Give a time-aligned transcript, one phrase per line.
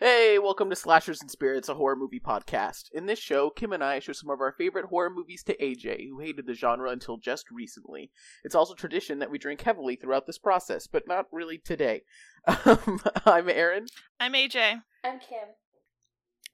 [0.00, 2.90] Hey, welcome to Slashers and Spirits, a horror movie podcast.
[2.92, 6.08] In this show, Kim and I show some of our favorite horror movies to AJ,
[6.08, 8.10] who hated the genre until just recently.
[8.42, 12.02] It's also tradition that we drink heavily throughout this process, but not really today.
[12.66, 13.86] Um, I'm Aaron.
[14.20, 14.82] I'm AJ.
[15.02, 15.48] I'm Kim.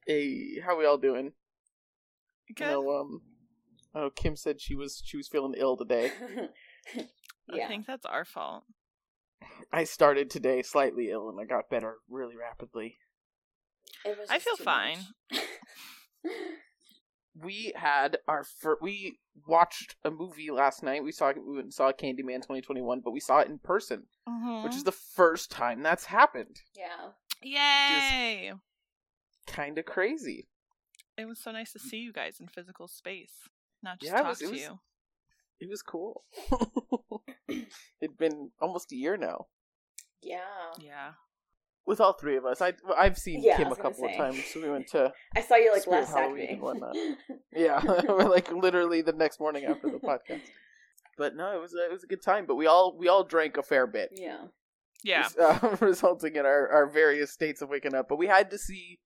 [0.07, 1.33] Hey, how are we all doing?
[2.55, 2.63] Good.
[2.65, 3.21] You know, um,
[3.93, 6.11] oh, Kim said she was she was feeling ill today.
[7.53, 8.63] I think that's our fault.
[9.73, 12.97] I started today slightly ill, and I got better really rapidly.
[14.05, 14.97] It was I feel fine.
[17.39, 21.03] we had our fir- we watched a movie last night.
[21.03, 24.63] We saw we went and saw Candyman 2021, but we saw it in person, Mhm.
[24.63, 26.61] which is the first time that's happened.
[26.75, 27.11] yeah.
[27.43, 28.53] Yay!
[29.47, 30.47] Kind of crazy.
[31.17, 33.33] It was so nice to see you guys in physical space,
[33.81, 34.79] not just Yeah, it talk was- it to was- you.
[35.59, 36.23] It was cool.
[37.47, 39.47] It'd been almost a year now
[40.23, 40.73] Yeah.
[40.79, 41.13] Yeah.
[41.85, 42.61] With all three of us.
[42.61, 44.43] I I've seen Yeah, Kim a was gonna couple of times.
[44.45, 46.53] So we went to I saw you like Spirit last Halloween Saturday.
[46.53, 46.95] and whatnot.
[47.55, 47.79] yeah,
[48.27, 50.41] like literally the next morning after the podcast.
[51.17, 52.45] But no, it was a, it was a good time.
[52.45, 54.09] But we all we all drank a fair bit.
[54.13, 54.45] yeah.
[55.03, 55.27] Yeah.
[55.41, 58.07] uh, resulting in our, our various states of waking up.
[58.07, 58.99] But we had to see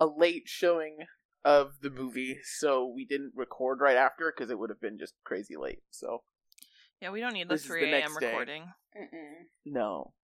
[0.00, 0.96] a late showing
[1.44, 5.12] of the movie, so we didn't record right after because it would have been just
[5.22, 5.80] crazy late.
[5.90, 6.22] So
[7.02, 8.16] Yeah, we don't need the This 3 a.m.
[8.16, 8.62] recording.
[8.96, 9.44] Mm-mm.
[9.66, 10.14] no,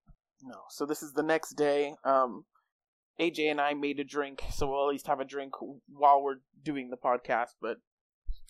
[0.43, 0.63] no.
[0.71, 1.95] So this is the next day.
[2.05, 2.45] Um,
[3.21, 5.53] AJ and I made a drink, so we'll at least have a drink
[5.89, 7.51] while we're doing the podcast.
[7.61, 7.79] But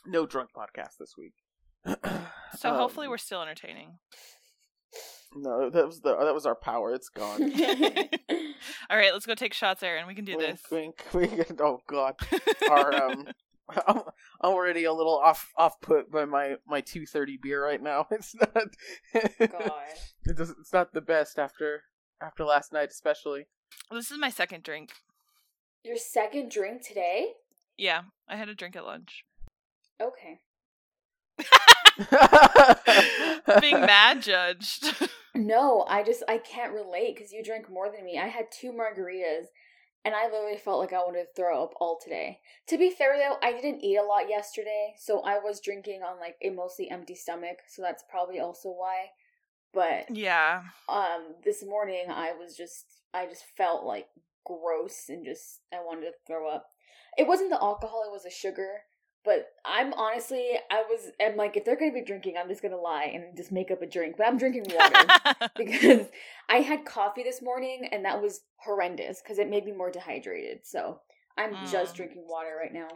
[0.07, 1.35] no drunk podcast this week.
[2.59, 3.99] So Um, hopefully we're still entertaining.
[5.37, 5.71] no.
[5.71, 6.93] That was the that was our power.
[6.93, 7.41] It's gone.
[8.91, 10.07] All right, let's go take shots, Aaron.
[10.09, 10.71] We can do wink, this.
[10.71, 11.53] wink, wink.
[11.61, 12.17] Oh god.
[12.69, 13.29] our um
[13.87, 14.03] I'm,
[14.41, 18.35] I'm already a little off off put by my my 230 beer right now it's
[18.35, 18.53] not
[19.39, 19.73] God.
[20.25, 21.83] it does, it's not the best after
[22.23, 23.47] after last night especially
[23.91, 24.91] This is my second drink.
[25.85, 27.33] Your second drink today?
[27.79, 29.25] Yeah, I had a drink at lunch.
[30.01, 30.41] Okay.
[33.61, 34.95] Being mad judged.
[35.35, 38.19] No, I just I can't relate because you drank more than me.
[38.19, 39.47] I had two margaritas,
[40.05, 42.41] and I literally felt like I wanted to throw up all today.
[42.69, 46.19] To be fair though, I didn't eat a lot yesterday, so I was drinking on
[46.21, 49.11] like a mostly empty stomach, so that's probably also why.
[49.73, 50.63] But yeah.
[50.89, 54.09] um this morning i was just i just felt like
[54.45, 56.67] gross and just i wanted to throw up
[57.17, 58.81] it wasn't the alcohol it was the sugar
[59.25, 62.77] but i'm honestly i was i'm like if they're gonna be drinking i'm just gonna
[62.77, 64.97] lie and just make up a drink but i'm drinking water
[65.57, 66.07] because
[66.49, 70.61] i had coffee this morning and that was horrendous because it made me more dehydrated
[70.65, 71.01] so
[71.37, 71.97] i'm just Mm.
[71.97, 72.89] drinking water right now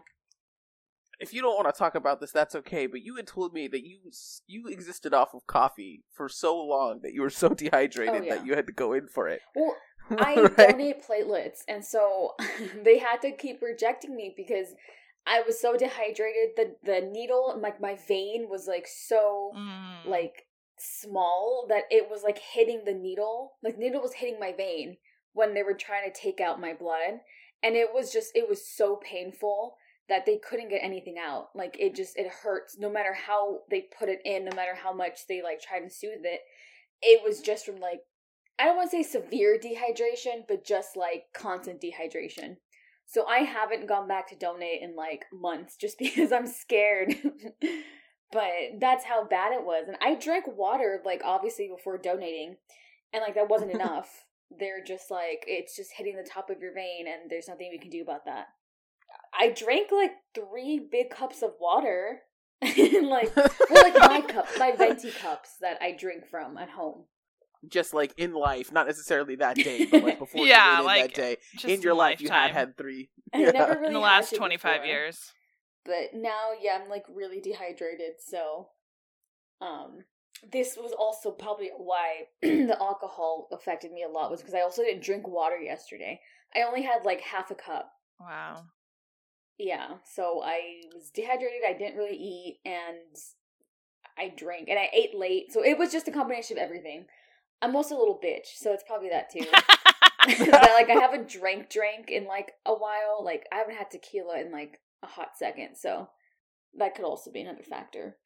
[1.20, 3.68] if you don't want to talk about this that's okay but you had told me
[3.68, 3.98] that you
[4.46, 8.34] you existed off of coffee for so long that you were so dehydrated Oh, yeah.
[8.34, 9.76] that you had to go in for it well
[10.20, 10.68] I Right?
[10.68, 12.34] donate platelets, and so
[12.84, 14.68] they had to keep rejecting me because
[15.26, 16.50] I was so dehydrated.
[16.56, 20.06] The the needle, like my vein, was like so Mm.
[20.06, 20.46] like
[20.78, 23.54] small that it was like hitting the needle.
[23.62, 24.98] Like needle was hitting my vein
[25.32, 27.20] when they were trying to take out my blood,
[27.62, 29.76] and it was just it was so painful
[30.08, 31.48] that they couldn't get anything out.
[31.54, 34.92] Like it just it hurts no matter how they put it in, no matter how
[34.92, 36.40] much they like try to soothe it.
[37.00, 38.00] It was just from like
[38.58, 42.56] I don't want to say severe dehydration, but just like constant dehydration.
[43.06, 47.14] So I haven't gone back to donate in like months just because I'm scared.
[48.32, 48.50] but
[48.80, 49.84] that's how bad it was.
[49.86, 52.56] And I drank water like obviously before donating,
[53.12, 54.24] and like that wasn't enough.
[54.58, 57.78] They're just like it's just hitting the top of your vein, and there's nothing we
[57.78, 58.46] can do about that.
[59.38, 62.20] I drank like three big cups of water,
[62.62, 67.04] and like well, like my cups, my venti cups that I drink from at home.
[67.68, 71.02] Just like in life not necessarily that day but like before Yeah, you went in
[71.02, 71.36] like, that day
[71.72, 72.54] in your life you had lifetime.
[72.54, 73.50] had three Yeah.
[73.52, 74.86] never really in the last 25 before.
[74.86, 75.32] years.
[75.84, 78.68] but now yeah i'm like really dehydrated so
[79.60, 80.04] um
[80.52, 84.82] this was also probably why the alcohol affected me a lot was because i also
[84.82, 86.20] didn't drink water yesterday
[86.54, 87.90] i only had like half a cup
[88.20, 88.66] Wow.
[89.58, 90.60] yeah so i
[90.94, 93.16] was dehydrated i didn't really eat and
[94.18, 97.06] i drank and i ate late so it was just a combination of everything
[97.64, 99.44] i'm also a little bitch so it's probably that too
[100.26, 103.22] that like I haven't drank drink in like a while.
[103.22, 106.08] Like I haven't had tequila in like a hot second, so
[106.78, 108.16] that could also be another factor.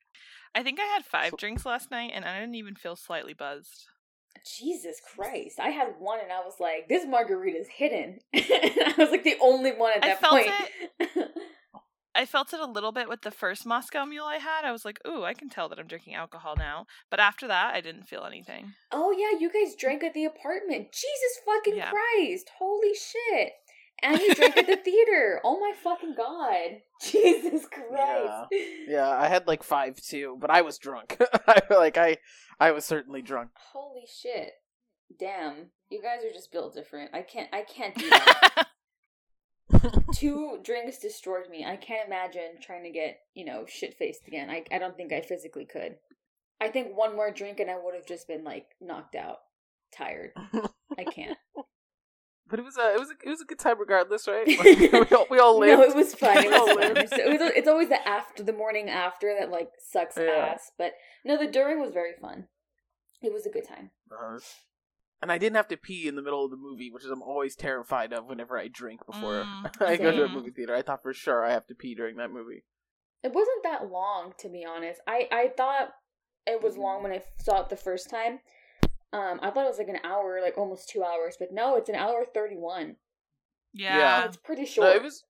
[0.55, 3.35] I think I had five So- drinks last night and I didn't even feel slightly
[3.35, 3.87] buzzed.
[4.47, 5.59] Jesus Christ!
[5.59, 9.73] I had one and I was like, "This margarita's hidden." I was like the only
[9.73, 11.28] one at I that felt point.
[12.19, 14.65] I felt it a little bit with the first Moscow Mule I had.
[14.65, 17.75] I was like, "Ooh, I can tell that I'm drinking alcohol now." But after that,
[17.75, 18.73] I didn't feel anything.
[18.93, 20.89] oh yeah, you guys drank at the apartment.
[20.93, 21.91] Jesus fucking Yeah.
[21.91, 22.51] Christ!
[22.59, 23.53] Holy shit!
[24.03, 25.41] And you drank at the theater.
[25.45, 26.83] Oh my fucking god.
[27.03, 28.47] Jesus Christ.
[28.51, 31.17] Yeah, yeah I had like five too, but I was drunk.
[31.47, 32.17] I like I
[32.59, 33.51] I was certainly drunk.
[33.73, 34.51] Holy shit.
[35.19, 35.71] Damn.
[35.91, 37.13] You guys are just built different.
[37.15, 38.67] I can't I can't do that.
[40.15, 41.65] Two drinks destroyed me.
[41.65, 44.49] I can't imagine trying to get, you know, shit faced again.
[44.51, 45.97] I I don't think I physically could.
[46.61, 49.39] I think one more drink and I would have just been like knocked out,
[49.97, 50.33] tired.
[50.99, 51.39] I can't.
[52.51, 54.49] But it was a it was a, it was a good time regardless, right?
[54.59, 55.81] Like, we all we all lived.
[55.81, 56.39] No, it was fun.
[56.39, 56.77] It was fun.
[56.79, 57.13] lived.
[57.13, 60.53] It was, it's always the after the morning after that like sucks Yeah.
[60.55, 60.73] ass.
[60.79, 60.95] But
[61.27, 62.47] no, the during was very fun.
[63.21, 63.91] It was a good time.
[64.11, 64.39] Uh,
[65.23, 67.23] and I didn't have to pee in the middle of the movie, which is I'm
[67.23, 70.75] always terrified of whenever I drink before Mm, I go to a movie theater.
[70.75, 72.65] I thought for sure I have to pee during that movie.
[73.23, 75.01] It wasn't that long, to be honest.
[75.07, 75.91] I I thought
[76.47, 78.41] it was long when I saw it the first time.
[79.13, 81.89] Um, I thought it was like an hour, like almost two hours, but no, it's
[81.89, 82.97] an hour thirty-one.
[83.73, 83.99] yeah.
[83.99, 84.97] yeah, It's pretty No, short.
[84.97, 85.25] it was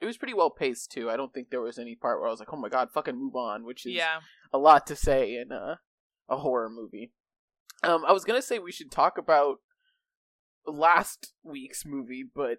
[0.00, 1.08] it was pretty well paced too.
[1.10, 3.16] I don't think there was any part where I was like, "Oh my god, fucking
[3.16, 4.20] move on," which is Yeah.
[4.52, 5.80] a lot to say in a,
[6.28, 7.12] a horror movie.
[7.88, 9.58] Um, I was gonna say we should talk about
[10.66, 12.58] last week's movie, but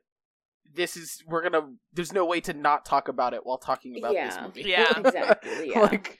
[0.73, 1.73] this is we're gonna.
[1.93, 4.69] There's no way to not talk about it while talking about this movie.
[4.69, 4.93] Yeah.
[4.97, 5.79] Exactly, yeah.
[5.79, 6.19] like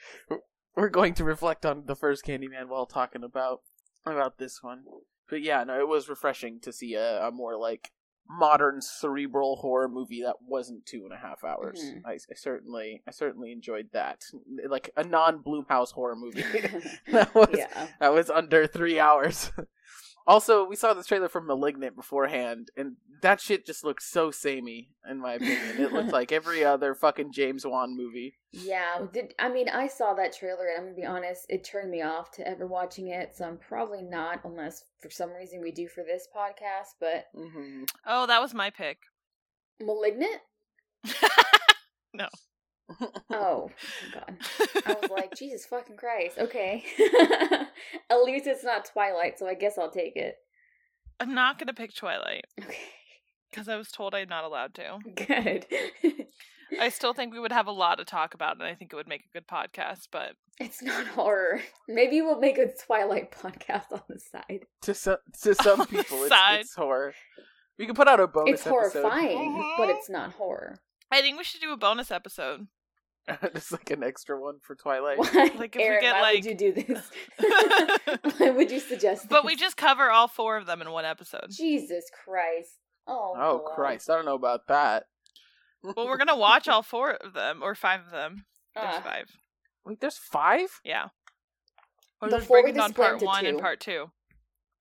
[0.75, 3.61] we're going to reflect on the first Candyman while talking about
[4.05, 4.83] about this one.
[5.29, 7.91] But yeah, no, it was refreshing to see a, a more like
[8.29, 11.79] modern cerebral horror movie that wasn't two and a half hours.
[11.79, 12.01] Mhm.
[12.05, 14.25] I, I certainly, I certainly enjoyed that.
[14.67, 16.41] Like a non Blumhouse horror movie
[17.11, 17.87] that was yeah.
[17.99, 19.51] that was under three hours.
[20.27, 24.89] also, we saw the trailer for *Malignant* beforehand, and that shit just looks so samey,
[25.09, 25.79] in my opinion.
[25.81, 28.35] It looked like every other fucking James Wan movie.
[28.51, 31.91] Yeah, did I mean I saw that trailer and I'm gonna be honest, it turned
[31.91, 35.71] me off to ever watching it, so I'm probably not unless for some reason we
[35.71, 37.83] do for this podcast, but Mm-hmm.
[38.05, 38.99] Oh, that was my pick.
[39.81, 40.41] Malignant?
[42.13, 42.27] no.
[43.31, 43.69] Oh
[44.13, 44.37] god.
[44.85, 46.37] I was like, Jesus fucking Christ.
[46.37, 46.83] Okay.
[48.09, 50.35] At least it's not Twilight, so I guess I'll take it.
[51.19, 52.77] I'm not gonna pick Twilight Okay.
[53.49, 54.99] because I was told I'm not allowed to.
[55.15, 55.65] Good.
[56.79, 58.95] I still think we would have a lot to talk about, and I think it
[58.95, 60.07] would make a good podcast.
[60.11, 61.61] But it's not horror.
[61.87, 64.61] Maybe we'll make a Twilight podcast on the side.
[64.83, 67.13] To some to some people, it's, it's horror.
[67.77, 69.01] We can put out a bonus It's episode.
[69.03, 69.95] horrifying, but Mhm.
[69.97, 70.79] it's not horror.
[71.11, 72.67] I think we should do a bonus episode.
[73.55, 75.17] Just like an extra one for Twilight.
[75.17, 77.09] Why, Like, if we get, why like- would you do this?
[78.37, 79.45] why would you suggest But this?
[79.47, 81.47] we just cover all four of them in one episode.
[81.49, 82.77] Jesus Christ.
[83.07, 83.75] Oh, Oh God.
[83.75, 85.05] Christ, I don't know about that.
[85.83, 88.45] Well, we're gonna watch all four of them or five of them.
[88.75, 89.25] There's Ah, five.
[89.85, 90.69] Wait, there's five?
[90.83, 91.09] Yeah.
[92.21, 94.11] Or The just four breaking they down part into one and part two.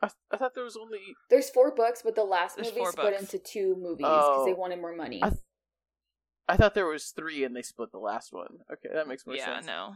[0.02, 0.98] I, I thought there was only.
[1.30, 3.32] there's four books, but the last There's movie four split books.
[3.34, 4.56] into two movies because they Oh.
[4.56, 5.20] wanted more money.
[5.22, 5.40] I, th-
[6.48, 8.58] I thought there was three, and they split the last one.
[8.72, 9.66] Okay, that makes more yeah, sense.
[9.66, 9.94] Yeah, no.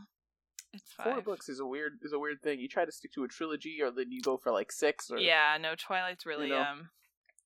[0.72, 2.60] It's Four books is a weird is a weird thing.
[2.60, 5.10] You try to stick to a trilogy, or then you go for like six.
[5.10, 6.60] Or Yeah, no, Twilight's really know.
[6.60, 6.90] um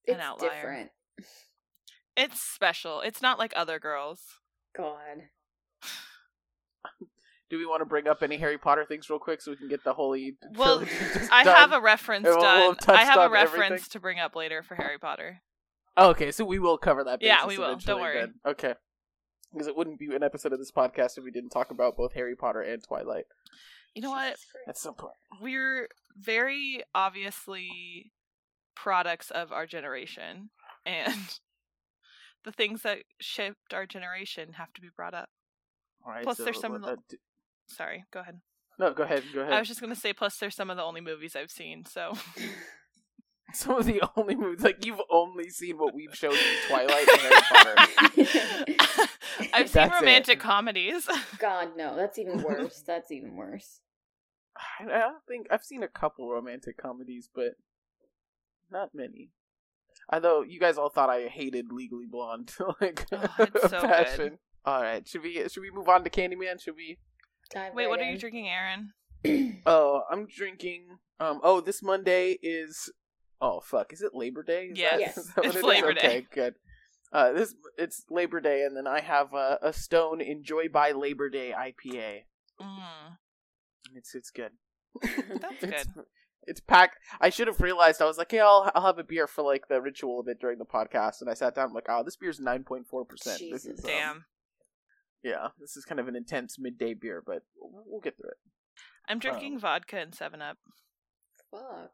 [0.05, 0.49] it's outlier.
[0.49, 0.89] different.
[2.17, 2.99] it's special.
[3.01, 4.21] It's not like other girls.
[4.75, 5.23] God.
[7.49, 9.69] Do we want to bring up any Harry Potter things real quick so we can
[9.69, 10.37] get the holy?
[10.55, 10.83] Well,
[11.31, 11.55] I done?
[11.55, 12.95] have a reference We'll- we'll done.
[12.95, 13.89] I have a reference everything.
[13.91, 15.41] to bring up later for Harry Potter.
[15.95, 17.21] Oh, okay, so we will cover that.
[17.21, 17.75] Yeah, we will.
[17.77, 18.19] Don't worry.
[18.21, 18.33] then.
[18.45, 18.73] Okay,
[19.53, 22.13] because it wouldn't be an episode of this podcast if we didn't talk about both
[22.13, 23.25] Harry Potter and Twilight
[23.95, 24.31] You know what?
[24.31, 24.67] Jesus Christ.
[24.69, 25.13] at some point.
[25.41, 28.11] We're very obviously
[28.75, 30.49] products of our generation,
[30.85, 31.13] and
[32.43, 35.29] the things that shaped our generation have to be brought up.
[36.05, 37.17] All right, Plus so, there's some of the- uh, d-
[37.67, 38.41] Sorry, go ahead.
[38.77, 39.23] no, go ahead.
[39.33, 39.53] Go ahead.
[39.53, 40.11] I was just gonna say.
[40.13, 41.85] Plus, they're some of the only movies I've seen.
[41.85, 42.13] So
[43.55, 47.21] Some of the only movies like you've only seen what we've shown you: Twilight and
[47.21, 47.75] Harry Potter.
[49.53, 49.99] I've seen That's it.
[49.99, 51.07] romantic comedies.
[51.39, 52.83] God, no, that's even worse.
[52.85, 53.79] That's even worse.
[54.57, 57.53] I I don't think I've seen a couple romantic comedies, but
[58.71, 59.29] not many.
[60.11, 63.81] Although you guys all thought I hated Legally Blonde, like Oh, it's so
[64.17, 64.37] good.
[64.65, 66.61] All right, should we should we move on to Candyman?
[66.61, 66.97] Should we?
[67.51, 68.93] Dive Wait, right what are you drinking, Aaron?
[69.65, 70.99] Oh, I'm drinking.
[71.19, 71.39] Um.
[71.43, 72.91] Oh, this Monday is.
[73.45, 73.91] Oh fuck!
[73.91, 74.67] Is it Labor Day?
[74.67, 75.15] Is Yes, that- Yes.
[75.35, 75.63] that it's it is?
[75.65, 75.99] Labor Day.
[75.99, 76.55] Okay, good.
[77.11, 81.29] Uh, this it's Labor Day, and then I have a, a Stone Enjoy by Labor
[81.29, 82.21] Day IPA.
[82.61, 83.17] Mm,
[83.95, 84.51] It's it's good.
[85.01, 85.13] that's
[85.63, 86.05] It's, good.
[86.47, 86.97] it's packed.
[87.19, 88.01] I should have realized.
[88.01, 90.39] I was like, yeah, I'll, I'll have a beer for like the ritual of it
[90.39, 91.21] during the podcast.
[91.21, 93.39] And I sat down, I'm like, oh, this beer's nine point four percent.
[93.39, 93.79] This Jesus.
[93.79, 94.25] is um, Damn.
[95.23, 98.37] yeah, this is kind of an intense midday beer, but we'll, we'll get through it.
[99.07, 100.57] I'm drinking vodka and Seven Up.
[101.51, 101.91] Fuck.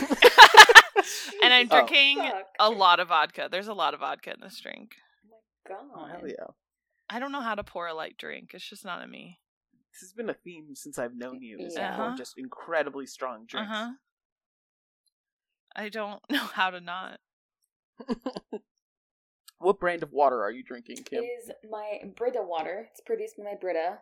[1.42, 1.76] and I'm Oh.
[1.86, 2.46] drinking Fuck.
[2.58, 3.48] a lot of vodka.
[3.50, 4.96] There's a lot of vodka in this drink.
[5.70, 6.46] Oh Oh, my hell yeah.
[7.08, 8.50] I don't know how to pour a light drink.
[8.54, 9.38] It's just not in me.
[9.92, 11.58] This has been a theme since I've known you.
[11.60, 11.92] Is Yeah.
[11.92, 12.16] Uh-huh.
[12.16, 13.70] just incredibly strong drinks.
[13.70, 13.92] huh.
[15.76, 17.20] I don't know how to not.
[19.58, 21.22] what brand of water are you drinking, Kim?
[21.24, 22.88] is my Brita water.
[22.90, 23.98] It's produced by my Brita.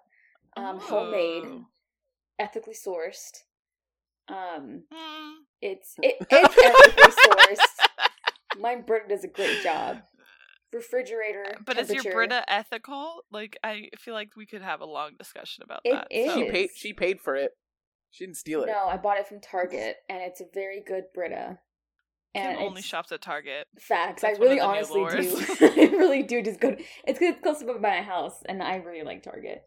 [0.57, 1.63] Um, homemade,
[2.39, 3.43] ethically sourced.
[4.29, 5.33] Um, Mm.
[5.63, 8.59] It's it, it's ethically sourced.
[8.61, 9.99] My Brita does a great job.
[10.73, 12.17] Refrigerator, But is your temperature.
[12.17, 13.21] Brita ethical?
[13.31, 16.07] Like, I feel like we could have a long discussion about It that.
[16.11, 16.33] is.
[16.33, 16.71] She paid.
[16.75, 17.53] She paid for it.
[18.11, 18.67] She didn't steal it.
[18.67, 21.59] No, I bought it from Target, and it's a very good Brita.
[22.35, 23.67] And Kim only it's shops at Target.
[23.79, 24.23] facts.
[24.23, 25.67] That's I one really of the new honestly do.
[25.83, 26.75] I really do just go.
[27.07, 27.35] It's good.
[27.35, 29.63] It's close to my house, and I really like Target.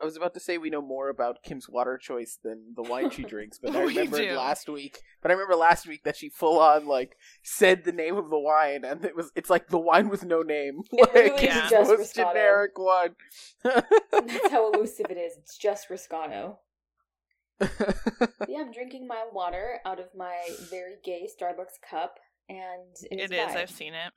[0.00, 3.10] I was about to say we know more about Kim's water choice than the wine
[3.10, 4.32] she drinks, but I We remembered do.
[4.36, 5.00] last week.
[5.22, 8.38] But I remember last week that she full on like said the name of the
[8.38, 11.56] wine, and it was it's like the wine with no name, It like literally is
[11.56, 12.32] it's just most Moscato.
[12.32, 13.14] generic one.
[13.64, 15.36] That's how elusive it is.
[15.38, 16.56] It's just Riscato.
[17.58, 17.70] But
[18.48, 20.36] yeah, I'm drinking my water out of my
[20.70, 22.16] very gay Starbucks cup,
[22.50, 23.30] and it is.
[23.30, 23.54] It is.
[23.56, 24.12] I've seen it.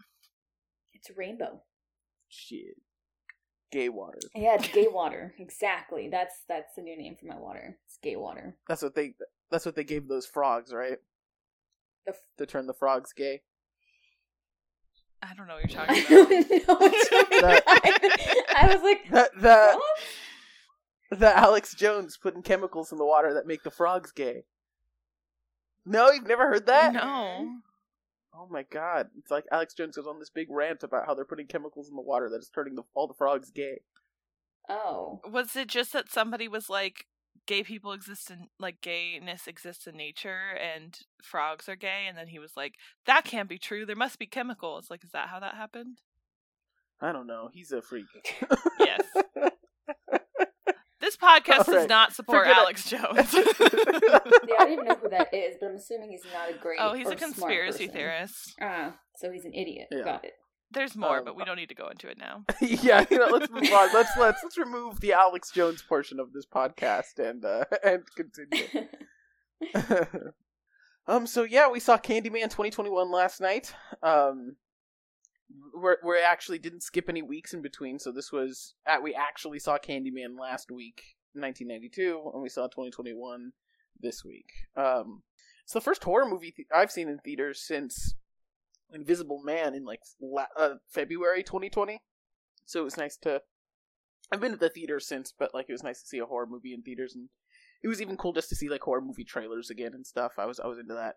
[0.93, 1.61] It's rainbow.
[2.27, 2.75] Shit,
[3.71, 4.19] gay water.
[4.35, 5.33] Yeah, it's gay water.
[5.39, 6.09] Exactly.
[6.09, 7.77] That's that's the new name for my water.
[7.85, 8.55] It's gay water.
[8.67, 9.13] That's what they.
[9.51, 10.97] That's what they gave those frogs, right?
[12.05, 13.41] The f- To turn the frogs gay.
[15.21, 16.81] I don't know what you're I talking don't about.
[16.81, 17.41] know.
[17.41, 19.79] That- I was like, The the
[21.09, 21.19] what?
[21.19, 24.43] the Alex Jones putting chemicals in the water that make the frogs gay.
[25.85, 26.93] No, you've never heard that?
[26.93, 27.49] No.
[28.39, 29.07] Oh my god.
[29.17, 31.95] It's like Alex Jones goes on this big rant about how they're putting chemicals in
[31.95, 33.81] the water that is turning the, all the frogs gay.
[34.69, 37.07] Oh, Was it just that somebody was like,
[37.47, 42.05] gay people exist in, like, gayness exists in nature and frogs are gay?
[42.07, 43.85] And then he was like, that can't be true.
[43.85, 44.89] There must be chemicals.
[44.89, 45.97] Like, is that how that happened?
[47.01, 47.49] I don't know.
[47.51, 48.05] He's a freak.
[48.79, 49.01] Yes.
[51.09, 52.61] This podcast All does not support Forget it.
[52.61, 53.33] Alex Jones.
[53.33, 56.77] yeah, I don't even know who that is, but I'm assuming he's not a great.
[56.79, 58.53] oh, he's or a conspiracy theorist.
[58.61, 59.87] Ah, so he's an idiot.
[59.89, 60.03] Yeah.
[60.03, 60.33] Got it.
[60.69, 62.45] There's more, Um, but we don't need to go into it now.
[62.61, 63.89] yeah, you know, let's move on.
[63.91, 68.87] Let's let's let's remove the Alex Jones portion of this podcast and uh and continue.
[71.07, 71.25] um.
[71.25, 73.73] So yeah, we saw Candyman 2021 last night.
[74.03, 74.57] Um.
[75.75, 79.59] We we actually didn't skip any weeks in between, so this was at we actually
[79.59, 81.01] saw Candyman last week,
[81.33, 83.51] 1992, and we saw 2021
[83.99, 84.45] this week.
[84.75, 85.23] Um,
[85.63, 88.15] it's the first horror movie th- I've seen in theaters since
[88.93, 91.99] Invisible Man in like la- uh, February 2020.
[92.65, 93.41] So it was nice to.
[94.31, 96.47] I've been to the theater since, but like it was nice to see a horror
[96.47, 97.29] movie in theaters, and
[97.81, 100.33] it was even cool just to see like horror movie trailers again and stuff.
[100.37, 101.15] I was I was into that.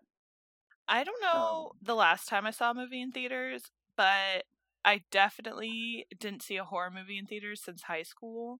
[0.87, 4.43] I don't know Um, the last time I saw a movie in theaters, but
[4.85, 8.59] I definitely didn't see a horror movie in theaters since high school.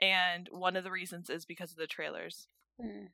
[0.00, 2.48] And one of the reasons is because of the trailers.
[2.80, 3.06] Hmm.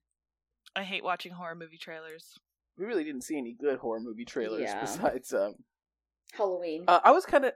[0.75, 2.39] I hate watching horror movie trailers.
[2.79, 4.81] We really didn't see any good horror movie trailers Yeah.
[4.81, 5.55] besides um.
[6.33, 6.85] Halloween.
[6.89, 7.53] Uh, I was kind of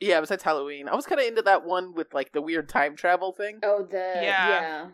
[0.00, 0.20] yeah.
[0.20, 3.32] Besides Halloween, I was kind of into that one with like the weird time travel
[3.32, 3.58] thing.
[3.62, 4.22] oh, the Yeah.
[4.22, 4.86] yeah.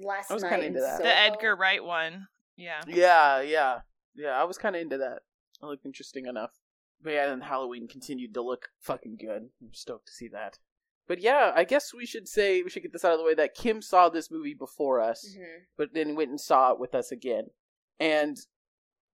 [0.00, 0.96] Last I was night kinda into that.
[0.98, 1.02] Soho.
[1.08, 2.26] The Edgar Wright one.
[2.56, 2.80] Yeah.
[2.88, 3.80] Yeah, yeah,
[4.14, 4.30] yeah.
[4.30, 5.20] I was kind of into that.
[5.62, 6.52] It looked interesting enough.
[7.02, 9.48] But yeah, then Halloween continued to look fucking good.
[9.62, 10.58] I'm stoked to see that.
[11.08, 13.34] But yeah, I guess we should say we should get this out of the way
[13.34, 15.64] that Kim saw this movie before us, Mhm.
[15.76, 17.50] but then went and saw it with us again.
[17.98, 18.36] And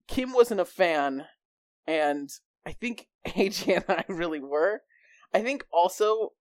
[0.06, 1.26] Kim wasn't a fan,
[1.86, 2.28] and
[2.66, 4.82] I think AJ and I really were.
[5.32, 6.34] I think also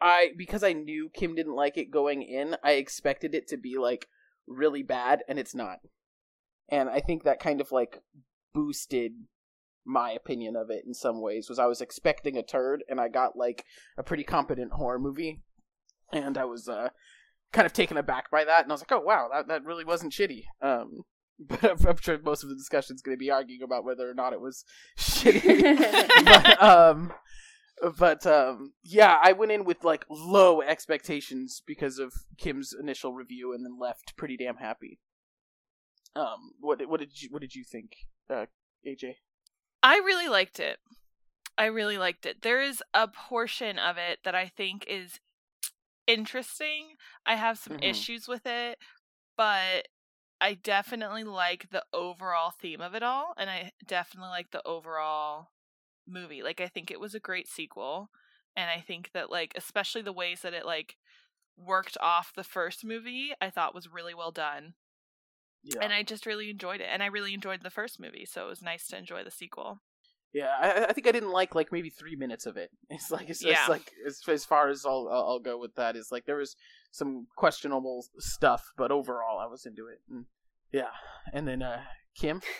[0.00, 3.78] I because I knew Kim didn't like it going in, I expected it to be
[3.78, 4.08] like
[4.46, 5.78] really bad and it's not.
[6.68, 8.00] And I think that kind of like
[8.52, 9.12] boosted
[9.84, 13.08] my opinion of it in some ways was I was expecting a turd and I
[13.08, 13.64] got like
[13.96, 15.40] a pretty competent horror movie
[16.12, 16.90] and I was uh
[17.52, 19.84] kind of taken aback by that and I was like, "Oh wow, that that really
[19.84, 21.02] wasn't shitty." Um
[21.38, 24.08] but I'm, I'm sure most of the discussion is going to be arguing about whether
[24.08, 24.64] or not it was
[24.98, 26.24] shitty.
[26.24, 27.12] but um
[27.96, 33.52] but um yeah i went in with like low expectations because of kim's initial review
[33.52, 35.00] and then left pretty damn happy
[36.14, 37.92] um what what did you what did you think
[38.30, 38.46] uh
[38.86, 39.14] aj
[39.82, 40.78] I really liked it.
[41.58, 42.42] I really liked it.
[42.42, 45.20] There is a portion of it that I think is
[46.06, 46.96] interesting.
[47.26, 47.82] I have some Mhm.
[47.82, 48.78] issues with it,
[49.36, 49.88] but
[50.40, 55.50] I definitely like the overall theme of it all, and I definitely like the overall
[56.06, 56.42] movie.
[56.42, 58.10] Like I think it was a great sequel,
[58.56, 60.96] and I think that like especially the ways that it like
[61.56, 64.74] worked off the first movie, I thought was really well done.
[65.64, 65.80] Yeah.
[65.82, 68.48] And I just really enjoyed it, and I really enjoyed the first movie, so it
[68.48, 69.80] was nice to enjoy the sequel.
[70.32, 72.70] Yeah, I, I think I didn't like like maybe three minutes of it.
[72.90, 73.66] It's like it's, yeah.
[73.68, 76.56] like as, as far as I'll I'll go with that is like there was
[76.90, 80.00] some questionable stuff, but overall I was into it.
[80.10, 80.26] And
[80.72, 80.90] yeah,
[81.32, 81.82] and then uh
[82.16, 82.40] Kim.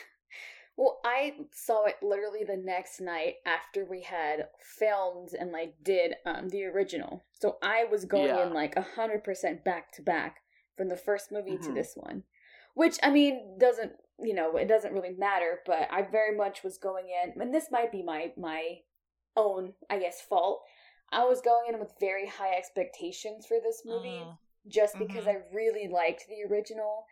[0.74, 6.14] Well, I saw it literally the next night after we had filmed and like did
[6.24, 7.24] um the original.
[7.34, 8.46] So I was going yeah.
[8.46, 10.38] in like a hundred percent back to back
[10.74, 11.66] from the first movie mm-hmm.
[11.66, 12.24] to this one.
[12.74, 16.78] Which I mean doesn't you know, it doesn't really matter, but I very much was
[16.78, 18.78] going in and this might be my my
[19.36, 20.62] own, I guess, fault.
[21.10, 24.32] I was going in with very high expectations for this movie uh,
[24.66, 25.38] just because mm-hmm.
[25.52, 27.04] I really liked the original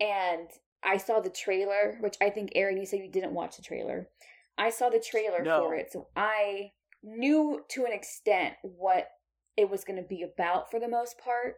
[0.00, 0.48] and
[0.82, 4.08] I saw the trailer, which I think Aaron, you said you didn't watch the trailer.
[4.56, 5.60] I saw the trailer no.
[5.60, 6.72] for it, so I
[7.02, 9.08] knew to an extent what
[9.56, 11.56] it was going to be about for the most part.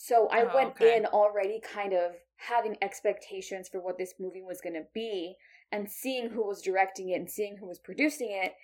[0.00, 0.96] So I oh, went okay.
[0.96, 5.34] in already kind of having expectations for what this movie was going to be,
[5.72, 8.54] and seeing who was directing it and seeing who was producing it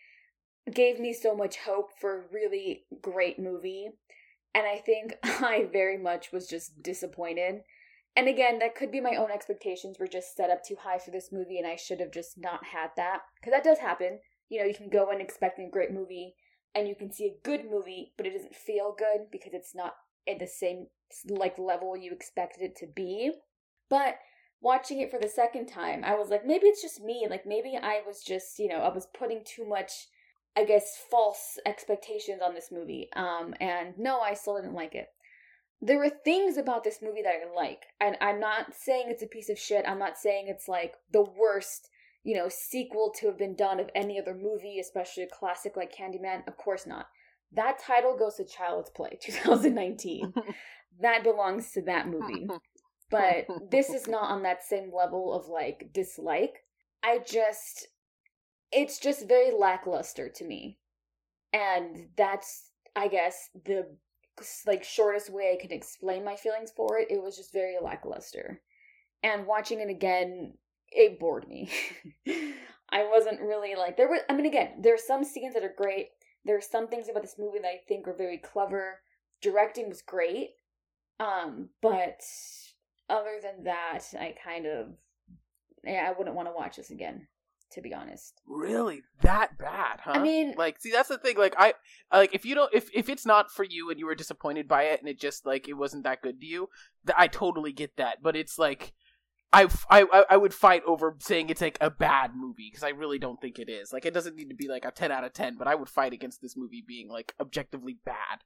[0.73, 3.91] gave me so much hope for a really great movie.
[4.55, 7.63] And I think I very much was just disappointed
[8.17, 11.11] and again, that could be my own expectations were just set up too high for
[11.11, 13.23] this movie, and I should have just not had that.
[13.35, 14.21] Because that does happen.
[14.49, 16.37] You know, you can go in expecting a great movie,
[16.75, 19.95] and you can see a good movie, but it doesn't feel good because it's not
[20.27, 20.87] in the same
[21.29, 23.33] like level you expected it to be.
[23.91, 24.19] But
[24.61, 27.27] watching it for the second time, I was like, maybe it's just me.
[27.29, 30.09] Like maybe I was just, you know, I was putting too much,
[30.57, 33.09] I guess, false expectations on this movie.
[33.15, 35.09] Um, and no, I still didn't like it
[35.85, 37.83] there were things about this movie that I like.
[38.01, 39.85] And I'm not saying it's a piece of shit.
[39.87, 41.91] I'm not saying it's like the worst,
[42.23, 45.95] you know, sequel to have been done of any other movie, especially a classic like
[45.95, 46.49] Candyman.
[46.49, 47.07] Of course not.
[47.53, 50.33] That title goes to Child's Play 2019.
[51.01, 52.49] that belongs to that movie.
[53.11, 56.65] But this is not on that same level of like dislike.
[57.03, 57.89] I just
[58.73, 60.79] it's just very lackluster to me.
[61.53, 63.87] And that's I guess the
[64.67, 67.11] like shortest way I can explain my feelings for it.
[67.11, 68.63] It was just very lackluster.
[69.23, 70.55] And watching it again,
[70.91, 71.71] it bored me.
[72.91, 75.75] I wasn't really like there was I mean again, there are some scenes that are
[75.77, 76.09] great.
[76.45, 79.01] There are some things about this movie that I think are very clever.
[79.41, 80.51] Directing was great.
[81.21, 82.21] Um, but
[83.09, 84.89] other than that, I kind of
[85.85, 87.27] yeah, I wouldn't want to watch this again
[87.73, 88.41] to be honest.
[88.47, 89.03] Really?
[89.23, 90.13] That bad, huh?
[90.13, 91.75] I mean, like see that's the thing like I
[92.13, 94.85] like if you don't if if it's not for you and you were disappointed by
[94.85, 96.69] it and it just like it wasn't that good to you,
[97.07, 98.95] th- I totally get that, but it's like
[99.53, 103.21] I, I, I would fight over saying it's like a bad movie because I really
[103.21, 103.93] don't think it is.
[103.93, 105.89] Like it doesn't need to be like a 10 out of 10, but I would
[105.89, 108.43] fight against this movie being like objectively bad.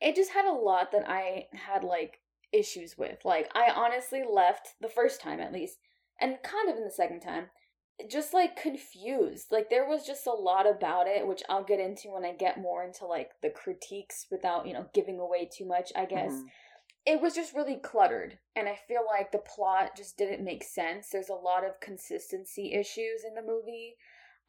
[0.00, 2.20] It just had a lot that I had like
[2.52, 3.24] issues with.
[3.24, 5.78] Like I honestly left the first time at least
[6.20, 7.46] and kind of in the second time
[8.08, 9.48] just like confused.
[9.50, 12.60] Like there was just a lot about it, which I'll get into when I get
[12.60, 16.32] more into like the critiques without, you know, giving away too much, I guess.
[16.32, 16.46] Mm-hmm.
[17.06, 21.08] It was just really cluttered, and I feel like the plot just didn't make sense.
[21.08, 23.96] There's a lot of consistency issues in the movie.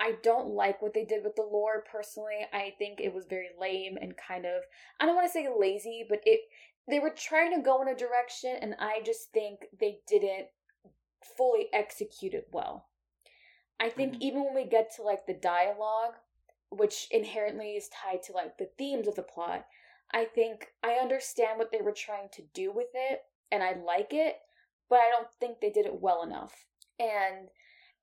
[0.01, 2.39] I don't like what they did with the lore personally.
[2.51, 4.63] I think it was very lame and kind of
[4.99, 6.41] I don't want to say lazy, but it
[6.89, 10.47] they were trying to go in a direction and I just think they didn't
[11.37, 12.87] fully execute it well.
[13.79, 14.23] I think mm-hmm.
[14.23, 16.15] even when we get to like the dialogue,
[16.71, 19.67] which inherently is tied to like the themes of the plot,
[20.11, 24.13] I think I understand what they were trying to do with it and I like
[24.13, 24.37] it,
[24.89, 26.65] but I don't think they did it well enough.
[26.99, 27.49] And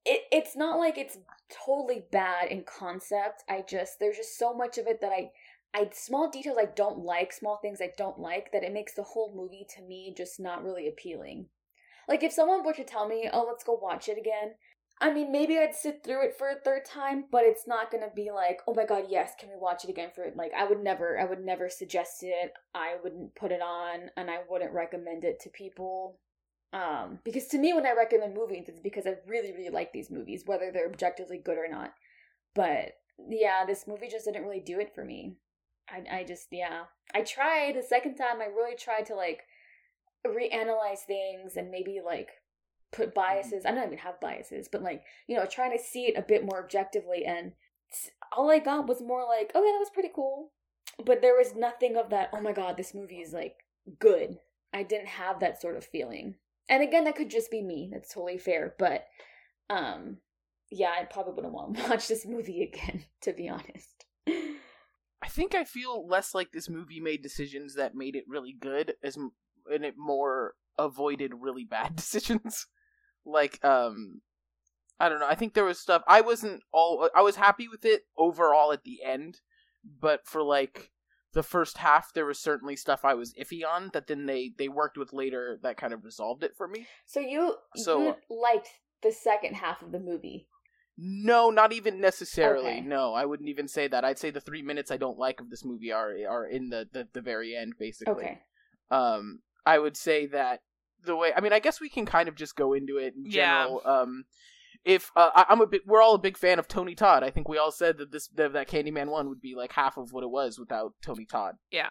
[0.08, 1.18] it it's not like it's
[1.66, 3.44] totally bad in concept.
[3.48, 5.30] I just there's just so much of it that I
[5.74, 9.02] I small details I don't like, small things I don't like that it makes the
[9.02, 11.46] whole movie to me just not really appealing.
[12.08, 14.54] Like if someone were to tell me, "Oh, let's go watch it again,"
[15.00, 18.10] I mean, maybe I'd sit through it for a third time, but it's not gonna
[18.14, 20.36] be like, oh my god, yes, can we watch it again for it?
[20.36, 22.52] Like, I would never, I would never suggest it.
[22.74, 26.18] I wouldn't put it on, and I wouldn't recommend it to people.
[26.72, 30.10] Um, because to me, when I recommend movies, it's because I really, really like these
[30.10, 31.94] movies, whether they're objectively good or not.
[32.54, 32.92] But
[33.28, 35.36] yeah, this movie just didn't really do it for me.
[35.88, 38.40] I, I just, yeah, I tried the second time.
[38.40, 39.44] I really tried to like
[40.26, 42.28] reanalyze things and maybe like
[42.92, 43.64] put biases.
[43.64, 46.44] I don't even have biases, but like you know, trying to see it a bit
[46.44, 47.24] more objectively.
[47.24, 47.52] And
[48.36, 50.52] all I got was more like, oh yeah, that was pretty cool.
[51.04, 52.30] But there was nothing of that.
[52.32, 53.56] Oh my god, this movie is like
[53.98, 54.38] good.
[54.72, 56.36] I didn't have that sort of feeling.
[56.68, 57.88] And again, that could just be me.
[57.92, 58.74] That's totally fair.
[58.78, 59.06] But
[59.70, 60.18] um,
[60.70, 64.04] yeah, I probably wouldn't want to watch this movie again, to be honest.
[65.20, 68.94] I think I feel less like this movie made decisions that made it really good,
[69.02, 72.66] as and it more avoided really bad decisions.
[73.24, 74.20] like um
[75.00, 75.28] I don't know.
[75.28, 78.84] I think there was stuff I wasn't all I was happy with it overall at
[78.84, 79.40] the end,
[80.00, 80.90] but for like
[81.34, 84.68] the first half there was certainly stuff I was iffy on that then they they
[84.68, 86.86] worked with later that kind of resolved it for me.
[87.06, 88.68] So you So- you liked
[89.02, 90.48] the second half of the movie.
[91.00, 92.66] No, not even necessarily.
[92.78, 92.80] Okay.
[92.80, 94.04] No, I wouldn't even say that.
[94.04, 96.88] I'd say the 3 minutes I don't like of this movie are are in the
[96.92, 98.14] the, the very end basically.
[98.14, 98.42] Okay.
[98.90, 100.60] um i would say that
[101.04, 103.26] the way i mean i guess we can kind of just go into it in
[103.26, 103.64] Yeah.
[103.64, 104.24] general um
[104.88, 107.22] if uh, I, i'm a bit we're all a big fan of tony todd.
[107.22, 109.98] I think we all said that this that, that candyman one would be like half
[109.98, 111.56] of what it was without tony todd.
[111.70, 111.90] Yeah.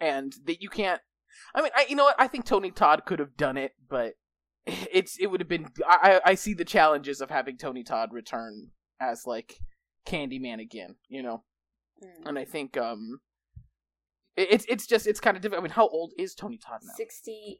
[0.00, 1.00] and that you can't
[1.54, 2.14] i mean i you know what?
[2.18, 4.14] I think tony todd could have done it but
[4.66, 8.10] it's it would have been i i I see the challenges of having tony todd
[8.12, 8.70] return
[9.00, 9.58] as like
[10.06, 11.42] candyman again you know?
[12.02, 12.28] Mm.
[12.28, 13.18] and i think um
[14.36, 16.80] it, it's it's just it's kind of difficult i mean how old is tony todd
[16.84, 16.92] now?
[16.96, 17.58] 68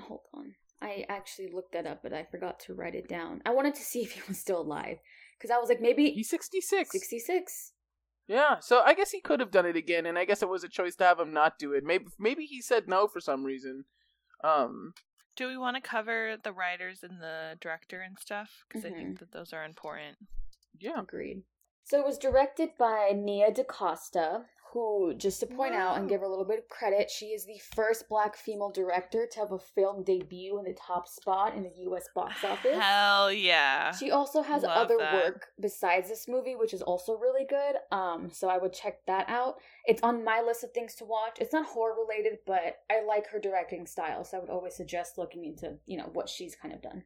[0.00, 3.50] hold on i actually looked that up but i forgot to write it down i
[3.50, 4.98] wanted to see if he was still alive
[5.38, 6.90] because i was like maybe He's 66.
[6.90, 7.72] 66
[8.28, 10.62] Yeah, so I guess he could have done it again, and I guess it was
[10.64, 11.82] a choice to have him not do it.
[11.84, 13.84] Maybe maybe he said no for some reason.
[14.44, 14.94] Um,
[15.36, 18.50] Do we want to cover the writers and the director and stuff?
[18.68, 18.96] Because I Mhm.
[18.96, 20.16] think that those are important.
[20.78, 21.00] yeah.
[21.00, 21.42] agreed
[21.84, 24.26] so it was directed by nia dacosta
[24.72, 27.44] who just to point out and give her a little bit of credit she is
[27.44, 31.62] the first black female director to have a film debut in the top spot in
[31.62, 33.92] the us box office Hell yeah.
[33.92, 35.14] She also has Love other that.
[35.14, 37.76] work besides this movie, which is also really good.
[37.90, 39.56] Um, so I would check that out.
[39.86, 41.38] It's on my list of things to watch.
[41.40, 45.18] It's not horror related, but I like her directing style, so I would always suggest
[45.18, 47.04] looking into, you know, what she's kind of done.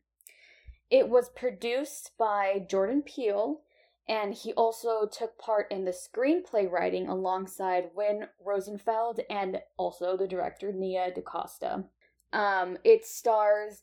[0.90, 3.60] It was produced by Jordan Peele,
[4.08, 10.28] and he also took part in the screenplay writing alongside Win Rosenfeld and also the
[10.28, 11.84] director Nia DaCosta.
[12.32, 13.82] Um, it stars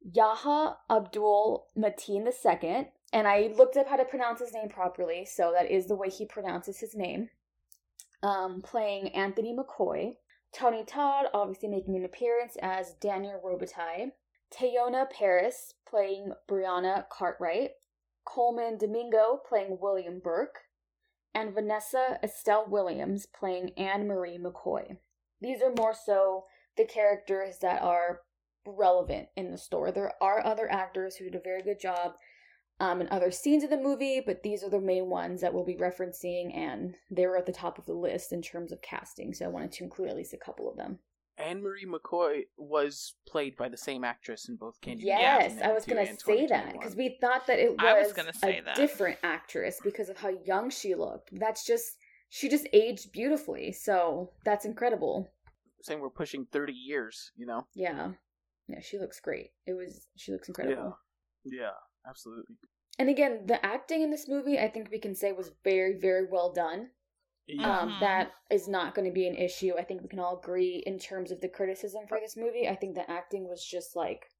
[0.00, 5.52] Yahya Abdul Mateen II, and I looked up how to pronounce his name properly, so
[5.52, 7.30] that is the way he pronounces his name.
[8.22, 10.16] Um, playing Anthony McCoy.
[10.52, 14.12] Tony Todd obviously making an appearance as Daniel Robitaille.
[14.52, 17.72] Teyonah Parris playing Brianna Cartwright.
[18.24, 20.60] Colman Domingo playing William Burke.
[21.34, 24.98] And Vanessa Estelle Williams playing Anne Marie McCoy.
[25.40, 26.44] These are more so
[26.76, 28.20] the characters that are
[28.64, 29.90] relevant in the story.
[29.90, 32.12] There are other actors who did a very good job
[32.80, 35.64] um, in other scenes of the movie, but these are the main ones that we'll
[35.64, 39.32] be referencing, and they were at the top of the list in terms of casting,
[39.32, 40.98] so I wanted to include at least a couple of them.
[41.36, 45.02] Anne Marie McCoy was played by the same actress in both Candyman.
[45.04, 48.12] yes, I was going to say that because we thought that it was, I was
[48.12, 48.76] gonna say a that.
[48.76, 51.30] different actress because of how young she looked.
[51.32, 51.96] That's just
[52.28, 55.28] she just aged beautifully, so that's incredible.
[55.82, 57.66] saying we're pushing 30 years, you know?
[57.74, 58.12] Yeah,
[58.68, 59.50] yeah, she looks great.
[59.66, 60.98] It was she looks incredible.
[61.44, 61.70] Yeah,
[62.08, 62.56] absolutely.
[62.98, 66.26] And again, the acting in this movie, I think we can say was very, very
[66.30, 66.90] well done.
[67.46, 67.78] Yeah.
[67.80, 68.00] Um, Mhm.
[68.00, 69.74] that is not going to be an issue.
[69.78, 72.66] I think we can all agree in terms of the criticism for this movie.
[72.68, 74.30] I think the acting was just like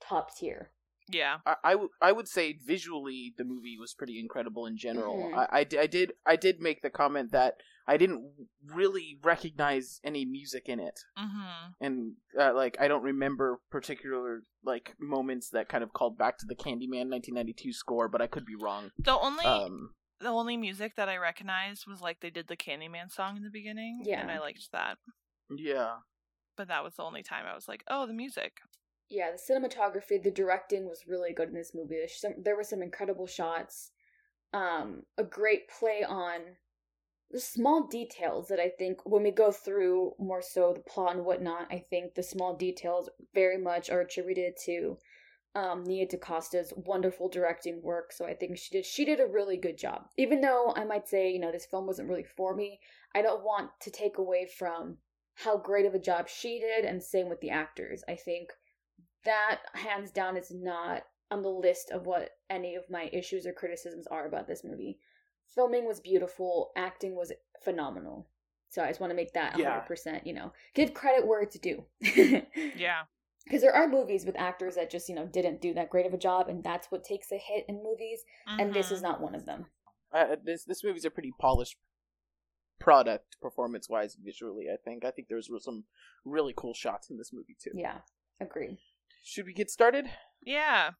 [0.00, 0.70] top tier.
[1.10, 1.40] Yeah.
[1.44, 5.16] I, I, w- I would say visually the movie was pretty incredible in general.
[5.18, 5.36] Mhm.
[5.52, 8.32] I, I, did I did make the comment that I didn't
[8.64, 11.72] really recognize any music in it, Mm-hmm.
[11.82, 16.46] and uh, like I don't remember particular like moments that kind of called back to
[16.46, 18.90] the Candyman 1992 score, but I could be wrong.
[18.96, 19.90] The only Um,
[20.24, 23.50] the only music that I recognized was like they did the Candyman song in the
[23.50, 24.02] beginning.
[24.04, 24.22] Yeah.
[24.22, 24.96] And I liked that.
[25.54, 25.96] yeah,
[26.56, 28.54] But that was the only time I was like, oh, the music.
[29.10, 31.96] Yeah, the cinematography, the directing was really good in this movie.
[31.96, 33.90] There's some, there were some incredible shots,
[34.54, 36.40] um, a great play on
[37.30, 41.26] the small details that I think when we go through more so the plot and
[41.26, 44.96] whatnot, I think the small details very much are attributed to
[45.54, 48.12] um, Nia DaCosta's wonderful directing work.
[48.12, 50.08] So I think she did she did a really good job.
[50.16, 52.80] Even though I might say you know this film wasn't really for me,
[53.14, 54.98] I don't want to take away from
[55.36, 58.02] how great of a job she did, and same with the actors.
[58.08, 58.50] I think
[59.24, 63.52] that hands down is not on the list of what any of my issues or
[63.52, 64.98] criticisms are about this movie.
[65.54, 68.28] Filming was beautiful, acting was phenomenal.
[68.68, 69.82] So I just want to make that Yeah.
[69.88, 71.84] 100%, you know, give credit where it's due.
[72.76, 73.02] Yeah.
[73.44, 76.14] Because there are movies with actors that just, you know, didn't do that great of
[76.14, 79.02] a job, and that's what takes a hit in movies, and this is Mhm.
[79.02, 79.66] not one of them.
[80.12, 81.76] uh, this this movie's a pretty polished
[82.78, 84.66] product performance wise visually.
[84.72, 85.84] I think I think there's some
[86.24, 87.72] really cool shots in this movie too.
[87.74, 88.00] Yeah,
[88.40, 88.78] agreed.
[89.24, 90.10] Should we get started?
[90.40, 90.92] Yeah.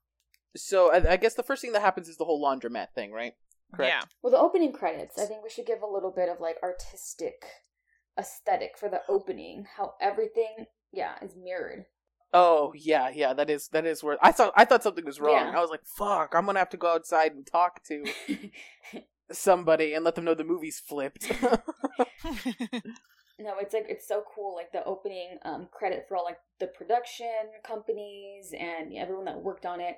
[0.56, 3.34] So I, I guess the first thing that happens is the whole laundromat thing, right?
[3.74, 3.92] Correct.
[3.92, 4.08] Yeah.
[4.22, 7.44] Well, the opening credits, I think we should give a little bit of like artistic
[8.18, 11.86] aesthetic for the opening, how everything, yeah, is mirrored.
[12.36, 15.52] Oh yeah, yeah, that is that is where I thought I thought something was wrong.
[15.52, 15.56] Yeah.
[15.56, 18.04] I was like, "Fuck, I'm gonna have to go outside and talk to
[19.32, 21.30] somebody and let them know the movie's flipped."
[23.36, 24.54] No, it's like it's so cool.
[24.54, 27.26] Like the opening um, credit for all like the production
[27.66, 29.96] companies and everyone that worked on it.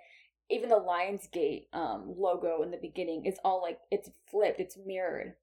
[0.48, 5.34] Even the Lionsgate um, logo in the beginning is all like it's flipped, it's mirrored,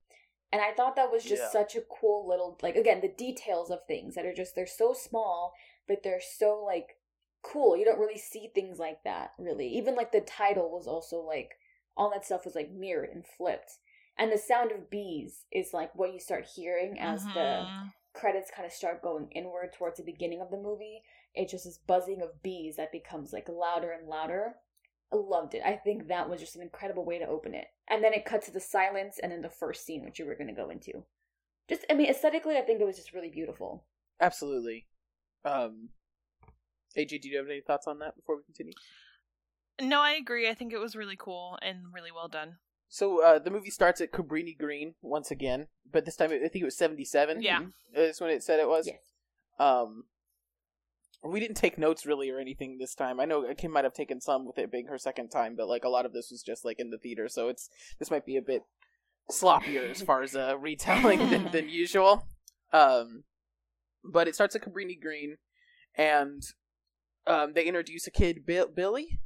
[0.52, 1.50] and I thought that was just Yeah.
[1.52, 4.94] such a cool little like again the details of things that are just they're so
[4.94, 5.54] small
[5.88, 6.98] but they're so like
[7.41, 7.76] cool.
[7.78, 9.67] You don't really see things like that really.
[9.69, 11.58] Even like the title was also like
[11.98, 13.74] all that stuff was like mirrored and flipped.
[14.17, 17.93] And the sound of bees is like what you start hearing as the Mhm.
[18.13, 21.04] credits kind of start going inward towards the beginning of the movie.
[21.34, 24.56] It's just this buzzing of bees that becomes like louder and louder.
[25.12, 25.63] I loved it.
[25.65, 27.67] I think that was just an incredible way to open it.
[27.88, 30.36] And then it cut to the silence and then the first scene, which you were
[30.36, 31.06] going to go into.
[31.69, 33.86] Just, I mean, aesthetically, I think it was just really beautiful.
[34.19, 34.88] Absolutely.
[35.46, 35.90] Um,
[36.98, 38.74] AJ, do you have any thoughts on that before we continue?
[39.82, 40.50] No, I agree.
[40.50, 42.58] I think it was really cool and really well done.
[42.90, 46.58] So uh, the movie starts at Cabrini Green once again, but this time I think
[46.58, 47.42] it was seventy-seven.
[47.42, 47.62] Yeah.
[47.96, 48.86] is when it said it was.
[48.86, 48.98] Yes.
[49.60, 50.04] Um,
[51.24, 53.20] we didn't take notes really or anything this time.
[53.20, 55.84] I know Kim might have taken some with it being her second time, but like
[55.84, 58.38] a lot of this was just like in the theater, so it's this might be
[58.38, 58.62] a bit
[59.32, 62.28] sloppier as far as uh, retelling than, than usual.
[62.72, 63.24] Um,
[64.04, 65.38] but it starts at Cabrini Green,
[65.96, 66.42] and
[67.28, 69.20] um, they introduce a kid, Bill- Billy.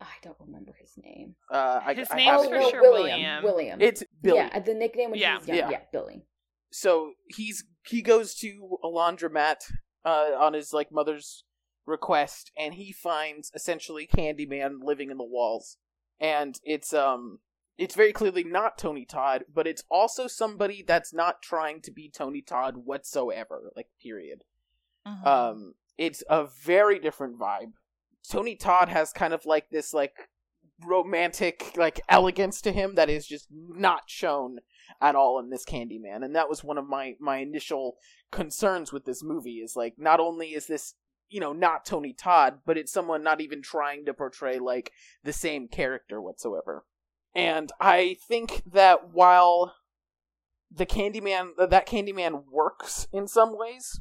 [0.00, 1.34] I don't remember his name.
[1.52, 3.04] Uh, I, His I name's have oh, it for no, sure William.
[3.20, 3.44] William.
[3.44, 3.80] William.
[3.82, 4.38] It's Billy.
[4.38, 5.32] Yeah, the nickname when Yeah.
[5.32, 5.56] he was young.
[5.58, 5.70] Yeah.
[5.70, 5.80] Yeah.
[5.92, 6.24] Billy.
[6.72, 9.56] so he's he goes to a laundromat
[10.04, 11.44] uh, on his like mother's
[11.86, 15.76] request, and he finds essentially Candyman living in the walls,
[16.18, 17.40] and it's um
[17.80, 22.10] it's very clearly not Tony Todd, but it's also somebody that's not trying to be
[22.10, 23.72] Tony Todd whatsoever.
[23.74, 24.44] Like period.
[25.08, 25.26] Mhm.
[25.26, 27.72] Um, it's a very different vibe.
[28.28, 30.28] Tony Todd has kind of like this like
[30.84, 34.58] romantic like elegance to him that is just not shown
[35.00, 37.96] at all in this Candyman, and that was one of my my initial
[38.30, 39.60] concerns with this movie.
[39.60, 40.96] Is like not only is this
[41.30, 44.92] you know not Tony Todd, but it's someone not even trying to portray like
[45.24, 46.84] the same character whatsoever.
[47.34, 49.74] And I think that while
[50.70, 54.00] the Candyman that Candyman works in some ways,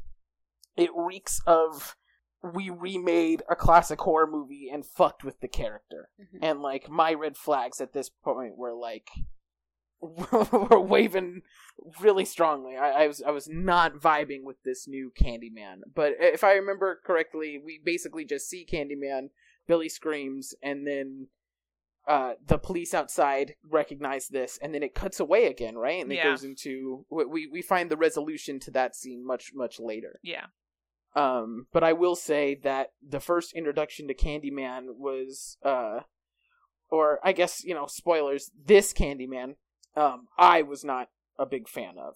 [0.75, 1.95] it reeks of
[2.41, 6.09] we remade a classic horror movie and fucked with the character.
[6.19, 6.39] Mhm.
[6.41, 9.09] And like my red flags at this point were like
[10.01, 11.41] were waving
[11.99, 12.77] really strongly.
[12.77, 15.79] I, I was I was not vibing with this new Candyman.
[15.93, 19.29] But if I remember correctly, we basically just see Candyman,
[19.67, 21.27] Billy screams, and then
[22.09, 26.01] uh, the police outside recognize this, and then it cuts away again, right?
[26.01, 26.31] And it Yeah.
[26.31, 30.19] goes into we we find the resolution to that scene much much later.
[30.23, 30.47] yeah.
[31.15, 36.01] Um, but I will say that the first introduction to Candyman was, uh,
[36.91, 38.51] or I guess you know, spoilers.
[38.65, 39.55] This Candyman,
[39.95, 42.15] um, I was not a big fan of,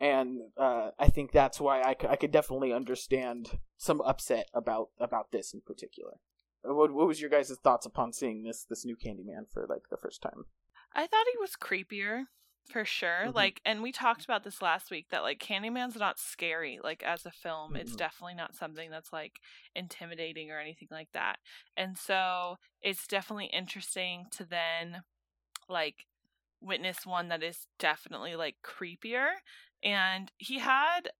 [0.00, 4.88] and uh, I think that's why I, c- I could definitely understand some upset about
[4.98, 6.14] about this in particular.
[6.62, 9.96] What what was your guys' thoughts upon seeing this this new Candyman for like the
[9.96, 10.46] first time?
[10.92, 12.24] I thought he was creepier
[12.70, 13.26] for sure.
[13.26, 13.34] Mhm.
[13.34, 16.78] Like, and we talked about this last week that like Candyman's not scary.
[16.82, 17.96] Like as a film, it's Mhm.
[17.96, 19.40] definitely not something that's like
[19.74, 21.38] intimidating or anything like that.
[21.76, 25.04] And so it's definitely interesting to then
[25.68, 26.06] like
[26.60, 29.30] witness one that is definitely like creepier.
[29.82, 31.10] And he had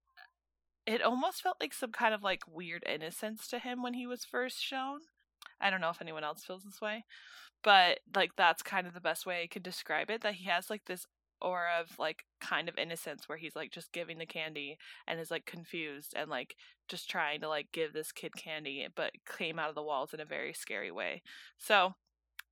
[0.87, 4.25] it almost felt like some kind of like weird innocence to him when he was
[4.25, 5.01] first shown.
[5.61, 7.05] I don't know if anyone else feels this way,
[7.63, 10.71] but like that's kind of the best way I could describe it that he has
[10.71, 11.07] like this
[11.43, 15.31] aura of like kind of innocence where he's like just giving the candy and is
[15.31, 16.55] like confused and like
[16.87, 20.21] just trying to like give this kid candy but came out of the walls in
[20.21, 21.23] a very scary way.
[21.57, 21.95] So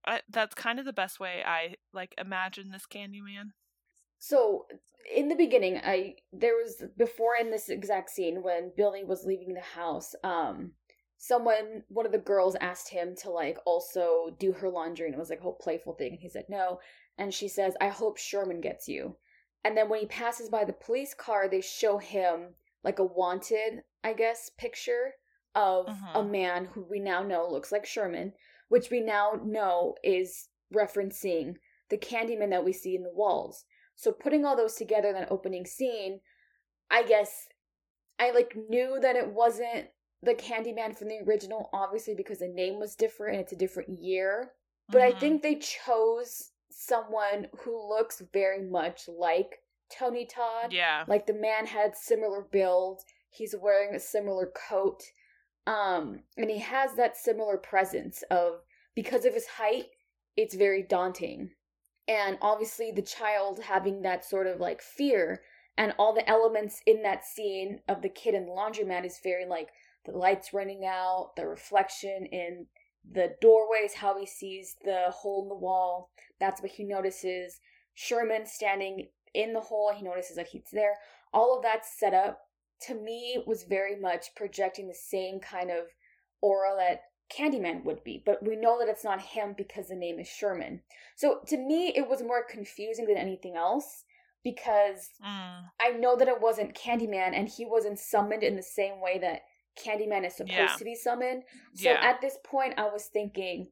[0.07, 3.51] I, that's kind of the best way I like imagine this Candyman.
[4.19, 4.67] So
[5.15, 9.55] in the beginning, I there was before in this exact scene when Billy was leaving
[9.55, 10.73] the house, um,
[11.19, 15.19] someone one of the girls asked him to like also do her laundry and it
[15.19, 16.81] was like a whole playful thing and he said no.
[17.19, 19.17] And she says, I hope Sherman gets you.
[19.65, 22.55] And then when he passes by the police car, they show him
[22.85, 25.15] like a wanted, I guess, picture
[25.57, 26.31] of a Mhm.
[26.31, 28.35] man who we now know looks like Sherman,
[28.69, 31.57] which we now know is referencing
[31.89, 33.65] the Candyman that we see in the walls.
[33.97, 36.21] So putting all those together in that opening scene,
[36.89, 37.49] I guess
[38.21, 39.89] I like knew that it wasn't
[40.23, 43.99] the Candyman from the original, obviously because the name was different and it's a different
[44.01, 44.53] year.
[44.89, 45.21] But I Mhm.
[45.21, 50.73] think they chose someone who looks very much like Tony Todd.
[50.73, 51.05] yeah.
[51.09, 53.03] Like the man had similar build.
[53.31, 55.03] He's wearing a similar coat.
[55.67, 58.63] Um, and he has that similar presence of
[58.95, 59.87] because of his height,
[60.37, 61.55] it's very daunting.
[62.07, 65.43] And obviously the child having that sort of like fear
[65.77, 69.45] and all the elements in that scene of the kid in the laundromat is very
[69.47, 69.69] like
[70.09, 72.67] the lights running out, the reflection in
[73.11, 76.11] the doorways, how he sees the hole in the wall.
[76.41, 77.61] That's what he notices.
[77.95, 80.95] Sherman standing in the hole, he notices that he's there.
[81.33, 82.41] All of that set up
[82.87, 85.85] to me was very much projecting the same kind of
[86.41, 90.19] aura that Candyman would be, but we know that it's not him because the name
[90.19, 90.81] is Sherman.
[91.17, 94.05] So to me, it was more confusing than anything else
[94.45, 95.71] because Mm.
[95.81, 99.43] I know that it wasn't Candyman and he wasn't summoned in the same way that
[99.79, 100.75] Candyman is supposed Yeah.
[100.77, 101.45] to be summoned.
[101.75, 102.01] So Yeah.
[102.03, 103.71] at this point, I was thinking,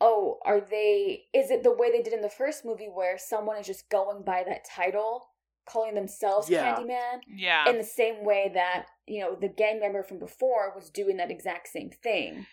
[0.00, 3.56] oh, are they, is it the way they did in the first movie where someone
[3.58, 5.28] is just going by that title,
[5.66, 6.74] calling themselves Yeah.
[6.76, 7.20] Candyman?
[7.28, 7.68] Yeah.
[7.68, 11.30] in the same way that you know the gang member from before was doing that
[11.30, 12.46] exact same thing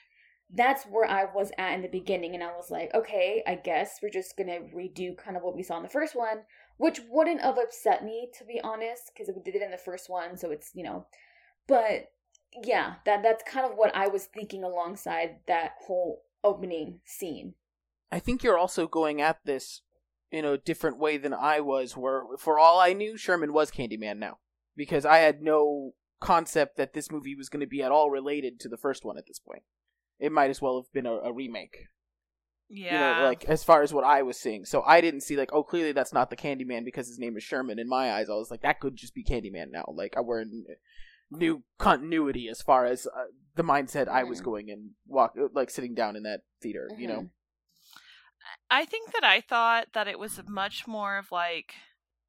[0.53, 3.99] that's where i was at in the beginning and i was like okay i guess
[4.03, 6.41] we're just gonna redo kind of what we saw in the first one
[6.77, 10.09] which wouldn't have upset me to be honest because we did it in the first
[10.09, 11.05] one so it's you know
[11.67, 12.11] but
[12.63, 17.53] yeah that that's kind of what i was thinking alongside that whole opening scene
[18.11, 19.81] I think you're also going at this
[20.31, 24.17] in a different way than I was, where for all I knew, Sherman was Candyman
[24.17, 24.39] now.
[24.75, 28.59] Because I had no concept that this movie was going to be at all related
[28.61, 29.63] to the first one at this point.
[30.19, 31.87] It might as well have been a, a remake.
[32.69, 33.15] yeah.
[33.17, 34.65] You know, like as far as what I was seeing.
[34.65, 37.43] So I didn't see like, oh, clearly that's not the Candyman because his name is
[37.43, 37.79] Sherman.
[37.79, 39.85] In my eyes, I was like, that could just be Candyman now.
[39.93, 40.65] Like I we're in
[41.31, 44.45] new continuity as far as uh, the mindset I was Mhm.
[44.45, 46.89] going and walk like sitting down in that theater.
[46.97, 47.21] You know.
[47.21, 47.29] Mhm.
[48.69, 51.75] I think that I thought that it was much more of like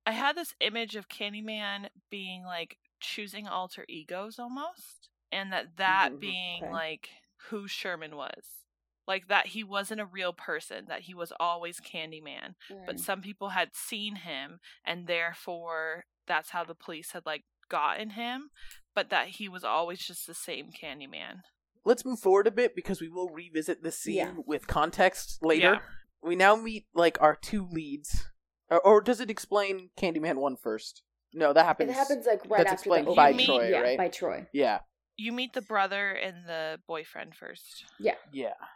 [0.04, 6.12] I had this image of Candyman being like choosing alter egos almost, and that that
[6.14, 6.20] Mhm.
[6.20, 6.72] being Okay.
[6.72, 7.08] like
[7.48, 8.64] who Sherman was.
[9.06, 12.54] Like that he wasn't a real person, that he was always Candyman.
[12.86, 13.00] But Mm.
[13.00, 18.50] some people had seen him and therefore that's how the police had like gotten him,
[18.94, 21.40] but that he was always just the same Candyman.
[21.84, 24.32] let's move forward a bit because we will revisit this scene Yeah.
[24.46, 25.72] with context later.
[25.74, 25.78] Yeah.
[26.22, 28.26] We now meet like our two leads,
[28.70, 31.02] or, or does it explain Candyman one first?
[31.34, 31.90] No, that happens.
[31.90, 33.46] it happens like right that's after the explained by opening.
[33.46, 33.98] Troy, yeah, right?
[33.98, 34.80] by troy Yeah,
[35.16, 37.84] You meet the brother and the boyfriend first.
[37.98, 38.14] yeah.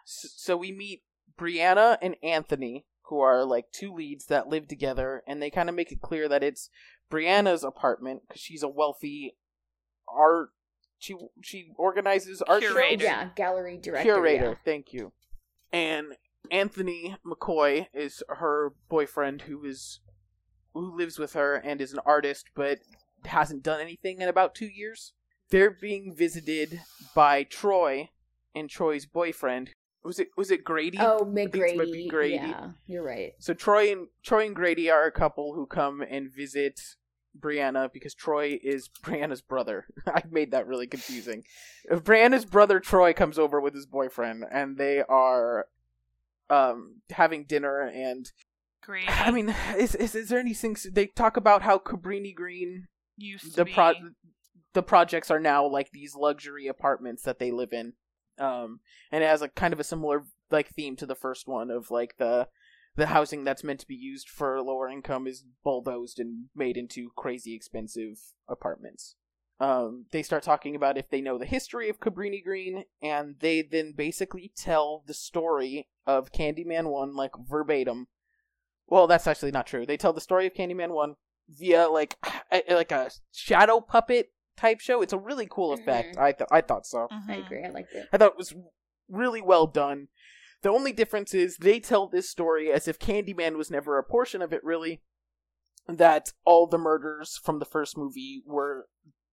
[0.05, 1.03] So, so we meet
[1.39, 5.75] Brianna and Anthony, who are like two leads that live together, and they kind of
[5.77, 6.71] make it clear that it's
[7.11, 9.37] Brianna's apartment because she's a wealthy
[10.17, 10.51] art.
[10.99, 12.73] She she organizes art shows.
[12.73, 13.05] Curator.
[13.05, 14.45] yeah gallery director curator.
[14.51, 14.55] yeah.
[14.65, 15.13] Thank you.
[15.73, 16.15] And
[16.51, 20.01] Anthony McCoy is her boyfriend, who is
[20.73, 22.79] who lives with her and is an artist, but
[23.25, 25.13] hasn't done anything in about two years.
[25.51, 26.81] They're being visited
[27.15, 28.11] by Troy
[28.55, 29.71] and Troy's boyfriend.
[30.03, 30.99] Was it was it Grady?
[31.01, 32.09] Oh, think it's McGrady.
[32.09, 32.35] Grady.
[32.35, 33.33] Yeah, you're right.
[33.39, 36.81] So Troy and Troy and Grady are a couple who come and visit
[37.41, 39.87] Brianna because Troy is Brianna's brother.
[40.07, 41.45] I made that really confusing.
[41.91, 45.67] If Brianna's brother Troy comes over with his boyfriend and they are
[46.49, 48.31] um having dinner and
[48.83, 49.09] Great.
[49.09, 53.57] I mean is is, is there anything they talk about how Cabrini Green used to
[53.57, 53.95] the be pro
[54.75, 57.95] the projects are now like these luxury apartments that they live in
[58.39, 61.71] um and it has a kind of a similar like theme to the first one
[61.71, 62.47] of like the
[62.97, 67.11] the housing that's meant to be used for lower income is bulldozed and made into
[67.17, 69.15] crazy expensive apartments
[69.61, 73.63] um they start talking about if they know the history of Cabrini Green and they
[73.63, 78.09] then basically tell the story of Candyman 1 like verbatim
[78.87, 81.15] well that's actually not true they tell the story of Candyman 1
[81.49, 82.17] via like
[82.53, 85.03] a, like a shadow puppet type show.
[85.03, 86.17] It's a really cool effect.
[86.19, 87.09] I th- I thought so.
[87.11, 87.45] I Mhm.
[87.45, 87.63] agree.
[87.65, 88.09] I liked it.
[88.13, 88.55] I thought it was
[89.09, 90.09] really well done.
[90.63, 94.43] The only difference is they tell this story as if Candyman was never a portion
[94.43, 94.65] of it.
[94.65, 95.01] Really,
[95.89, 98.89] that all the murders from the first movie were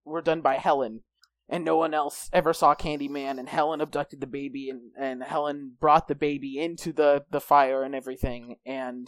[0.06, 1.02] were done by Helen,
[1.48, 3.40] and no one else ever saw Candyman.
[3.40, 7.84] And Helen abducted the baby, and and Helen brought the baby into the the fire
[7.84, 8.58] and everything.
[8.66, 9.08] And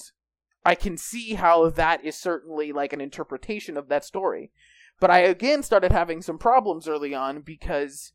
[0.64, 4.52] I can see how that is certainly like an interpretation of that story.
[5.00, 8.14] But I again started having some problems early on because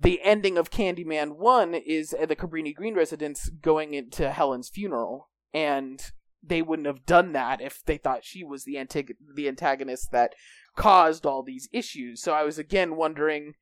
[0.00, 5.28] the ending of Candyman 1 is the Cabrini Green residents going into Helen's funeral.
[5.54, 6.02] And
[6.42, 10.34] they wouldn't have done that if they thought she was the, antag- the antagonist that
[10.76, 12.22] caused all these issues.
[12.22, 13.54] So I was again wondering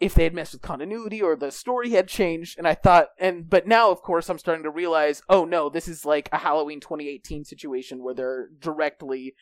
[0.00, 2.56] if they had messed with continuity or the story had changed.
[2.58, 5.88] And I thought, and but now, of course, I'm starting to realize, oh no, this
[5.88, 9.34] is like a Halloween 2018 situation where they're directly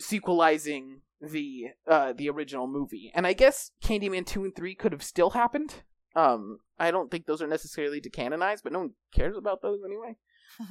[0.00, 3.10] sequelizing the uh the original movie.
[3.14, 5.82] And I guess Candyman 2 and 3 could have still happened.
[6.14, 9.80] Um, I don't think those are necessarily to canonize, but no one cares about those
[9.84, 10.16] anyway.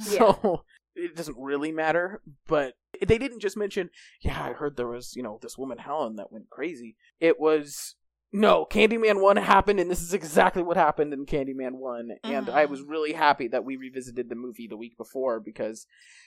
[0.09, 0.33] Yeah.
[0.43, 0.63] So
[0.95, 2.21] it doesn't really matter.
[2.47, 2.75] But
[3.05, 3.89] they didn't just mention,
[4.21, 6.95] yeah, I heard there was, you know, this woman Helen that went crazy.
[7.19, 7.95] It was
[8.35, 12.09] no, Candyman 1 happened, and this is exactly what happened in Candyman 1.
[12.23, 15.85] And I was really happy that we revisited the movie the week before because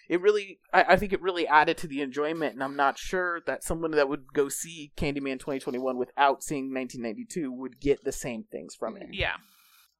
[0.09, 2.55] it really, I, I think it really added to the enjoyment.
[2.55, 7.51] And I'm not sure that someone that would go see Candyman 2021 without seeing 1992
[7.51, 9.09] would get the same things from it.
[9.11, 9.35] Yeah.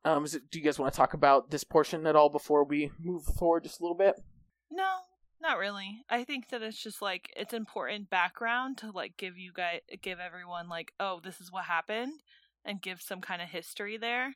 [0.05, 2.63] Um, is it, do you guys want to talk about this portion at all before
[2.63, 4.15] we move forward just a little bit?
[4.71, 4.99] No,
[5.47, 6.03] not really.
[6.11, 10.18] I think that it's just like it's important background to like give you guys give
[10.18, 12.20] everyone like, oh, this is what happened
[12.64, 14.34] and give some kind of history there.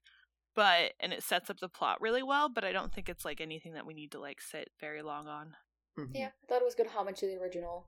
[0.54, 3.40] But and it sets up the plot really well, but I don't think it's like
[3.40, 5.54] anything that we need to like sit very long on.
[5.98, 6.10] Mhm.
[6.14, 7.86] Yeah, I thought it was good homage to the original.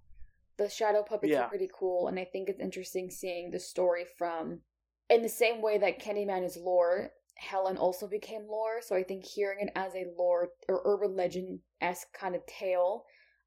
[0.57, 1.43] The shadow puppets Yeah.
[1.43, 4.61] are pretty cool, and I think it's interesting seeing the story from,
[5.09, 8.81] in the same way that Candyman is lore, Helen also became lore.
[8.81, 13.05] So I think hearing it as a lore or urban legend esque kind of tale,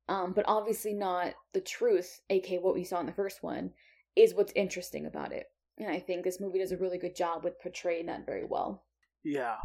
[0.08, 3.72] um, but obviously not the truth, aka what we saw in the first one,
[4.16, 5.48] is what's interesting about it.
[5.78, 8.84] And I think this movie does a really good job with portraying that very well.
[9.24, 9.58] Yeah,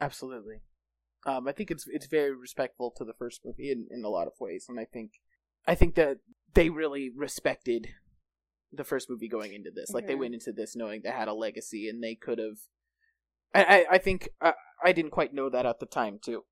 [0.00, 0.60] absolutely.
[1.26, 4.26] Um, I think it's it's very respectful to the first movie in, in a lot
[4.26, 5.12] of ways, and I think
[5.66, 6.18] I think that
[6.54, 7.88] they really respected
[8.72, 9.90] the first movie going into this.
[9.94, 10.18] Like they Mhm.
[10.20, 12.58] went into this knowing they had a legacy, and they could have.
[13.54, 14.54] I I, I think I,
[14.84, 16.44] I didn't quite know that at the time too.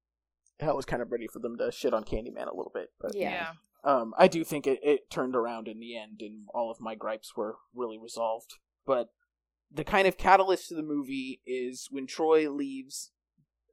[0.60, 3.14] I was kind of ready for them to shit on Candyman a little bit, but
[3.14, 3.52] Yeah.
[3.84, 6.94] um, I do think it, it turned around in the end, and all of my
[6.94, 8.54] gripes were really resolved.
[8.86, 9.10] But
[9.70, 13.12] the kind of catalyst to the movie is when Troy leaves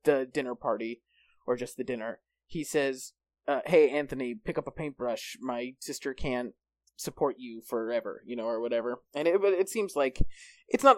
[0.04, 1.02] the dinner party,
[1.46, 2.20] or just the dinner.
[2.46, 3.14] He says,
[3.48, 5.38] uh, "Hey, Anthony, pick up a paintbrush.
[5.40, 6.54] My sister can't
[6.96, 10.22] support you forever, you know, or whatever." And it, but it seems like
[10.68, 10.98] it's not.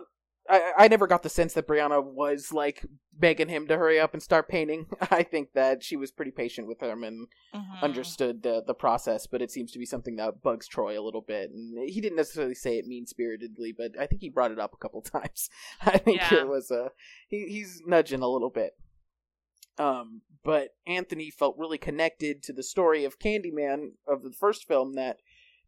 [0.49, 2.85] I, I never got the sense that Brianna was like
[3.17, 4.85] begging him to hurry up and start painting.
[5.11, 7.81] I think that she was pretty patient with him and Mhm.
[7.81, 11.21] understood the the process, but it seems to be something that bugs Troy a little
[11.21, 11.49] bit.
[11.51, 14.73] And he didn't necessarily say it mean spiritedly, but I think he brought it up
[14.73, 15.49] a couple times.
[15.81, 16.41] I think Yeah.
[16.41, 16.89] it was uh
[17.27, 18.73] he, he's nudging a little bit.
[19.77, 24.93] Um, but Anthony felt really connected to the story of Candyman of the first film
[24.93, 25.17] that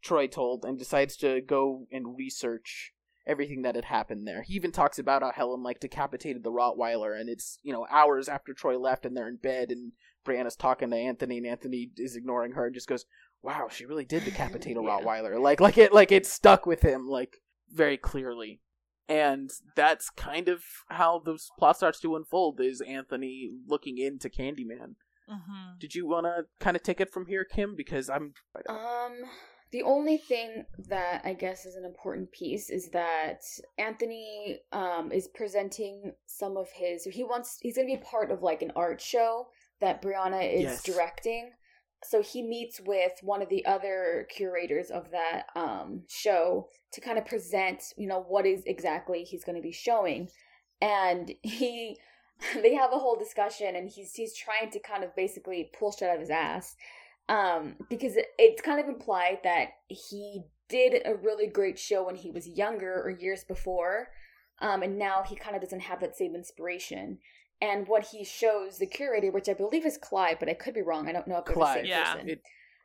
[0.02, 2.94] Troy told, and decides to go and research
[3.28, 4.42] everything that had happened there.
[4.42, 8.28] He even talks about how Helen like decapitated the Rottweiler, and it's you know hours
[8.28, 9.92] after Troy left, and they're in bed, and
[10.26, 13.06] Brianna's talking to Anthony, and Anthony is ignoring her and just goes,
[13.44, 14.88] "Wow, she really did decapitate a Yeah.
[14.90, 17.38] Rottweiler." Like, like it, like it stuck with him, like
[17.72, 18.62] very clearly.
[19.10, 22.60] And that's kind of how the plot starts to unfold.
[22.60, 24.96] Is Anthony looking into Candyman?
[25.30, 25.80] Mhm.
[25.80, 27.76] Did you want to kind of take it from here, Kim?
[27.76, 28.34] Because I'm.
[28.68, 29.14] Um,
[29.72, 33.42] the only thing that I guess is an important piece is that
[33.78, 37.04] Anthony um is presenting some of his.
[37.04, 37.58] He wants.
[37.62, 39.48] He's gonna be part of like an art show
[39.82, 40.84] that Brianna is Yes.
[40.84, 41.52] directing.
[42.04, 47.18] So he meets with one of the other curators of that um show to kind
[47.18, 50.30] of present, you know, what is exactly he's going to be showing,
[50.82, 51.98] and he.
[52.62, 56.08] They have a whole discussion, and he's he's trying to kind of basically pull shit
[56.08, 56.76] out of his ass
[57.30, 62.16] um because it, it's kind of implied that he did a really great show when
[62.16, 64.10] he was younger or years before
[64.62, 67.20] um and now he kind of doesn't have that same inspiration.
[67.60, 70.82] And what he shows the curator which i believe is clive but i could be
[70.82, 72.14] wrong i don't know if they're the same yeah.
[72.14, 72.30] person.
[72.30, 72.42] It,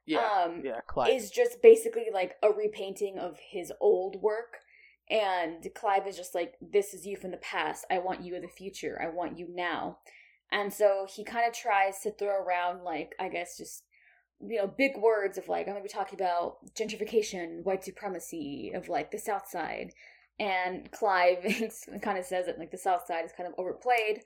[0.06, 1.10] yeah, um yeah, Clive.
[1.10, 4.58] is just basically like a repainting of his old work.
[5.10, 7.84] And clive is just like this is you from the past.
[7.90, 9.00] I want you in the future.
[9.02, 9.98] I want you now.
[10.50, 13.84] And so he kind of tries to throw around like i guess just
[14.46, 18.88] you know big words of like i'm gonna be talking about gentrification white supremacy of
[18.88, 19.92] like the south side
[20.38, 21.38] and clive
[22.02, 24.20] kind of says that like the south side is kind of overplayed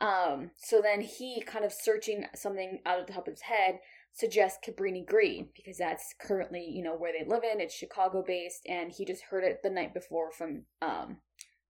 [0.00, 3.78] um so then he kind of searching something out of the top of his head
[4.18, 7.60] suggests Cabrini Green because that's currently, you know, where they live in.
[7.60, 11.18] It's Chicago based, and he just heard it the night before from um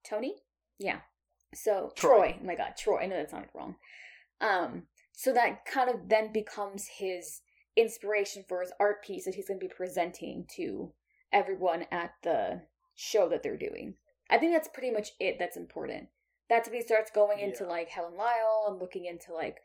[0.09, 0.35] Tony.
[0.79, 1.01] Yeah.
[1.55, 2.17] So Troy.
[2.17, 2.39] Troy.
[2.41, 3.01] Oh my god, Troy.
[3.01, 3.77] I know that sounded wrong.
[4.41, 7.41] Um, so that kind of then becomes his
[7.81, 10.93] inspiration for his art piece that he's gonna be presenting to
[11.33, 12.63] everyone at the
[12.95, 13.95] show that they're doing.
[14.31, 16.09] I think that's pretty much it that's important.
[16.49, 19.59] That's when he starts going into like Helen Lyle and looking into like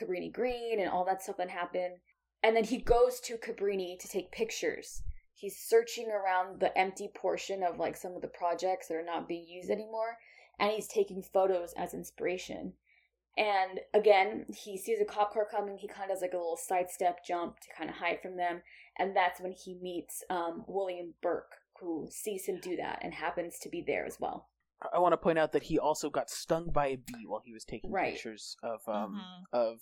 [0.00, 1.96] Cabrini Green and all that stuff that happened.
[2.42, 5.02] And then he goes to Cabrini to take pictures.
[5.34, 9.28] He's searching around the empty portion of like some of the projects that are not
[9.28, 10.18] being used anymore,
[10.58, 12.74] and he's taking photos as inspiration.
[13.38, 15.78] And again, he sees a cop car coming.
[15.78, 18.62] He kind of does like a little sidestep jump to kind of hide from them,
[18.98, 23.58] and that's when he meets um, William Burke, who sees him do that and happens
[23.60, 24.48] to be there as well.
[24.92, 27.52] I want to point out that he also got stung by a bee while he
[27.52, 28.12] was taking Right.
[28.14, 29.44] pictures of um Mhm.
[29.52, 29.80] of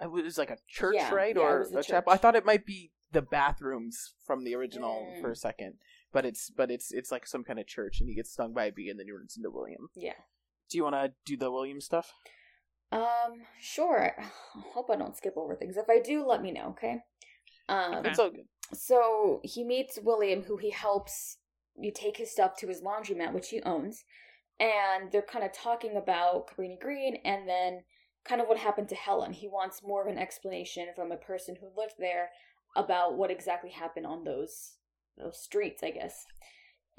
[0.00, 2.12] it was like a church, Yeah, right, yeah, it or was the a chapel.
[2.12, 5.20] I thought it might be the bathrooms from the original Mm.
[5.20, 5.78] for a second,
[6.12, 8.66] but it's but it's it's like some kind of church, and he gets stung by
[8.66, 9.88] a bee, and then he runs into William.
[9.96, 10.14] Yeah.
[10.68, 12.12] Do you want to do the William stuff?
[12.90, 14.14] Um, sure.
[14.18, 15.76] I hope I don't skip over things.
[15.76, 16.98] If I do, let me know, okay?
[17.68, 18.08] Um, Okay.
[18.10, 18.46] It's all good.
[18.72, 21.38] so he meets William, who he helps
[21.76, 24.04] you take his stuff to his laundromat, which he owns,
[24.58, 27.84] and they're kind of talking about Cabrini Green and then
[28.24, 29.32] kind of what happened to Helen.
[29.32, 32.30] He wants more of an explanation from a person who lived there
[32.76, 34.72] about what exactly happened on those
[35.16, 36.24] those streets, I guess.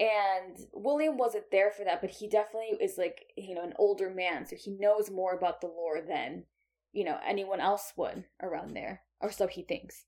[0.00, 4.08] And William wasn't there for that, but he definitely is like, you know, an older
[4.08, 6.44] man, so he knows more about the lore than,
[6.92, 10.06] you know, anyone else would around there, or so he thinks.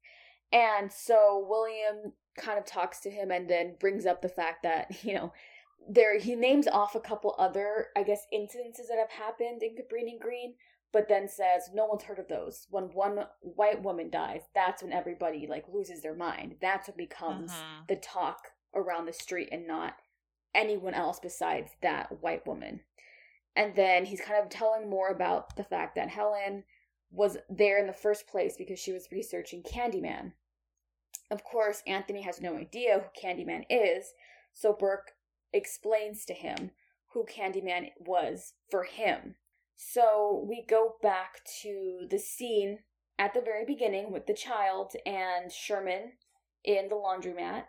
[0.51, 4.97] And so William kind of talks to him and then brings up the fact that,
[5.05, 5.33] you know,
[5.87, 10.19] there he names off a couple other, I guess, incidences that have happened in Cabrini
[10.19, 10.55] Green,
[10.91, 12.67] but then says no one's heard of those.
[12.71, 16.55] When one white woman dies, that's when everybody like loses their mind.
[16.63, 17.89] That's what becomes Mhm.
[17.89, 19.95] the talk around the street and not
[20.55, 22.81] anyone else besides that white woman.
[23.55, 26.65] And then he's kind of telling more about the fact that Helen
[27.11, 30.33] was there in the first place because she was researching Candyman.
[31.31, 34.13] Of course, Anthony has no idea who Candyman is,
[34.55, 35.13] so Burke
[35.53, 36.71] explains to him
[37.13, 39.35] who Candyman was for him.
[39.77, 42.81] So we go back to the scene
[43.19, 46.13] at the very beginning with the child and Sherman
[46.65, 47.65] in the laundromat.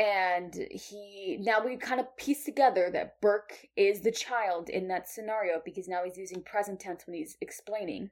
[0.00, 5.10] And he now we kind of piece together that Burke is the child in that
[5.10, 8.08] scenario because now he's using present tense when he's explaining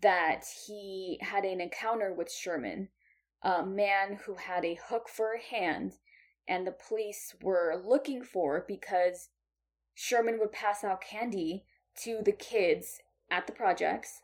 [0.00, 2.88] that he had an encounter with Sherman,
[3.42, 5.98] a man who had a hook for a hand,
[6.48, 9.28] and the police were looking for because
[9.94, 11.66] Sherman would pass out candy
[12.04, 13.00] to the kids
[13.30, 14.22] at the projects.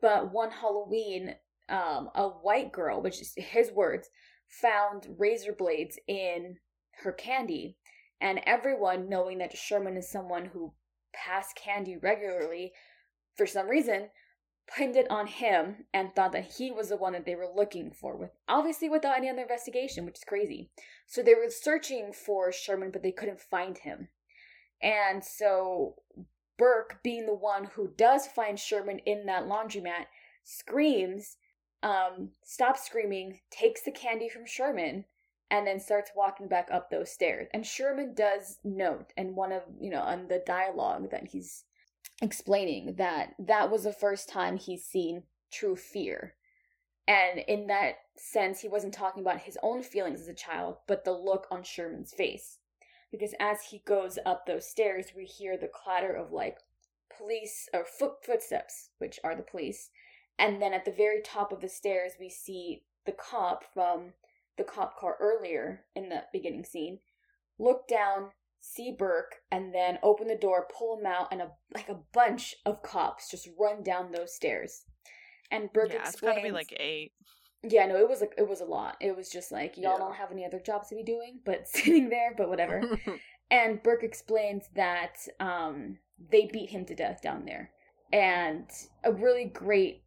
[0.00, 1.34] But one Halloween,
[1.68, 4.08] um, a white girl, which is his words,
[4.50, 6.56] found razor blades in
[7.02, 7.76] her candy.
[8.20, 10.74] And everyone, knowing that Sherman is someone who
[11.14, 12.72] passed candy regularly,
[13.36, 14.10] for some reason,
[14.76, 17.90] pinned it on him and thought that he was the one that they were looking
[17.90, 20.70] for, with obviously without any other investigation, which is crazy.
[21.06, 24.08] So they were searching for Sherman, but they couldn't find him.
[24.82, 25.96] And so
[26.58, 30.06] Burke, being the one who does find Sherman in that laundromat,
[30.44, 31.36] screams,
[31.82, 35.04] um, stops screaming, takes the candy from Sherman,
[35.50, 37.48] and then starts walking back up those stairs.
[37.52, 41.64] And Sherman does note, and one of, you know, on the dialogue that he's
[42.22, 46.34] explaining, that that was the first time he's seen true fear.
[47.08, 51.04] And in that sense, he wasn't talking about his own feelings as a child, but
[51.04, 52.58] the look on Sherman's face.
[53.10, 56.58] Because as he goes up those stairs, we hear the clatter of like
[57.16, 59.90] police or foot footsteps, which are the police.
[60.40, 64.14] And then at the very top of the stairs, we see the cop from
[64.56, 66.98] the cop car earlier in the beginning scene
[67.58, 68.30] look down,
[68.60, 72.56] see Burke, and then open the door, pull him out, and a like a bunch
[72.66, 74.84] of cops just run down those stairs.
[75.50, 77.12] And Burke yeah, it's explains, gotta be like eight.
[77.62, 78.96] yeah, no, it was like it was a lot.
[79.00, 79.98] It was just like y'all Yeah.
[79.98, 82.82] don't have any other jobs to be doing, but sitting there, but whatever.
[83.50, 85.98] and Burke explains that um
[86.30, 87.70] they beat him to death down there.
[88.12, 88.68] And
[89.04, 90.02] a really great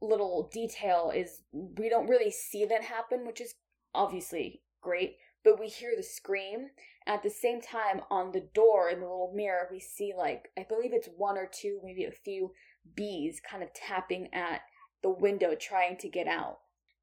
[0.00, 3.54] little detail is we don't really see that happen, which is
[3.94, 6.68] obviously great, but we hear the scream.
[7.06, 10.66] At the same time, on the door in the little mirror, we see like I
[10.68, 12.52] believe it's one or two, maybe a few
[12.94, 14.60] bees kind of tapping at
[15.02, 16.58] the window trying to get out.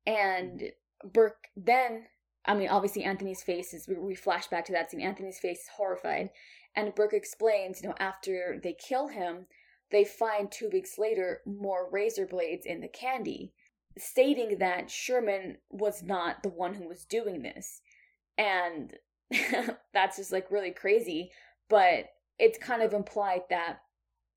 [0.06, 0.72] And mm.
[1.14, 2.06] Burke then,
[2.46, 5.02] I mean, obviously Anthony's face is, we, we flash back to that scene.
[5.02, 6.30] Anthony's face is horrified.
[6.76, 9.48] And Burke explains, you know, after they kill him,
[9.92, 13.54] they find two weeks later more razor blades in the candy,
[13.98, 17.82] stating that Sherman was not the one who was doing this.
[18.38, 18.94] And
[19.94, 21.32] that's just like really crazy.
[21.70, 23.80] But it's kind of implied that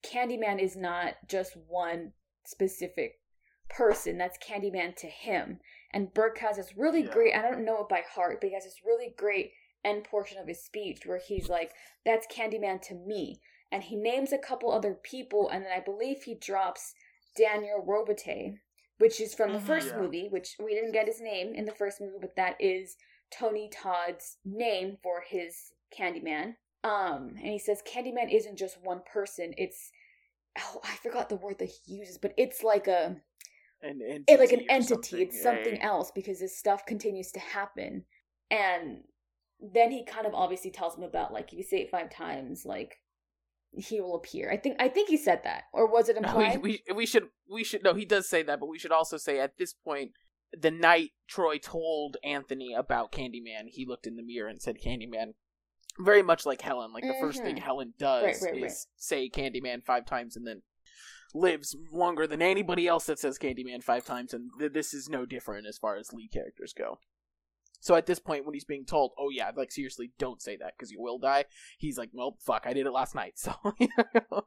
[0.02, 2.12] Candyman is not just one
[2.46, 3.20] specific
[3.68, 4.16] person.
[4.16, 5.58] That's Candyman to him.
[5.92, 7.12] And Burke has this really Yeah.
[7.12, 9.52] great, I don't know it by heart, but he has this really great
[9.84, 11.72] end portion of his speech where he's like,
[12.04, 13.40] that's Candyman to me.
[13.70, 16.94] And he names a couple other people, and then I believe he drops
[17.36, 18.58] Daniel Robitaille,
[18.98, 19.66] which is from the Mhm.
[19.66, 20.00] first Yeah.
[20.00, 22.96] movie, which we didn't get his name in the first movie, but that is
[23.30, 26.56] Tony Todd's name for his Candyman.
[26.84, 29.90] Um, and he says Candyman isn't just one person, it's
[30.58, 33.22] oh, I forgot the word that he uses, but it's like a
[33.82, 35.18] an entity it, like an entity.
[35.18, 35.20] something.
[35.20, 38.04] It's something Yeah, else because this stuff continues to happen.
[38.50, 39.04] And
[39.60, 42.64] then he kind of obviously tells him about like if you say it five times,
[42.64, 43.00] like
[43.78, 44.50] he will appear.
[44.50, 46.62] I think I think he said that, or was it No, implied?
[46.62, 49.16] we, we we should we should no he does say that but we should also
[49.16, 50.12] say at this point
[50.52, 55.34] the night Troy told Anthony about Candyman he looked in the mirror and said Candyman
[55.98, 57.60] very much like Helen like the first thing Mhm.
[57.60, 58.72] Helen does Right, right, is right.
[58.96, 60.62] say Candyman five times and then
[61.34, 65.26] lives longer than anybody else that says Candyman five times and th- this is no
[65.26, 66.98] different as far as lead characters go.
[67.80, 70.74] So at this point when he's being told, "Oh yeah, like seriously don't say that
[70.76, 71.44] because you will die."
[71.78, 74.44] He's like, "Well, fuck, I did it last night." So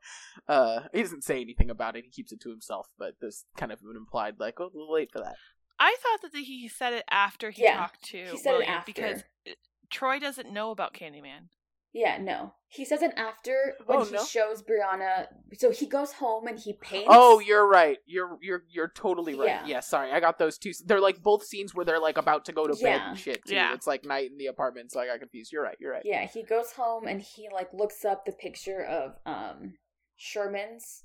[0.48, 2.04] uh he doesn't say anything about it.
[2.06, 4.94] He keeps it to himself, but there's kind of an implied like, "Oh, a little
[4.94, 5.36] late for that."
[5.80, 8.92] I thought that he said it after he Yeah, talked to he said it after.
[8.94, 9.52] because uh,
[9.90, 11.48] Troy doesn't know about Candyman.
[11.94, 12.54] Yeah, no.
[12.70, 14.24] He says it after when Oh, he no?
[14.24, 15.28] shows Brianna.
[15.58, 17.08] So he goes home and he paints.
[17.10, 17.98] Oh, you're right.
[18.06, 19.48] You're you're you're totally right.
[19.48, 19.66] Yeah.
[19.66, 19.80] Yeah.
[19.82, 20.72] sorry, I got those two.
[20.86, 23.44] They're like both scenes where they're like about to go to bed and shit.
[23.46, 23.56] Too.
[23.56, 23.74] Yeah.
[23.74, 25.52] it's like night in the apartment, so I got confused.
[25.52, 25.76] You're right.
[25.82, 26.04] You're right.
[26.06, 29.74] Yeah, he goes home and he like looks up the picture of um
[30.16, 31.04] Sherman's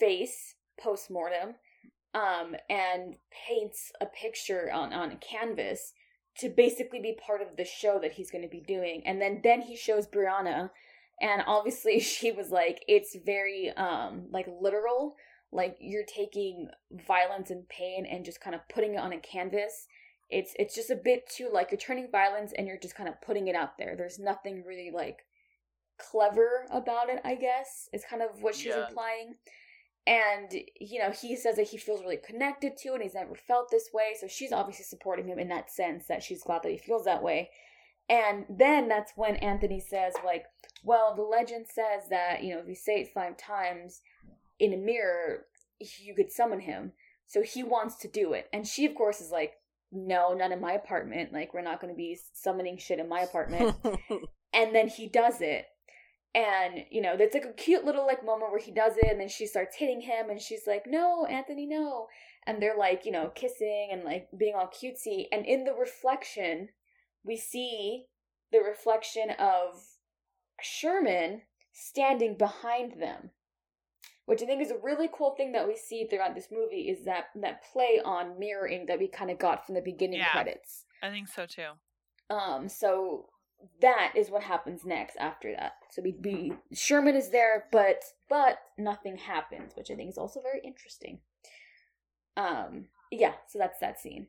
[0.00, 1.54] face post mortem,
[2.14, 3.14] um, and
[3.48, 5.92] paints a picture on on a canvas
[6.38, 9.02] to basically be part of the show that he's going to be doing.
[9.06, 10.70] And then then he shows Brianna,
[11.20, 15.16] and obviously she was like, it's very um like literal.
[15.54, 16.68] Like you're taking
[17.06, 19.86] violence and pain and just kind of putting it on a canvas
[20.32, 23.20] it's it's just a bit too like you're turning violence and you're just kind of
[23.20, 23.94] putting it out there.
[23.96, 25.18] There's nothing really like
[25.98, 27.88] clever about it, I guess.
[27.92, 28.88] Is kind of what she's Yeah.
[28.88, 29.36] implying.
[30.06, 33.70] And you know, he says that he feels really connected to and he's never felt
[33.70, 34.14] this way.
[34.20, 37.22] So she's obviously supporting him in that sense that she's glad that he feels that
[37.22, 37.50] way.
[38.08, 40.44] And then that's when Anthony says, like,
[40.84, 44.02] well, the legend says that, you know, if you say it five times
[44.58, 45.46] in a mirror,
[45.78, 46.92] you could summon him.
[47.26, 48.48] So he wants to do it.
[48.52, 49.52] And she, of course, is like,
[49.90, 51.32] no, not in my apartment.
[51.32, 53.76] Like, we're not going to be summoning shit in my apartment.
[54.52, 55.66] and then he does it.
[56.34, 59.20] And, you know, there's like a cute little like moment where he does it and
[59.20, 62.06] then she starts hitting him and she's like, no, Anthony, no.
[62.46, 65.26] And they're like, you know, kissing and like being all cutesy.
[65.30, 66.70] And in the reflection,
[67.22, 68.06] we see
[68.50, 69.82] the reflection of
[70.60, 73.30] Sherman standing behind them.
[74.24, 77.04] Which I think is a really cool thing that we see throughout this movie is
[77.04, 80.30] that that play on mirroring that we kind of got from the beginning Yeah.
[80.30, 80.86] credits.
[81.02, 81.72] I think so too.
[82.30, 83.28] Um, so
[83.80, 85.72] that is what happens next after that.
[85.90, 90.40] So we, we Sherman is there, but but nothing happens, which I think is also
[90.40, 91.20] very interesting.
[92.36, 94.28] Um, yeah, so that's that scene.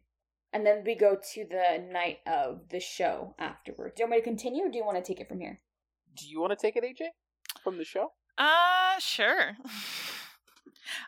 [0.51, 3.95] And then we go to the night of the show afterwards.
[3.95, 5.61] Do you want me to continue or do you want to take it from here?
[6.15, 7.07] Do you want to take it, AJ,
[7.63, 8.11] from the show?
[8.37, 9.57] Uh, sure.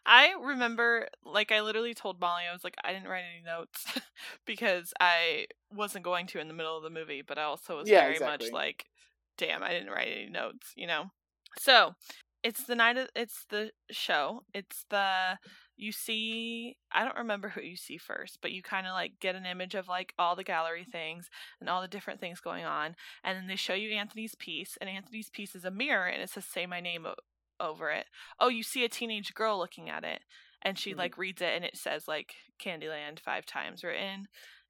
[0.05, 3.85] I remember, like, I literally told Molly, I was like, I didn't write any notes
[4.45, 7.89] because I wasn't going to in the middle of the movie, but I also was
[7.89, 8.19] Yeah, very exactly.
[8.19, 8.85] much like,
[9.37, 11.11] damn, I didn't write any notes, you know?
[11.57, 11.93] So,
[12.43, 14.43] it's the night of, it's the show.
[14.53, 15.39] It's the,
[15.77, 19.35] you see, I don't remember who you see first, but you kind of like get
[19.35, 22.95] an image of like all the gallery things and all the different things going on.
[23.23, 26.29] And then they show you Anthony's piece, and Anthony's piece is a mirror and it
[26.29, 27.05] says, say my name
[27.59, 28.05] over it.
[28.39, 30.21] Oh, you see a teenage girl looking at it,
[30.61, 30.97] and she Mhm.
[30.97, 34.27] like reads it, and it says like Candyland five times written,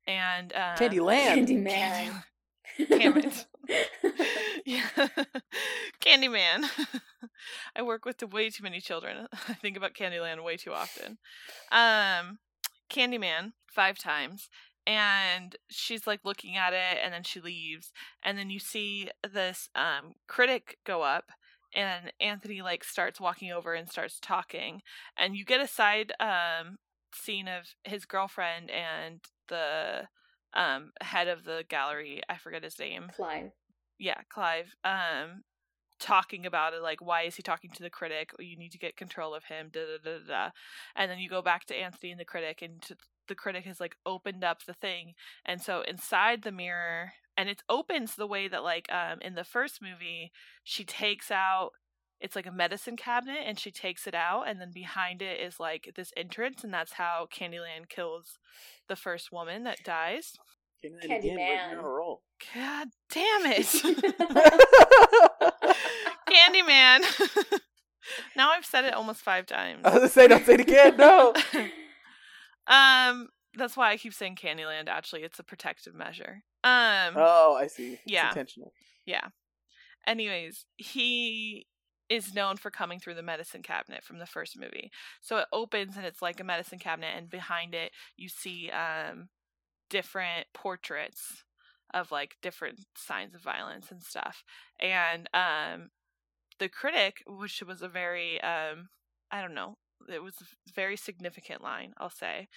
[0.07, 1.47] and um, Candyland.
[1.47, 2.23] Candyman.
[2.89, 3.45] Damn it.
[4.65, 4.88] yeah,
[6.01, 6.65] Candyman.
[7.75, 9.27] I work with way too many children.
[9.47, 11.17] I think about Candyland way too often.
[11.71, 12.39] Um,
[12.89, 14.49] Candyman five times,
[14.88, 17.91] and she's like looking at it, and then she leaves,
[18.23, 21.25] and then you see this um critic go up.
[21.76, 24.82] And Anthony like starts walking over and starts talking,
[25.17, 26.78] and you get a side um
[27.13, 30.07] scene of his girlfriend and the
[30.53, 32.21] um head of the gallery.
[32.30, 33.51] I forget his name Clive.
[33.99, 35.43] yeah, Clive, um,
[36.00, 38.32] talking about it, like why is he talking to the critic?
[38.39, 39.70] You need to get control of him.
[39.72, 40.28] Da da da da.
[40.28, 40.50] da.
[40.96, 43.80] And then you go back to Anthony and the critic, and to, the critic has
[43.80, 45.14] like opened up the thing,
[45.46, 49.43] and so inside the mirror, and it opens the way that like um in the
[49.43, 50.32] first movie
[50.64, 51.72] she takes out.
[52.22, 55.60] It's like a medicine cabinet, and she takes it out, and then behind it is
[55.60, 58.39] like this entrance, and that's how Candyland kills
[58.88, 60.38] the first woman that dies.
[60.84, 61.74] Candyland again, right Candyman.
[61.74, 62.16] in a.
[62.54, 63.68] God damn it!
[66.36, 67.59] Candyman.
[68.36, 69.81] now I've said it almost five times.
[69.86, 70.97] I was gonna say, don't say it again.
[70.97, 71.33] No.
[72.67, 74.88] um, that's why I keep saying Candyland.
[74.88, 76.43] Actually, it's a protective measure.
[76.63, 77.93] Um, Oh, I see.
[77.93, 78.29] It's Yeah.
[78.29, 78.73] intentional.
[79.05, 79.27] yeah.
[80.07, 81.67] Anyways, he
[82.09, 84.91] is known for coming through the medicine cabinet from the first movie.
[85.21, 89.29] So it opens and it's like a medicine cabinet, and behind it you see um
[89.89, 91.43] different portraits
[91.93, 94.43] of like different signs of violence and stuff.
[94.79, 95.89] And um
[96.60, 98.89] the critic, which was a very um
[99.32, 99.78] I don't know,
[100.10, 102.47] it was a very significant line, I'll say.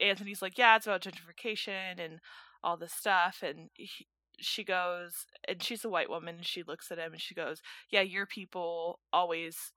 [0.00, 2.20] Anthony's like, "Yeah, it's about gentrification and
[2.62, 4.06] all this stuff." And he,
[4.40, 7.60] she goes, and she's a white woman, and she looks at him and she goes,
[7.90, 9.72] "Yeah, your people always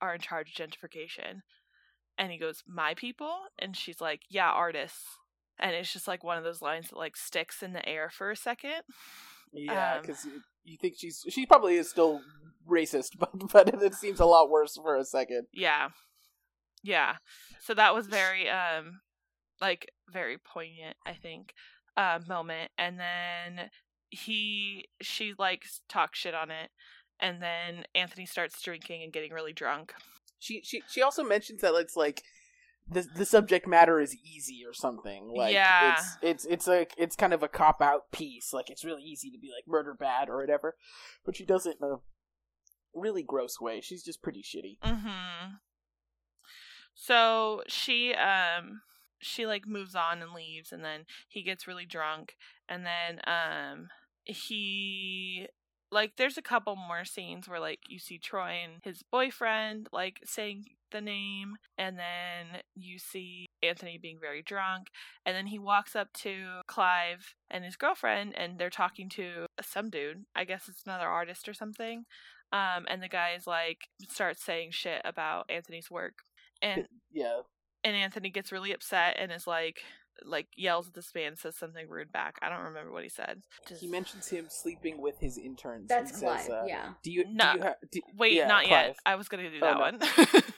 [0.00, 1.40] are in charge of gentrification."
[2.18, 5.04] And he goes, "My people?" And she's like, "Yeah, artists."
[5.58, 8.30] And it's just like one of those lines that like sticks in the air for
[8.30, 8.82] a second.
[9.52, 12.20] Yeah, Um, because you, you think she's she probably is still
[12.70, 15.46] racist, but but it seems a lot worse for a second.
[15.52, 15.88] Yeah.
[16.82, 17.16] Yeah.
[17.60, 19.00] So that was very um
[19.60, 21.52] like very poignant, I think,
[21.96, 22.70] uh moment.
[22.78, 23.68] And then
[24.10, 26.70] he she like talks shit on it
[27.20, 29.92] and then Anthony starts drinking and getting really drunk.
[30.38, 32.22] She she she also mentions that it's like
[32.88, 35.30] the the subject matter is easy or something.
[35.36, 35.92] Like Yeah.
[35.92, 38.52] it's it's it's like it's kind of a cop out piece.
[38.52, 40.76] Like it's really easy to be like murder bad or whatever,
[41.24, 41.96] but she doesn't a
[42.94, 43.80] really gross way.
[43.80, 44.78] She's just pretty shitty.
[44.84, 45.60] Mhm.
[46.94, 48.82] So she um
[49.20, 52.36] she like moves on and leaves and then he gets really drunk
[52.68, 53.88] and then um
[54.24, 55.46] he
[55.92, 60.20] like there's a couple more scenes where like you see Troy and his boyfriend like
[60.24, 64.88] saying the name and then you see Anthony being very drunk
[65.24, 69.90] and then he walks up to Clive and his girlfriend and they're talking to some
[69.90, 72.04] dude I guess it's another artist or something
[72.52, 73.78] um and the guys like
[74.08, 76.14] starts saying shit about Anthony's work
[76.62, 77.40] and Yeah,
[77.84, 79.80] and Anthony gets really upset and is like
[80.24, 82.36] like yells at this man says something rude back.
[82.42, 83.40] I don't remember what he said.
[83.66, 85.88] Just- he mentions him sleeping with his interns.
[85.88, 86.50] That's He says, Clive.
[86.50, 86.88] uh, yeah.
[87.02, 87.52] Do you No.
[87.52, 88.96] do you ha- do, Wait, yeah, not yet.
[89.06, 89.80] I was gonna do Oh, that no.
[89.80, 90.42] one.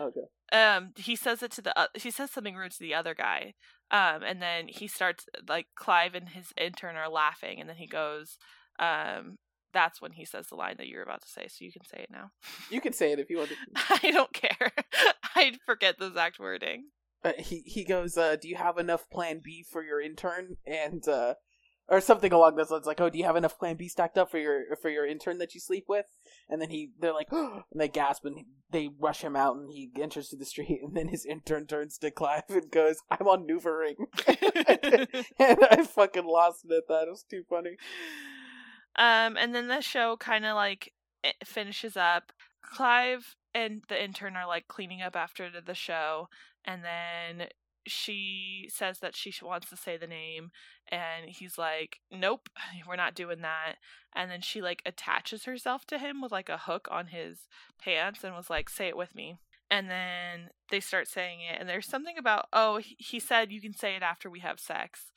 [0.00, 0.20] Okay.
[0.52, 3.54] um, he says it to the uh, he says something rude to the other guy.
[3.90, 7.88] Um, and then he starts like Clive and his intern are laughing, and then he
[7.88, 8.36] goes,
[8.78, 9.38] um,
[9.72, 11.46] that's when he says the line that you're about to say.
[11.48, 12.30] So you can say it now.
[12.70, 13.50] You can say it if you want.
[13.50, 13.56] To.
[14.02, 14.72] I don't care.
[15.34, 16.86] I forget the exact wording.
[17.24, 21.06] Uh, he he goes, uh, "Do you have enough Plan B for your intern?" And
[21.08, 21.34] uh,
[21.88, 24.30] or something along those lines, like, "Oh, do you have enough Plan B stacked up
[24.30, 26.06] for your for your intern that you sleep with?"
[26.48, 29.90] And then he, they're like, and they gasp and they rush him out, and he
[30.00, 33.46] enters to the street, and then his intern turns to Clive and goes, "I'm on
[33.46, 33.96] maneuvering,"
[34.26, 37.08] and I fucking lost it at that.
[37.08, 37.76] It was too funny.
[38.98, 40.92] Um, and then the show kind of like
[41.44, 42.32] finishes up.
[42.62, 46.28] Clive and the intern are like cleaning up after the show,
[46.64, 47.48] and then
[47.86, 50.50] she says that she wants to say the name,
[50.90, 52.48] and he's like, "Nope,
[52.88, 53.76] we're not doing that."
[54.14, 57.46] And then she like attaches herself to him with like a hook on his
[57.82, 59.38] pants, and was like, "Say it with me."
[59.70, 63.60] And then they start saying it, and there's something about, "Oh, he- he said you
[63.60, 65.12] can say it after we have sex."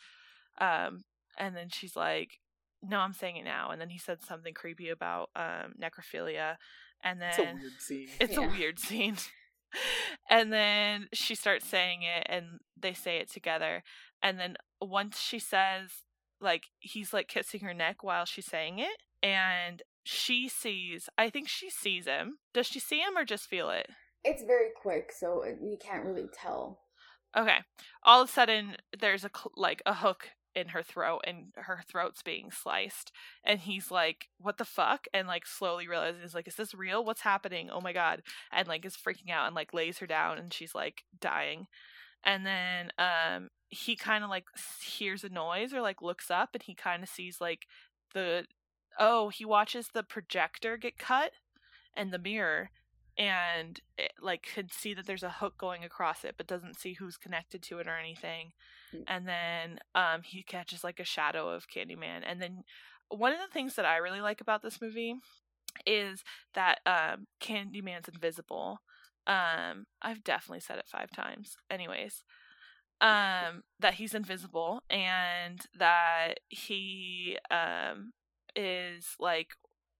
[0.59, 1.03] Um,
[1.37, 2.40] and then she's like,
[2.83, 3.69] no, I'm saying it now.
[3.71, 6.55] And then he said something creepy about um, necrophilia.
[7.03, 8.07] And then It's a weird scene.
[8.19, 9.17] it's a weird scene.
[10.29, 13.83] and then she starts saying it and they say it together.
[14.21, 15.89] And then once she says,
[16.39, 18.97] like, he's like kissing her neck while she's saying it.
[19.23, 22.37] And she sees, I think she sees him.
[22.53, 23.87] Does she see him or just feel it?
[24.23, 26.79] It's very quick, so you can't really tell.
[27.37, 27.57] Okay.
[28.03, 31.81] All of a sudden, there's a cl- like a hook in her throat, and her
[31.87, 33.11] throat's being sliced.
[33.43, 37.03] And he's like, "What the fuck?" And like slowly realizes, he's like, "Is this real?
[37.03, 37.69] What's happening?
[37.69, 40.75] Oh my god!" And like is freaking out and like lays her down, and she's
[40.75, 41.67] like dying.
[42.23, 44.45] And then um he kind of like
[44.83, 47.67] hears a noise or like looks up, and he kind of sees like
[48.13, 48.45] the
[48.99, 51.31] oh he watches the projector get cut
[51.95, 52.71] and the mirror
[53.21, 56.93] and it, like could see that there's a hook going across it but doesn't see
[56.93, 58.51] who's connected to it or anything.
[58.93, 59.03] Mm.
[59.07, 62.23] and then um he catches like a shadow of candyman.
[62.25, 62.63] And then
[63.09, 65.15] one of the things that i really like about this movie
[65.85, 66.23] is
[66.55, 68.79] that um candyman's invisible.
[69.27, 71.55] Um i've definitely said it five times.
[71.69, 72.23] Anyways
[73.01, 78.13] um that he's invisible and that he um
[78.55, 79.49] is like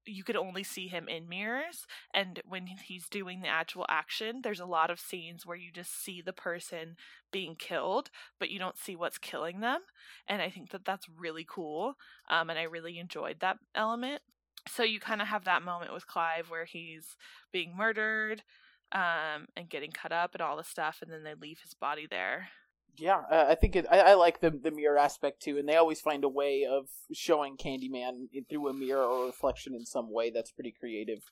[0.05, 4.59] you could only see him in mirrors and when he's doing the actual action there's
[4.59, 6.95] a lot of scenes where you just see the person
[7.31, 9.81] being killed but you don't see what's killing them
[10.27, 11.95] and i think that that's really cool
[12.29, 14.21] um, and i really enjoyed that element.
[14.67, 17.17] So you kind of have that moment with clive where he's
[17.51, 18.43] being murdered
[18.91, 22.07] um, and getting cut up and all the stuff and then they leave his body
[22.09, 22.49] there
[22.97, 23.85] Yeah, uh, I think it.
[23.89, 26.87] I, I like the the mirror aspect too, and they always find a way of
[27.13, 31.23] showing Candyman in- through a mirror or reflection in some way that's pretty creative.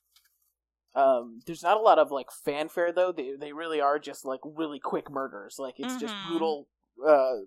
[0.95, 3.11] Um, there's not a lot of like fanfare though.
[3.11, 5.57] They they really are just like really quick murders.
[5.59, 6.27] Like it's just Mhm.
[6.29, 6.67] brutal,
[7.05, 7.37] uh,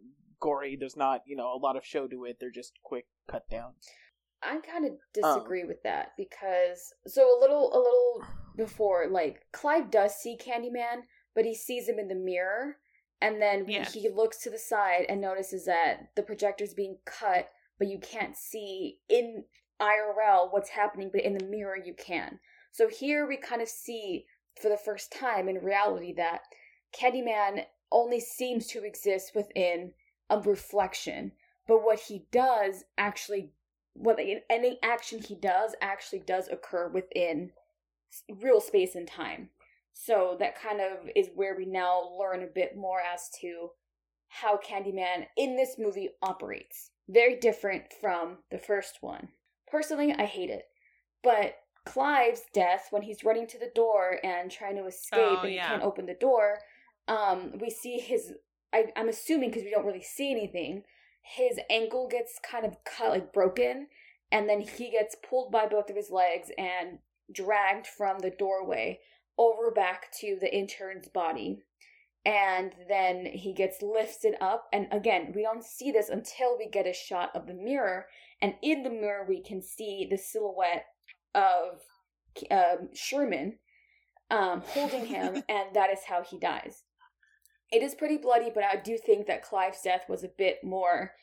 [0.41, 0.77] gory.
[0.77, 2.37] There's not you know a lot of show to it.
[2.39, 3.89] They're just quick cut downs.
[4.43, 4.99] I kind of Um.
[5.13, 8.23] disagree with that because so a little a little
[8.57, 11.03] before like Clive does see Candyman,
[11.35, 12.77] but he sees him in the mirror
[13.23, 13.89] and then Yeah.
[13.89, 18.37] he looks to the side and notices that the projector's being cut, but you can't
[18.37, 19.47] see in
[19.81, 22.41] IRL what's happening, but in the mirror you can.
[22.73, 24.27] So here we kind of see
[24.61, 26.43] for the first time in reality that
[26.93, 29.95] Candyman only seems to exist within
[30.29, 31.33] a reflection,
[31.66, 33.53] but what he does actually
[33.95, 34.18] what
[34.49, 37.53] any action he does actually does occur within
[38.31, 39.51] real space and time.
[39.93, 43.70] So that kind of is where we now learn a bit more as to
[44.28, 46.90] how Candyman in this movie operates.
[47.09, 49.28] Very different from the first one.
[49.70, 50.64] Personally, I hate it.
[51.22, 55.51] But Clive's death, when he's running to the door and trying to escape Oh, and
[55.51, 55.68] he yeah.
[55.68, 56.59] can't open the door,
[57.09, 58.32] um, we see his.
[58.72, 60.84] I, I'm assuming because we don't really see anything,
[61.22, 63.88] his ankle gets kind of cut, like broken,
[64.30, 66.99] and then he gets pulled by both of his legs and
[67.30, 69.01] dragged from the doorway
[69.39, 71.62] over back to the intern's body.
[72.24, 76.87] And then he gets lifted up, and again, we don't see this until we get
[76.87, 78.07] a shot of the mirror,
[78.41, 80.85] and in the mirror, we can see the silhouette
[81.35, 81.80] of
[82.49, 83.59] um, Sherman
[84.30, 86.85] um, holding him, and that is how he dies.
[87.72, 91.14] It is pretty bloody, but I do think that Clive's death was a bit more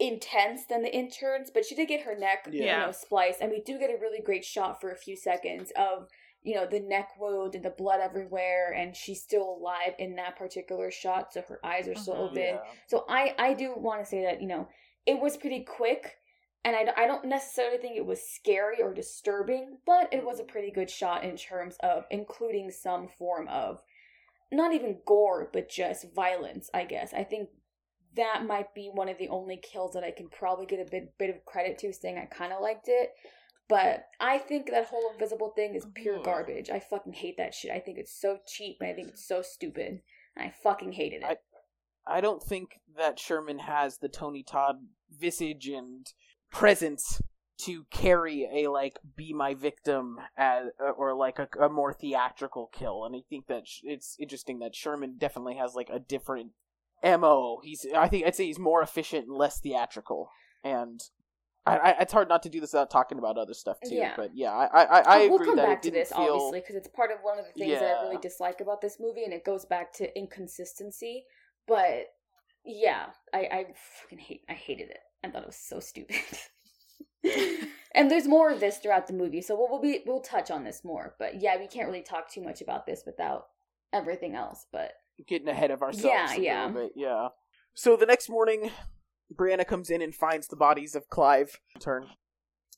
[0.00, 3.60] intense than the interns, but she did get her neck, you know, spliced, and we
[3.60, 6.08] do get a really great shot for a few seconds of,
[6.42, 10.36] you know, the neck wound and the blood everywhere, and she's still alive in that
[10.36, 12.30] particular shot, so her eyes are still Mhm.
[12.30, 12.60] open.
[12.86, 14.68] So I I do want to say that you know
[15.06, 16.18] it was pretty quick,
[16.64, 20.44] and I I don't necessarily think it was scary or disturbing, but it was a
[20.44, 23.82] pretty good shot in terms of including some form of
[24.50, 26.70] not even gore, but just violence.
[26.72, 27.50] I guess I think
[28.14, 31.16] that might be one of the only kills that I can probably get a bit
[31.18, 33.14] bit of credit to, saying I kind of liked it.
[33.68, 36.70] But I think that whole invisible thing is pure garbage.
[36.70, 37.70] I fucking hate that shit.
[37.70, 40.00] I think it's so cheap and I think it's so stupid.
[40.36, 41.24] And I fucking hated it.
[41.26, 41.36] I-
[42.10, 44.76] I don't think that Sherman has the Tony Todd
[45.10, 46.10] visage and
[46.50, 47.20] presence
[47.58, 52.70] to carry a like be my victim as uh, or like a, a more theatrical
[52.72, 56.52] kill and i think that sh- it's interesting that sherman definitely has like a different
[57.02, 60.30] mo he's i think i'd say he's more efficient and less theatrical
[60.62, 61.00] and
[61.68, 64.14] I, I it's hard not to do this without talking about other stuff too Yeah.
[64.16, 66.60] but yeah i i, I, Oh, we'll come that back it to this feel obviously
[66.60, 69.24] because it's part of one of the things that I really dislike about this movie,
[69.24, 71.24] and it goes back to inconsistency.
[71.66, 72.06] But
[72.64, 73.66] yeah, I I
[74.02, 75.00] fucking hate I hated it.
[75.24, 76.16] I thought it was so stupid.
[77.94, 80.64] and there's more of this throughout the movie, so we'll, we'll be we'll touch on
[80.64, 81.14] this more.
[81.18, 83.46] But yeah, we can't really talk too much about this without
[83.92, 84.66] everything else.
[84.72, 84.92] But
[85.26, 86.68] getting ahead of ourselves Yeah, a yeah.
[86.68, 86.92] bit.
[86.94, 87.28] Yeah.
[87.74, 88.70] So the next morning,
[89.34, 91.60] Brianna comes in and finds the bodies of Clive.
[91.78, 92.08] Turn.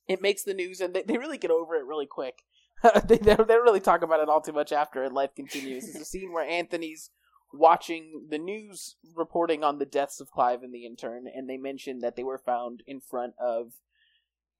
[0.08, 2.42] It makes the news, and they, they really get over it really quick.
[3.04, 5.88] they, they don't really talk about it all too much after, and life continues.
[5.88, 7.10] It's a scene where Anthony's
[7.52, 12.00] watching the news reporting on the deaths of Clive and the intern, and they mention
[12.00, 13.72] that they were found in front of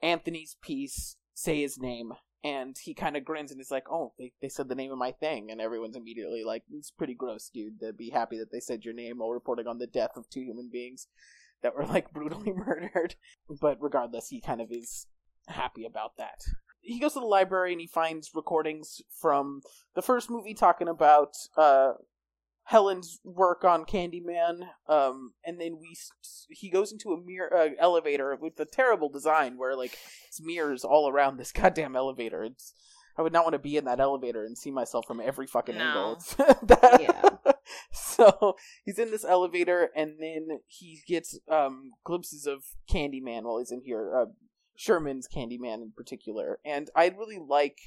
[0.03, 2.12] Anthony's piece, say his name,
[2.43, 4.99] and he kind of grins and is like, "Oh, they, they said the name of
[4.99, 7.80] my thing," and everyone's immediately like, "It's pretty gross, dude.
[7.80, 10.41] To be happy that they said your name while reporting on the death of two
[10.41, 11.07] human beings
[11.63, 13.15] that were like brutally murdered."
[13.61, 15.07] But regardless, he kind of is
[15.49, 16.41] happy about that.
[16.81, 19.61] He goes to the library and he finds recordings from
[19.95, 21.93] the first movie talking about uh,
[22.71, 25.97] Helen's work on Candyman, um, and then we
[26.51, 29.99] he goes into a mirror uh, elevator with a terrible design where like
[30.29, 32.45] it's mirrors all around this goddamn elevator.
[32.45, 32.73] It's
[33.19, 35.77] I would not want to be in that elevator and see myself from every fucking
[35.77, 35.85] No.
[35.85, 36.57] angle.
[36.63, 37.53] That- Yeah.
[37.93, 43.71] So he's in this elevator, and then he gets um, glimpses of Candyman while he's
[43.71, 44.13] in here.
[44.15, 44.27] Uh,
[44.77, 47.79] Sherman's Candyman in particular, and I really like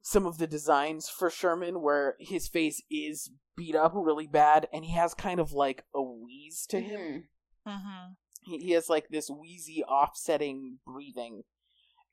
[0.00, 4.84] some of the designs for Sherman where his face is beat up really bad, and
[4.84, 7.24] he has kind of like a wheeze to him
[7.66, 7.72] mhm.
[7.72, 8.12] Mm-hmm.
[8.42, 11.42] he, he has like this wheezy offsetting breathing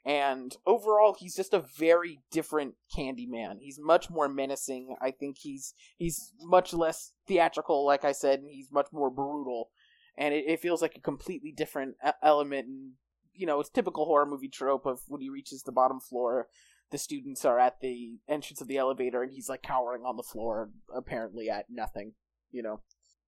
[0.05, 3.57] and overall he's just a very different candyman.
[3.59, 4.95] He's much more menacing.
[5.01, 9.69] I think he's he's much less theatrical like i said and he's much more brutal.
[10.17, 12.91] And it, it feels like a completely different element and
[13.33, 16.47] you know it's typical horror movie trope of when he reaches the bottom floor
[16.91, 20.23] the students are at the entrance of the elevator and he's like cowering on the
[20.23, 22.13] floor apparently at nothing
[22.51, 22.81] you know?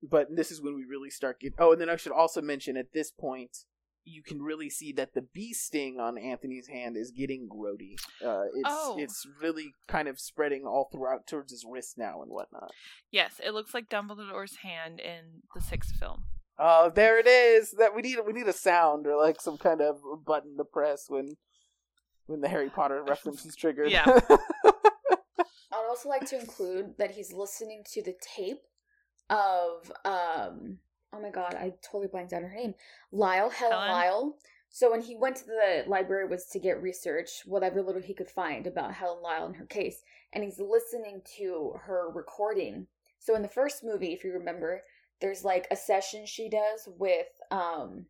[0.04, 1.56] But this is when we really start getting.
[1.60, 3.56] oh and then i should also mention at this point
[4.04, 7.94] you can really see that the bee sting on anthony's hand is getting grody
[8.26, 8.96] uh it's Oh.
[9.00, 12.72] it's really kind of spreading all throughout towards his wrist now and whatnot
[13.12, 16.24] Yes, it looks like Dumbledore's hand in the sixth film.
[16.58, 17.72] Oh, there it is.
[17.78, 21.06] That we need we need a sound or like some kind of button to press
[21.10, 21.36] when
[22.28, 23.92] when the Harry Potter reference is triggered.
[23.92, 24.06] Yeah.
[25.74, 28.62] I'd also like to include that he's listening to the tape
[29.30, 30.78] of um
[31.14, 32.76] oh my god, I totally blanked out her name.
[33.12, 33.92] Lyle, Helen, Helen?
[33.92, 34.38] Lyle.
[34.70, 38.30] So when he went to the library was to get research, whatever little he could
[38.30, 40.02] find about Helen Lyle and her case,
[40.32, 42.88] and he's listening to her recording.
[43.20, 44.84] So in the first movie, if you remember,
[45.20, 48.06] there's like a session she does with um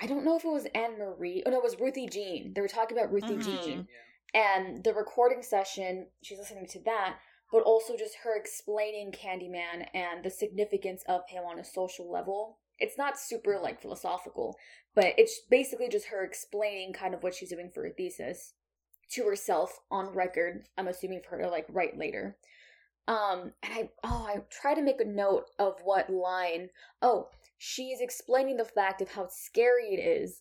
[0.00, 1.44] I don't know if it was Anne Marie.
[1.46, 2.52] Oh no, it was Ruthie Jean.
[2.52, 3.44] They were talking about Ruthie Mhm.
[3.44, 3.88] Jean.
[4.34, 7.18] And the recording session, she's listening to that,
[7.52, 12.58] but also just her explaining Candyman and the significance of him on a social level.
[12.78, 14.56] It's not super like philosophical,
[14.94, 18.54] but it's basically just her explaining kind of what she's doing for her thesis
[19.10, 20.64] to herself on record.
[20.78, 22.38] I'm assuming for her to like write later.
[23.06, 26.70] Um, and I oh I try to make a note of what line.
[27.02, 27.28] Oh,
[27.58, 30.40] she's explaining the fact of how scary it is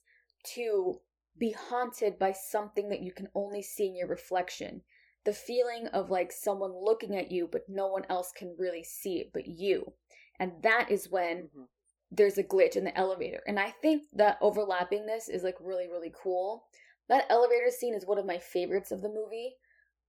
[0.56, 1.02] to
[1.38, 4.82] be haunted by something that you can only see in your reflection.
[5.24, 9.20] The feeling of like someone looking at you, but no one else can really see
[9.20, 9.94] it but you.
[10.40, 11.68] And that is when Mhm.
[12.10, 13.44] there's a glitch in the elevator.
[13.48, 16.68] And I think that overlappingness is like really, really cool.
[17.08, 19.58] That elevator scene is one of my favorites of the movie.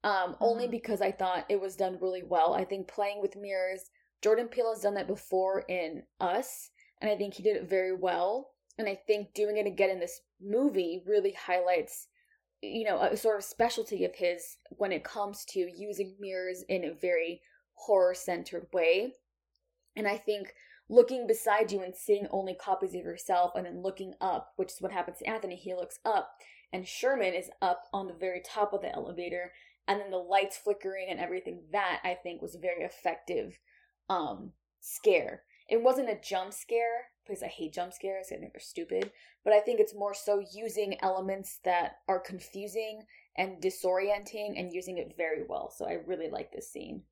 [0.04, 0.70] Um, only Mhm.
[0.72, 2.54] because I thought it was done really well.
[2.54, 3.90] I think playing with mirrors,
[4.20, 7.92] Jordan Peele has done that before in Us, and I think he did it very
[7.92, 8.54] well.
[8.78, 12.08] And I think doing it again in this movie really highlights,
[12.62, 16.84] you know, a sort of specialty of his when it comes to using mirrors in
[16.84, 17.42] a very
[17.74, 19.14] horror centered way.
[19.96, 20.54] And I think
[20.88, 24.80] looking beside you and seeing only copies of yourself and then looking up, which is
[24.80, 26.30] what happens to Anthony, he looks up
[26.72, 29.52] and Sherman is up on the very top of the elevator
[29.88, 33.58] and then the lights flickering and everything that I think was a very effective
[34.08, 35.42] um scare.
[35.68, 38.28] It wasn't a jump scare because I hate jump scares.
[38.32, 39.10] I think they're stupid.
[39.44, 43.02] But I think it's more so using elements that are confusing
[43.36, 45.72] and disorienting and using it very well.
[45.76, 47.02] So I really like this scene.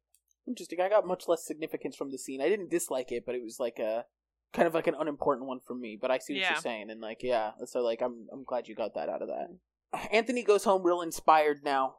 [0.46, 0.80] Interesting.
[0.80, 2.40] I got much less significance from the scene.
[2.40, 4.04] I didn't dislike it, but it was like a
[4.52, 5.98] kind of like an unimportant one for me.
[6.00, 6.50] But I see what Yeah.
[6.52, 7.52] you're saying, and like yeah.
[7.66, 10.08] So like I'm I'm glad you got that out of that.
[10.12, 11.96] Anthony goes home real inspired now,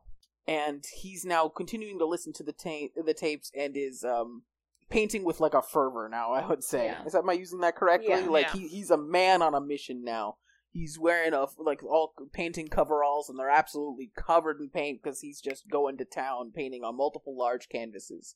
[0.48, 4.44] and he's now continuing to listen to the ta- the tapes and is um
[4.92, 6.32] painting with like a fervor now.
[6.34, 6.86] I would say.
[6.86, 7.04] Yeah.
[7.06, 8.10] Is that am I using that correctly?
[8.10, 8.26] Yeah.
[8.30, 8.60] like Yeah.
[8.62, 10.38] he he's a man on a mission now.
[10.74, 15.42] He's wearing a like all painting coveralls, and they're absolutely covered in paint because he's
[15.42, 18.36] just going to town painting on multiple large canvases.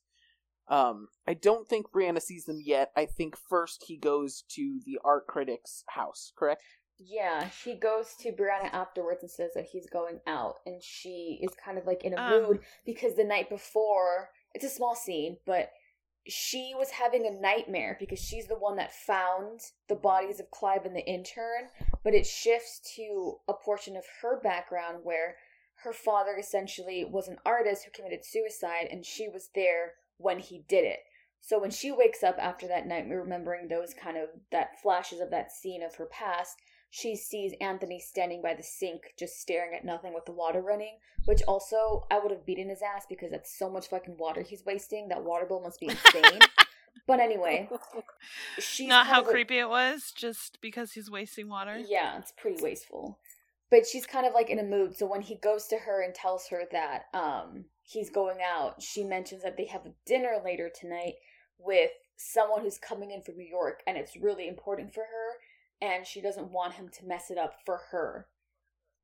[0.68, 2.90] Um, I don't think Brianna sees them yet.
[2.96, 6.32] I think first he goes to the art critic's house.
[6.36, 6.62] Correct?
[6.98, 11.50] Yeah, she goes to Brianna afterwards and says that he's going out, and she is
[11.62, 12.42] kind of like in a Um.
[12.42, 15.70] mood because the night before, it's a small scene, but
[16.28, 20.84] she was having a nightmare because she's the one that found the bodies of Clive
[20.84, 21.68] and the intern,
[22.02, 25.36] but it shifts to a portion of her background where
[25.84, 30.64] her father essentially was an artist who committed suicide, and she was there when he
[30.68, 31.00] did it.
[31.40, 35.30] So when she wakes up after that nightmare, remembering those kind of that flashes of
[35.30, 36.56] that scene of her past,
[36.90, 40.98] she sees Anthony standing by the sink, just staring at nothing with the water running.
[41.26, 44.64] Which also, I would have beaten his ass because that's so much fucking water he's
[44.64, 45.08] wasting.
[45.08, 46.38] That water bill must be insane.
[47.06, 47.68] but anyway,
[48.58, 51.76] she's Not how like- creepy it was, just because he's wasting water.
[51.86, 53.18] yeah, it's pretty wasteful.
[53.70, 54.96] But she's kind of like in a mood.
[54.96, 59.02] So when he goes to her and tells her that um he's going out, she
[59.02, 61.14] mentions that they have a dinner later tonight
[61.58, 65.34] with someone who's coming in from New York and it's really important for her
[65.80, 68.28] and she doesn't want him to mess it up for her.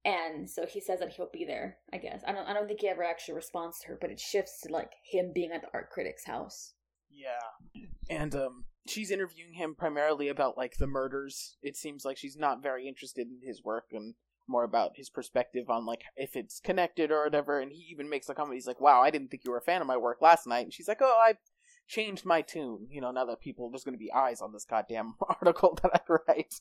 [0.05, 2.23] And so he says that he'll be there, I guess.
[2.27, 4.73] I don't I don't think he ever actually responds to her, but it shifts to
[4.73, 6.75] like him being at the art critic's house.
[7.09, 7.85] Yeah.
[8.11, 11.57] And um she's interviewing him primarily about like the murders.
[11.63, 14.15] It seems like she's not very interested in his work and
[14.49, 18.29] more about his perspective on like if it's connected or whatever and he even makes
[18.29, 20.21] a comment he's like, "Wow, I didn't think you were a fan of my work
[20.21, 21.39] last night." And she's like, "Oh, I've
[21.87, 24.65] changed my tune, you know, now that people there's going to be eyes on this
[24.65, 26.61] goddamn article that I write."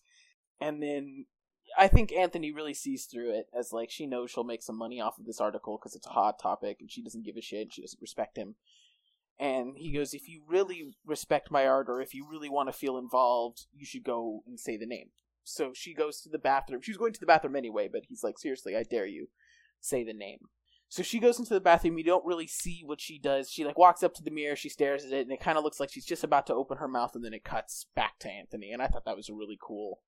[0.59, 1.25] And then
[1.77, 4.99] I think Anthony really sees through it as like she knows she'll make some money
[4.99, 7.73] off of this article because it's a hot topic and she doesn't give a shit.
[7.73, 8.55] She doesn't respect him.
[9.39, 12.73] And he goes, If you really respect my art or if you really want to
[12.73, 15.09] feel involved, you should go and say the name.
[15.43, 16.81] So she goes to the bathroom.
[16.81, 19.29] She was going to the bathroom anyway, but he's like, Seriously, I dare you.
[19.79, 20.49] Say the name.
[20.91, 21.97] So she goes into the bathroom.
[21.97, 23.49] You don't really see what she does.
[23.49, 24.57] She like walks up to the mirror.
[24.57, 26.79] She stares at it, and it kind of looks like she's just about to open
[26.79, 28.73] her mouth, and then it cuts back to Anthony.
[28.73, 30.01] And I thought that was a really cool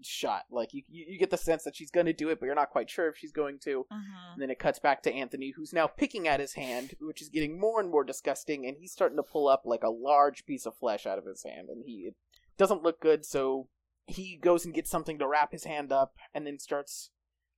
[0.00, 0.44] shot.
[0.50, 2.54] Like you, you, you get the sense that she's going to do it, but you're
[2.54, 3.84] not quite sure if she's going to.
[3.90, 7.20] hmm And then it cuts back to Anthony, who's now picking at his hand, which
[7.20, 10.46] is getting more and more disgusting, and he's starting to pull up like a large
[10.46, 12.12] piece of flesh out of his hand, and he
[12.56, 13.68] doesn't look good, so
[14.06, 17.10] he goes and gets something to wrap his hand up, and then starts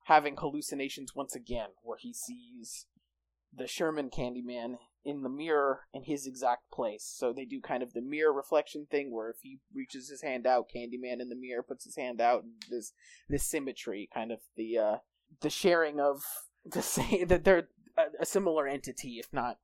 [0.05, 2.87] having hallucinations once again, where he sees
[3.55, 7.05] the Sherman Candyman in the mirror in his exact place.
[7.17, 10.47] So they do kind of the mirror reflection thing, where if he reaches his hand
[10.47, 12.93] out, Candyman in the mirror puts his hand out, and this
[13.29, 14.97] this symmetry, kind of the uh,
[15.41, 16.23] the sharing of
[16.65, 19.59] the same that they're a, a similar entity, if not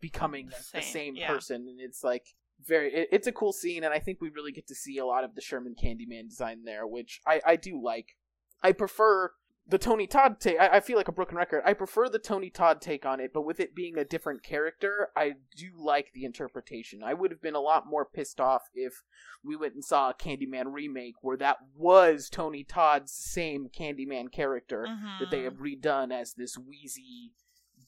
[0.00, 1.28] becoming Same, the same yeah.
[1.28, 2.24] person, and it's like
[2.64, 5.06] very it, it's a cool scene, and I think we really get to see a
[5.06, 8.16] lot of the Sherman Candyman design there, which I I do like.
[8.62, 9.32] I prefer
[9.68, 10.58] the Tony Todd take.
[10.58, 11.62] I, I feel like a broken record.
[11.64, 15.08] I prefer the Tony Todd take on it, but with it being a different character,
[15.14, 17.02] I do like the interpretation.
[17.04, 19.02] I would have been a lot more pissed off if
[19.44, 24.86] we went and saw a Candyman remake where that was Tony Todd's same Candyman character
[25.20, 25.44] that they Mhm.
[25.44, 27.32] have redone as this wheezy,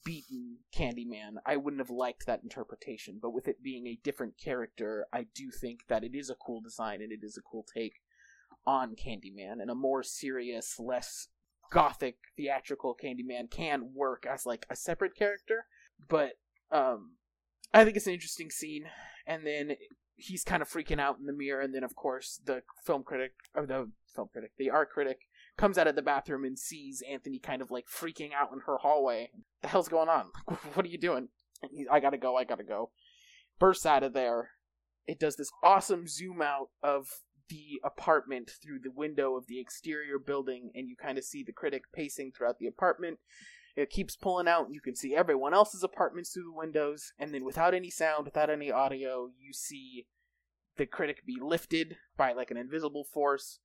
[0.03, 1.35] beaten Candyman.
[1.45, 5.51] I wouldn't have liked that interpretation, but with it being a different character, I do
[5.51, 8.01] think that it is a cool design and it is a cool take
[8.65, 11.27] on Candyman, and a more serious, less
[11.71, 15.65] gothic, theatrical Candyman can work as like a separate character.
[16.07, 16.33] But
[16.71, 17.13] um,
[17.73, 18.85] I think it's an interesting scene,
[19.25, 19.75] and then
[20.15, 23.33] he's kind of freaking out in the mirror, and then of course the film critic
[23.55, 25.19] or the film critic, the art critic
[25.57, 28.77] comes out of the bathroom and sees Anthony kind of like freaking out in her
[28.77, 29.29] hallway.
[29.61, 30.27] The hell's going on?
[30.73, 31.29] what are you doing?
[31.69, 32.35] He, I gotta go.
[32.35, 32.91] I gotta go.
[33.59, 34.51] Bursts out of there.
[35.07, 37.07] It does this awesome zoom out of
[37.51, 41.51] the apartment through the window of the exterior building, and you kind of see the
[41.51, 43.19] critic pacing throughout the apartment.
[43.75, 47.33] It keeps pulling out, and you can see everyone else's apartments through the windows, and
[47.33, 50.07] then without any sound, without any audio, you see
[50.77, 53.59] the critic be lifted by like an invisible force,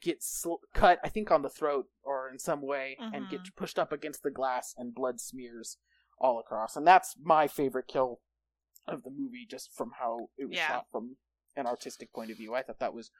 [0.00, 3.56] get sl- cut, I think, on the throat or in some way, and get Mhm.
[3.56, 5.78] pushed up against the glass, and blood smears
[6.18, 6.76] all across.
[6.76, 8.20] And that's my favorite kill
[8.86, 10.68] of the movie, just from how it was Yeah.
[10.68, 11.16] shot from
[11.56, 12.54] an artistic point of view.
[12.54, 13.10] I thought that was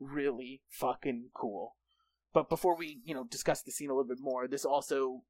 [0.00, 1.76] really fucking cool.
[2.32, 5.22] But before we, you know, discuss the scene a little bit more, this also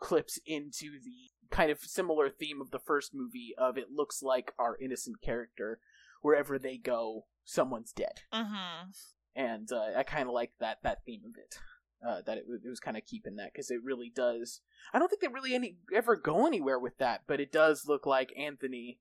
[0.00, 4.52] clips into the kind of similar theme of the first movie of it looks like
[4.58, 5.80] our innocent character
[6.22, 8.94] wherever they go someone's dead Mhm.
[9.34, 11.58] and uh, i kind of like that that theme of it
[12.06, 14.60] uh, that it, was- it was kind of keeping that because it really does
[14.94, 18.06] i don't think they really any ever go anywhere with that but it does look
[18.06, 18.98] like anthony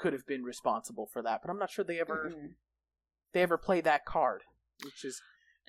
[0.00, 2.50] could have been responsible for that but i'm not sure they ever Mm-mm.
[3.32, 4.42] they ever play that card
[4.84, 5.20] which is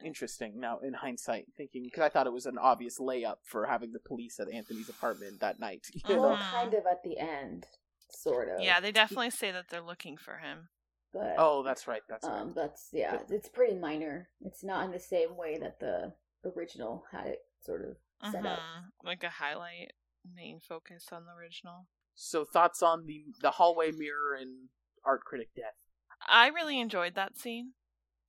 [0.04, 3.92] interesting now in hindsight thinking because i thought it was an obvious layup for having
[3.92, 7.68] the police at anthony's apartment that night you Well, know kind of at the end,
[8.10, 8.62] sort of.
[8.62, 10.70] Yeah, they definitely say that they're looking for him.
[11.14, 14.30] But oh that's right that's right um, that's yeah, it's pretty minor.
[14.42, 16.14] It's not in the same way that the
[16.56, 18.60] original had it sort of set up.
[18.60, 18.84] Mhm.
[19.04, 19.92] Like a highlight,
[20.34, 21.88] main focus on the original.
[22.16, 24.70] So thoughts on the the hallway mirror and
[25.05, 25.82] art critic death
[26.28, 27.74] I really enjoyed that scene.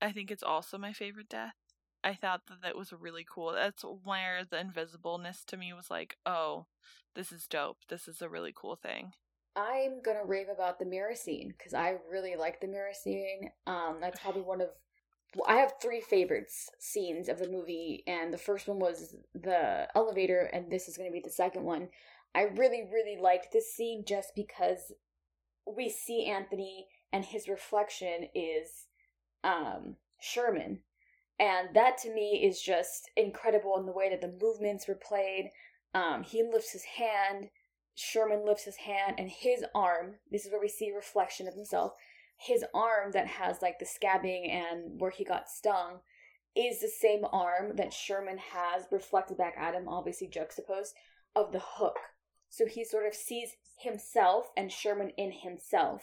[0.01, 1.55] I think it's also my favorite death.
[2.05, 3.53] I thought that that was really cool.
[3.53, 6.66] That's where the invisibleness to me was like, oh,
[7.14, 7.78] this is dope.
[7.89, 9.12] This is a really cool thing.
[9.55, 13.51] I'm gonna rave about the mirror scene because I really like the mirror scene.
[13.66, 14.68] Um, that's probably one of
[15.37, 19.89] well, I have three favorites scenes of the movie, and the first one was the
[19.95, 21.89] elevator, and this is gonna be the second one.
[22.35, 24.93] I really, really liked this scene just because
[25.66, 28.87] we see Anthony and his reflection is
[29.45, 30.80] um Sherman.
[31.39, 35.51] And that to me is just incredible in the way that the movements were played.
[35.94, 37.48] Um, he lifts his hand,
[37.94, 41.93] Sherman lifts his hand, and his arm, this is where we see reflection of himself,
[42.36, 46.01] his arm that has like the scabbing and where he got stung
[46.55, 50.94] is the same arm that Sherman has reflected back at him, obviously juxtaposed,
[51.35, 51.97] of the hook.
[52.53, 56.03] So he sort of sees himself and Sherman in himself.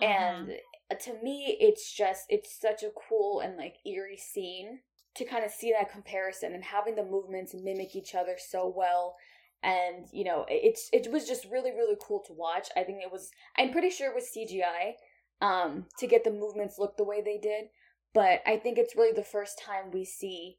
[0.00, 0.54] And
[0.90, 4.80] uh, to me, it's just, it's such a cool and like eerie scene
[5.14, 9.14] to kind of see that comparison and having the movements mimic each other so well.
[9.62, 12.68] And you know it's it was just really really cool to watch.
[12.76, 14.92] I think it was i'm pretty sure it was cgi
[15.40, 17.70] um to get the movements look the way they did.
[18.12, 20.58] But i think it's really the first time we see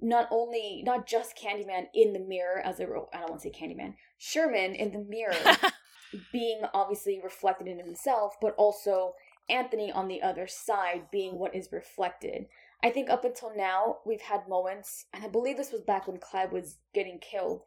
[0.00, 3.50] not only not just candyman in the mirror as a i don't want to say
[3.50, 5.56] candyman sherman in the mirror
[6.32, 9.14] being obviously reflected in himself but also
[9.48, 12.46] anthony on the other side being what is reflected
[12.82, 16.18] i think up until now we've had moments and i believe this was back when
[16.18, 17.62] clive was getting killed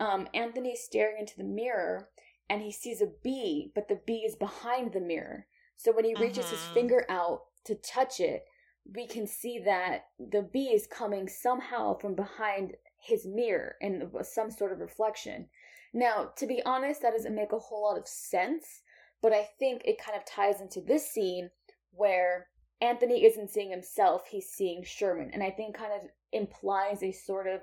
[0.00, 2.08] um, Anthony's staring into the mirror
[2.48, 5.46] and he sees a bee, but the bee is behind the mirror.
[5.76, 6.72] So when he reaches his Mhm.
[6.72, 8.46] finger out to touch it,
[8.94, 14.50] we can see that the bee is coming somehow from behind his mirror in some
[14.50, 15.46] sort of reflection.
[15.92, 18.82] Now, to be honest, that doesn't make a whole lot of sense,
[19.22, 21.50] but I think it kind of ties into this scene
[21.92, 22.48] where
[22.80, 25.30] Anthony isn't seeing himself, he's seeing Sherman.
[25.32, 27.60] And I think kind of implies a sort of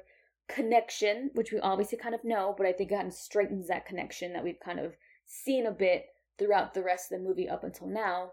[0.47, 3.85] connection, which we obviously kind of know, but I think it kind of straightens that
[3.85, 4.95] connection that we've kind of
[5.25, 6.05] seen a bit
[6.37, 8.31] throughout the rest of the movie up until now.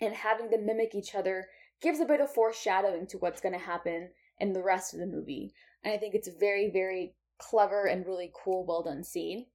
[0.00, 1.46] And having them mimic each other
[1.82, 5.06] gives a bit of foreshadowing to what's going to happen in the rest of the
[5.06, 5.52] movie.
[5.84, 9.46] And I think it's a very, very clever and really cool, well done scene.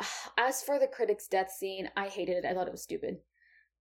[0.38, 2.44] As for the critic's death scene, I hated it.
[2.44, 3.18] I thought it was stupid.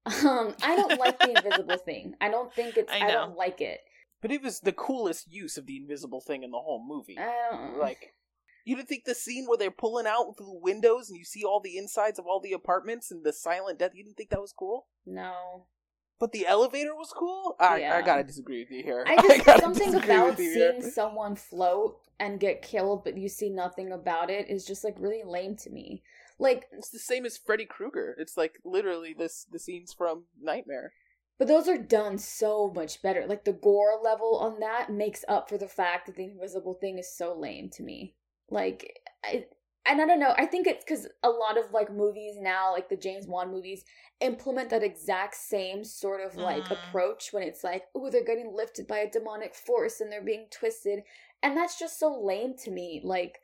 [0.23, 2.13] Um, I don't like the invisible thing.
[2.21, 2.93] I don't think it's.
[2.93, 3.79] I I, don't like it.
[4.21, 7.17] But it was the coolest use of the invisible thing in the whole movie.
[7.17, 8.13] I don't Like,
[8.65, 11.43] you didn't think the scene where they're pulling out through the windows and you see
[11.43, 14.41] all the insides of all the apartments and the silent death, you didn't think that
[14.41, 14.85] was cool?
[15.07, 15.65] No,
[16.19, 17.55] But the elevator was cool?
[17.59, 19.03] I, I gotta disagree with you here.
[19.07, 20.71] I just gotta something about with you here.
[20.79, 24.95] seeing someone float and get killed, but you see nothing about it is just like
[24.97, 26.03] really lame to me.
[26.39, 28.15] Like, It's the same as Freddy Krueger.
[28.17, 30.93] It's like literally this the scenes from Nightmare.
[31.37, 33.25] but those are done so much better.
[33.27, 36.97] Like the gore level on that makes up for the fact that the invisible thing
[36.97, 38.15] is so lame to me.
[38.49, 39.45] Like, I,
[39.85, 40.33] and I don't know.
[40.37, 43.83] I think it's because a lot of like movies now, like the James Wan movies,
[44.21, 46.71] implement that exact same sort of like Mhm.
[46.71, 50.47] approach when it's like, oh, they're getting lifted by a demonic force and they're being
[50.49, 51.03] twisted,
[51.43, 53.01] and that's just so lame to me.
[53.03, 53.41] Like.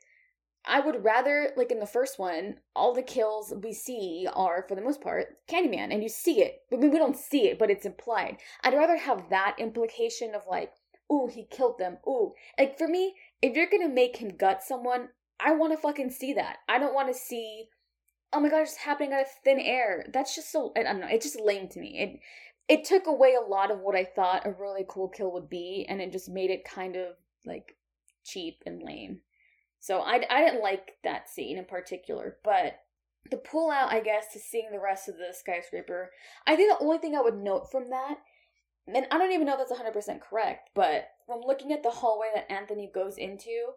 [0.64, 4.76] I would rather, like in the first one, all the kills we see are, for
[4.76, 6.62] the most part, Candyman, and you see it.
[6.72, 8.38] I mean, we don't see it, but it's implied.
[8.62, 10.72] I'd rather have that implication of like,
[11.12, 11.98] ooh, he killed them.
[12.06, 15.08] Ooh, like for me, if you're gonna make him gut someone,
[15.40, 16.58] I want to fucking see that.
[16.68, 17.68] I don't want to see,
[18.32, 20.06] oh my god, it's happening out of thin air.
[20.12, 20.72] That's just so.
[20.76, 21.08] I don't know.
[21.10, 21.98] It's just lame to me.
[21.98, 22.20] It
[22.68, 25.84] it took away a lot of what I thought a really cool kill would be,
[25.88, 27.76] and it just made it kind of like
[28.24, 29.20] cheap and lame.
[29.80, 32.78] So I, I didn't like that scene in particular, but
[33.30, 36.10] the pull out, I guess, to seeing the rest of the skyscraper,
[36.46, 38.18] I think the only thing I would note from that,
[38.86, 42.28] and I don't even know if that's 100% correct, but from looking at the hallway
[42.34, 43.72] that Anthony goes into,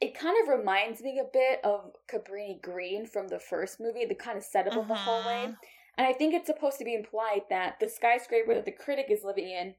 [0.00, 4.14] it kind of reminds me a bit of Cabrini Green from the first movie, the
[4.14, 4.98] kind of setup of the Mhm.
[4.98, 5.54] hallway.
[5.98, 9.24] And I think it's supposed to be implied that the skyscraper that the critic is
[9.24, 9.74] living in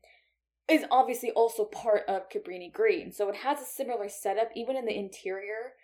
[0.68, 3.12] is obviously also part of Cabrini Green.
[3.12, 5.76] So it has a similar setup, even in the interior.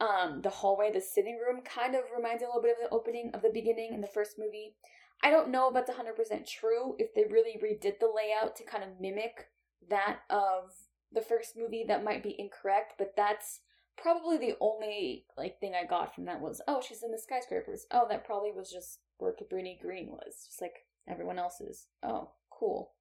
[0.00, 2.94] Um, the hallway, the sitting room kind of reminds me a little bit of the
[2.94, 4.74] opening of the beginning in the first movie.
[5.22, 8.82] I don't know if that's 100% true, if they really redid the layout to kind
[8.82, 9.50] of mimic
[9.88, 10.72] that of
[11.12, 13.60] the first movie, that might be incorrect, but that's
[13.96, 17.86] probably the only like thing I got from that was, oh, she's in the skyscrapers.
[17.90, 20.74] Oh, that probably was just where Cabrini Green was, just like
[21.08, 21.86] everyone else's.
[22.02, 22.92] Oh, cool.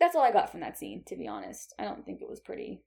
[0.00, 1.74] That's all I got from that scene, to be honest.
[1.78, 2.82] I don't think it was pretty.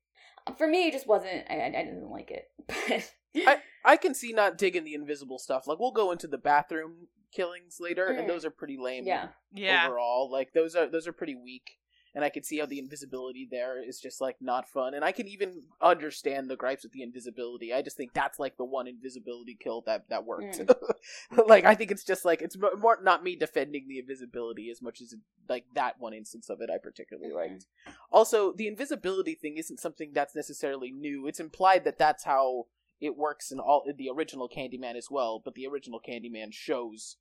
[0.57, 1.45] For me, it just wasn't.
[1.49, 3.03] I, I, I didn't like it.
[3.33, 5.65] But I can see not digging the invisible stuff.
[5.65, 8.19] Like we'll go into the bathroom killings later, Mm.
[8.19, 9.05] and those are pretty lame.
[9.07, 9.87] yeah, Yeah.
[9.87, 10.29] overall.
[10.29, 11.77] Like those are those are pretty weak,
[12.13, 14.93] and I can see how the invisibility there is just like not fun.
[14.93, 17.73] And I can even understand the gripes with the invisibility.
[17.73, 20.59] I just think that's like the one invisibility kill that that worked.
[21.47, 25.01] like I think it's just like it's more not me defending the invisibility as much
[25.01, 25.15] as
[25.47, 27.35] like that one instance of it I particularly Mhm.
[27.35, 27.65] liked.
[28.11, 31.27] Also, the invisibility thing isn't something that's necessarily new.
[31.27, 32.67] It's implied that that's how
[32.99, 35.41] it works in all in the original Candyman as well.
[35.43, 37.17] But the original Candyman shows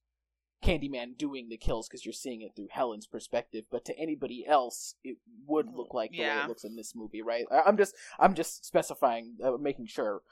[0.63, 3.65] Candyman doing the kills because you're seeing it through Helen's perspective.
[3.71, 5.17] But to anybody else, it
[5.47, 7.45] would look like the way it looks in this movie, right?
[7.51, 10.23] I- I'm just I'm just specifying, uh, making sure.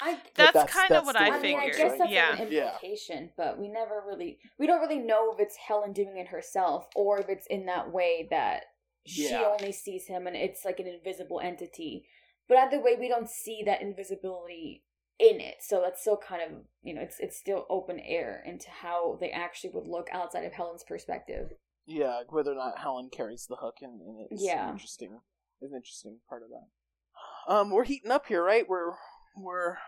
[0.00, 0.18] I.
[0.34, 2.40] That's, that's- kind of what I way I mean, I guess that's yeah.
[2.40, 2.72] an Yeah.
[2.74, 6.86] implication, but we never really, we don't really know if it's Helen doing it herself
[6.96, 8.64] or if it's in that way that
[9.06, 9.44] she Yeah.
[9.58, 12.04] only sees him and it's like an invisible entity.
[12.48, 14.82] But either way, we don't see that invisibility
[15.18, 18.70] in it, so that's still kind of, you know, it's it's still open air into
[18.70, 21.50] how they actually would look outside of Helen's perspective.
[21.86, 24.70] Yeah, whether or not Helen carries the hook and, and it's Yeah.
[24.70, 25.20] interesting.
[25.60, 27.52] Is an interesting part of that.
[27.52, 28.68] Um, we're heating up here, right?
[28.68, 28.92] We're
[29.36, 29.78] we're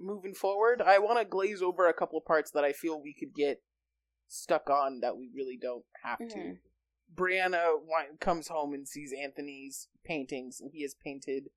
[0.00, 0.80] moving forward.
[0.80, 3.62] I want to glaze over a couple of parts that I feel we could get
[4.28, 6.24] stuck on that we really don't have to.
[6.38, 6.58] Mhm.
[7.14, 7.74] Brianna
[8.20, 11.50] comes home and sees Anthony's paintings, and he has painted.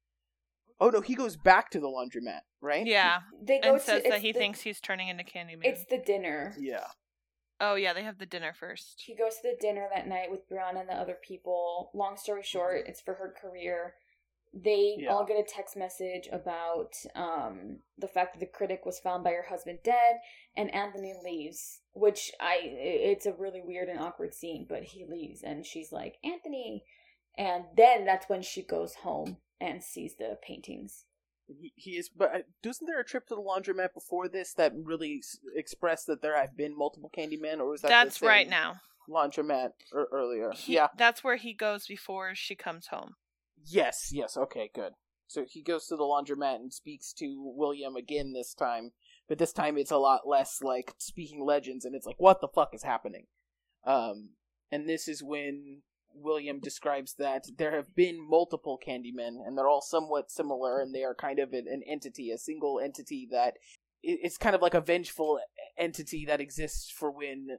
[0.81, 2.85] Oh no, he goes back to the laundromat, right?
[2.85, 3.19] Yeah.
[3.41, 5.61] They go And to says that he the- thinks he's turning into Candyman.
[5.63, 6.55] it's the dinner.
[6.59, 6.87] Yeah.
[7.59, 9.03] Oh yeah, they have the dinner first.
[9.05, 11.91] He goes to the dinner that night with Brianna and the other people.
[11.93, 13.93] Long story short, it's for her career.
[14.53, 15.09] They Yeah.
[15.13, 19.31] all get a text message about um, the fact that the critic was found by
[19.31, 20.15] her husband dead,
[20.57, 21.81] and Anthony leaves.
[21.93, 26.17] Which I, it's a really weird and awkward scene, but he leaves, and she's like
[26.23, 26.83] Anthony,
[27.37, 31.05] and then that's when she goes home and sees the paintings.
[31.47, 34.73] He, he is, but uh, wasn't there a trip to the laundromat before this that
[34.75, 38.29] really s- expressed that there have been multiple Candymen, or was that the That's same?
[38.29, 38.75] right now.
[39.09, 40.51] laundromat er- earlier.
[40.55, 40.88] He, yeah.
[40.97, 43.15] That's where he goes before she comes home.
[43.65, 44.09] Yes.
[44.11, 44.38] Yes.
[44.38, 44.69] Okay.
[44.73, 44.93] Good.
[45.27, 48.91] So he goes to the laundromat and speaks to William again this time,
[49.29, 52.47] but this time it's a lot less like speaking legends, and it's like, what the
[52.49, 53.27] fuck is happening?
[53.85, 54.31] Um,
[54.71, 55.81] and this is when
[56.13, 61.03] William describes that there have been multiple Candymen, and they're all somewhat similar, and they
[61.03, 63.55] are kind of an, an entity, a single entity that
[64.03, 65.39] it's kind of like a vengeful
[65.77, 67.57] entity that exists for when.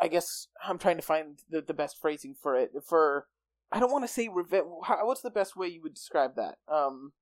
[0.00, 2.70] I guess I'm trying to find the, the best phrasing for it.
[2.86, 3.26] For
[3.70, 4.66] I don't want to say revenge.
[5.02, 6.56] What's the best way you would describe that?
[6.68, 7.12] Um,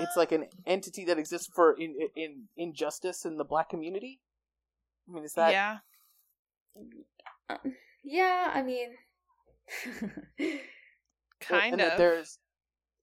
[0.00, 4.20] it's Uh, like an entity that exists for in in injustice in the black community.
[5.08, 5.78] I mean, is that yeah.
[7.50, 8.90] Um, yeah, I mean,
[11.40, 11.88] Kind and of.
[11.88, 12.38] that there's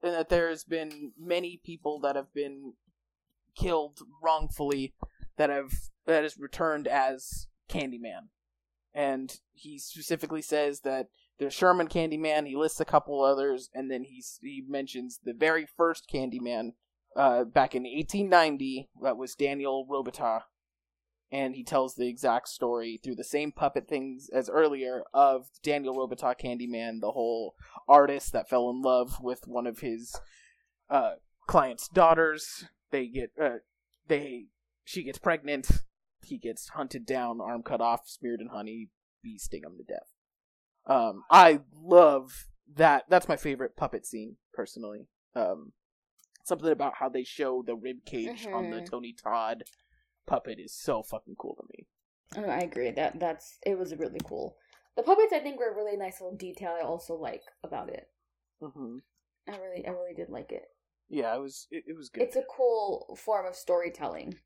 [0.03, 2.73] and that there's been many people that have been
[3.55, 4.93] killed wrongfully
[5.37, 5.73] that have
[6.05, 8.29] that is returned as Candyman,
[8.93, 11.07] and he specifically says that
[11.39, 12.47] there's Sherman Candyman.
[12.47, 16.73] He lists a couple others, and then he's he mentions the very first Candyman
[17.15, 18.89] uh, back in 1890.
[19.01, 20.43] That was Daniel Robitaille,
[21.31, 25.95] and he tells the exact story through the same puppet things as earlier of Daniel
[25.95, 27.55] Robitaille Candyman, the whole
[27.87, 30.15] artist that fell in love with one of his
[30.89, 31.13] uh,
[31.47, 32.65] client's daughters.
[32.91, 33.57] They get uh,
[34.07, 34.45] they
[34.83, 35.69] she gets pregnant.
[36.23, 38.89] He gets hunted down, arm cut off, smeared in honey,
[39.23, 40.11] bees sting him to death.
[40.87, 43.05] Um, I love that.
[43.09, 45.07] That's my favorite puppet scene, personally.
[45.35, 45.73] Um,
[46.43, 48.89] something about how they show the rib cage on the Mhm.
[48.89, 49.63] Tony Todd
[50.25, 51.87] puppet is so fucking cool to me.
[52.37, 52.91] Oh, I agree.
[52.91, 54.57] That that's it was really cool.
[54.95, 56.75] The puppets, I think, were a really nice little detail.
[56.79, 58.09] I also like about it.
[58.61, 58.97] hmm
[59.47, 60.65] I really, I really did like it.
[61.09, 62.23] Yeah, it was it, it was good.
[62.23, 64.39] It's a cool form of storytelling.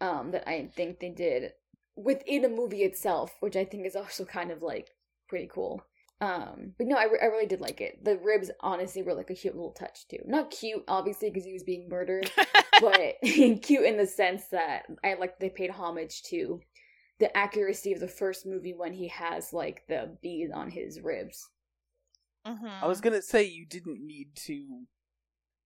[0.00, 1.52] Um, that I think they did
[1.94, 4.90] within a movie itself, which I think is also kind of like
[5.28, 5.84] pretty cool.
[6.22, 8.04] Um, but no, I, re- I really did like it.
[8.04, 10.20] The ribs honestly were like a cute little touch too.
[10.24, 12.30] Not cute, obviously, because he was being murdered,
[12.80, 16.60] but cute in the sense that I like they paid homage to
[17.18, 21.48] the accuracy of the first movie when he has like the bees on his ribs.
[22.46, 24.86] hmm I was gonna say you didn't need to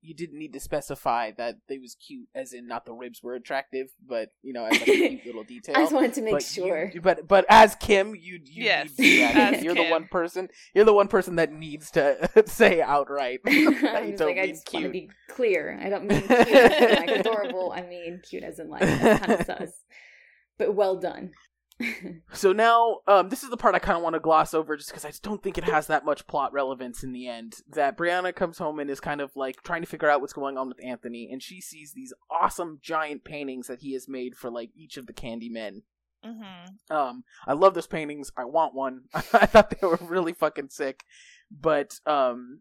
[0.06, 3.34] you didn't need to specify that they was cute as in not the ribs were
[3.34, 5.74] attractive, but you know, as like a cute little detail.
[5.76, 6.90] I just wanted to make but sure.
[6.94, 9.54] You, but but as Kim, you you Yes, need to do that.
[9.54, 10.48] as you're the one person.
[10.74, 13.40] You're the one person that needs to say outright.
[13.44, 15.78] that you I'm just don't like, I mean just want to be clear.
[15.82, 17.72] I don't mean cute as in like adorable.
[17.74, 19.70] I mean cute as in like kind of sus.
[20.58, 21.32] But well done.
[22.32, 24.90] So now, um, this is the part I kind of want to gloss over, just
[24.90, 27.56] because I just don't think it has that much plot relevance in the end.
[27.68, 30.56] That Brianna comes home and is kind of like trying to figure out what's going
[30.56, 34.50] on with Anthony, and she sees these awesome giant paintings that he has made for
[34.50, 35.82] like each of the Candymen.
[36.24, 36.42] hmm
[36.90, 38.30] Um, I love those paintings.
[38.36, 39.02] I want one.
[39.14, 41.04] I thought they were really fucking sick,
[41.50, 42.60] but um,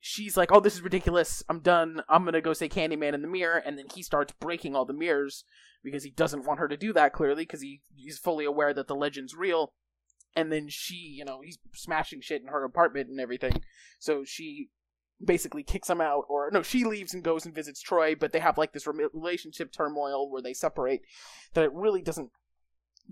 [0.00, 1.42] she's like, "Oh, this is ridiculous.
[1.48, 2.02] I'm done.
[2.08, 4.92] I'm gonna go say Candyman in the mirror," and then he starts breaking all the
[4.92, 5.44] mirrors
[5.82, 7.12] because he doesn't want her to do that.
[7.12, 9.72] Clearly, because he he's fully aware that the legend's real.
[10.36, 13.62] And then she, you know, he's smashing shit in her apartment and everything.
[13.98, 14.68] So she
[15.24, 18.14] basically kicks him out, or no, she leaves and goes and visits Troy.
[18.14, 21.02] But they have like this relationship turmoil where they separate.
[21.54, 22.30] That it really doesn't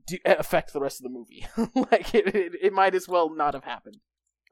[0.06, 1.46] do, affect the rest of the movie.
[1.90, 3.98] like it, it, it might as well not have happened.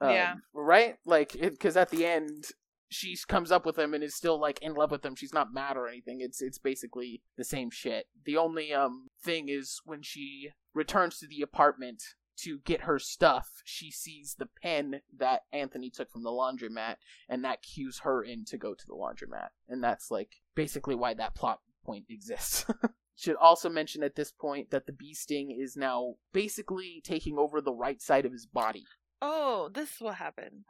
[0.01, 0.35] Um, Yeah.
[0.53, 0.97] Right.
[1.05, 2.47] Like because at the end
[2.91, 5.17] she comes up with him and is still like in love with him.
[5.17, 6.21] She's not mad or anything.
[6.21, 8.07] It's it's basically the same shit.
[8.25, 12.03] The only um thing is when she returns to the apartment
[12.37, 16.97] to get her stuff, she sees the pen that Anthony took from the laundromat,
[17.29, 19.49] and that cues her in to go to the laundromat.
[19.69, 22.67] And that's like basically why that plot point exists.
[23.17, 27.61] Should also mention at this point that the bee sting is now basically taking over
[27.61, 28.85] the right side of his body.
[29.27, 30.65] Oh, this is what happened.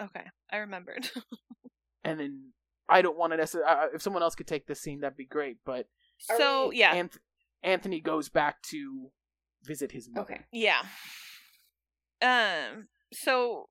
[0.00, 1.08] Okay, I remembered.
[2.04, 2.52] And then
[2.88, 3.70] I don't want to necessarily.
[3.70, 5.58] Uh, if someone else could take this scene, that'd be great.
[5.64, 5.86] But
[6.18, 7.18] so we- yeah, Anth-
[7.62, 9.10] Anthony goes back to
[9.62, 10.32] visit his mother.
[10.34, 10.40] Okay.
[10.50, 10.82] yeah.
[12.20, 12.88] Um.
[13.12, 13.68] So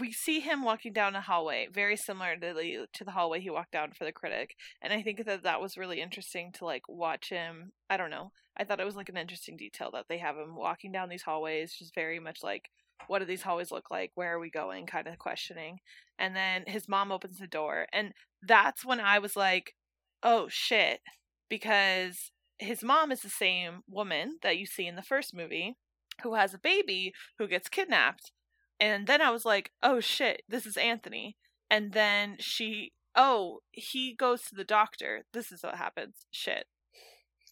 [0.00, 3.50] we see him walking down a hallway, very similar to the to the hallway he
[3.50, 6.82] walked down for the critic, and I think that that was really interesting to like
[6.88, 7.70] watch him.
[7.88, 8.32] I don't know.
[8.56, 11.22] I thought it was like an interesting detail that they have him walking down these
[11.22, 12.70] hallways, just very much like,
[13.06, 14.12] what do these hallways look like?
[14.14, 14.86] Where are we going?
[14.86, 15.78] Kind of questioning.
[16.18, 18.12] And then his mom opens the door, and
[18.42, 19.74] that's when I was like,
[20.22, 21.00] oh shit,
[21.48, 25.76] because his mom is the same woman that you see in the first movie
[26.22, 28.32] who has a baby who gets kidnapped.
[28.80, 31.36] And then I was like, oh shit, this is Anthony.
[31.70, 35.24] And then she, oh, he goes to the doctor.
[35.32, 36.26] This is what happens.
[36.30, 36.66] Shit.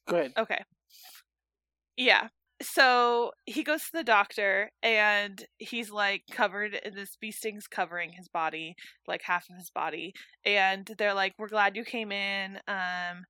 [0.08, 0.32] Good.
[0.36, 0.64] Okay.
[1.96, 2.28] Yeah.
[2.62, 8.12] So he goes to the doctor and he's like covered in this bee stings covering
[8.12, 8.74] his body
[9.06, 10.12] like half of his body
[10.44, 13.24] and they're like we're glad you came in um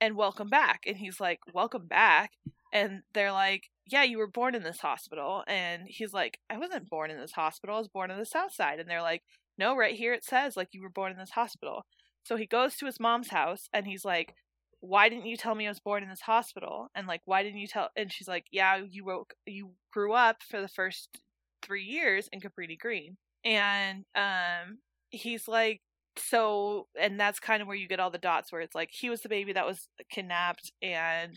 [0.00, 2.32] and welcome back and he's like welcome back
[2.72, 6.88] and they're like yeah you were born in this hospital and he's like i wasn't
[6.90, 9.22] born in this hospital i was born in the south side and they're like
[9.60, 11.84] no right here it says like you were born in this hospital.
[12.24, 14.34] So he goes to his mom's house and he's like
[14.80, 16.88] why didn't you tell me I was born in this hospital?
[16.94, 17.88] And like, why didn't you tell?
[17.96, 21.20] And she's like, yeah, you woke, you grew up for the first
[21.62, 23.16] three years in Cabrini Green.
[23.44, 24.78] And um,
[25.10, 25.80] he's like,
[26.16, 29.10] so, and that's kind of where you get all the dots where it's like he
[29.10, 31.36] was the baby that was kidnapped and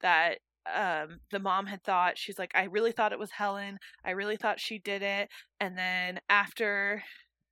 [0.00, 0.38] that
[0.74, 3.78] um the mom had thought she's like I really thought it was Helen.
[4.04, 5.28] I really thought she did it.
[5.60, 7.02] And then after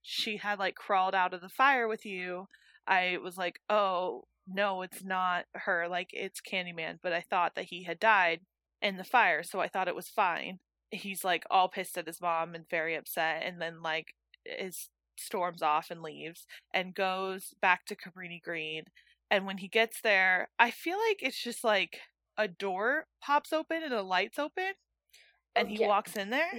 [0.02, 2.46] she had like crawled out of the fire with you,
[2.86, 7.66] I was like, "Oh, no, it's not her, like it's Candyman, but I thought that
[7.66, 8.40] he had died
[8.80, 10.58] in the fire, so I thought it was fine.
[10.90, 14.14] He's like all pissed at his mom and very upset, and then like
[14.44, 18.84] is storms off and leaves and goes back to Cabrini Green.
[19.30, 21.98] And when he gets there, I feel like it's just like
[22.38, 26.50] a door pops open and the lights open, uh, and oh, he walks in there.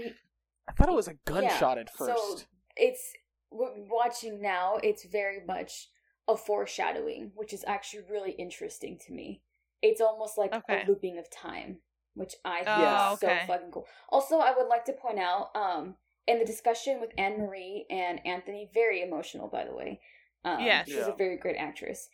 [0.67, 1.81] I thought it was a gunshot yeah.
[1.81, 2.39] at first.
[2.39, 2.45] So
[2.75, 3.13] it's
[3.51, 4.77] watching now.
[4.83, 5.87] It's very much
[6.27, 9.41] a foreshadowing, which is actually really interesting to me.
[9.81, 10.83] It's almost like okay.
[10.83, 11.77] a looping of time,
[12.15, 13.39] which I think oh, is okay.
[13.41, 13.87] so fucking cool.
[14.09, 15.95] Also, I would like to point out, um,
[16.27, 20.01] in the discussion with Anne Marie and Anthony, very emotional, by the way.
[20.43, 20.87] Um, yes.
[20.87, 21.07] she's yeah.
[21.07, 22.09] a very great actress.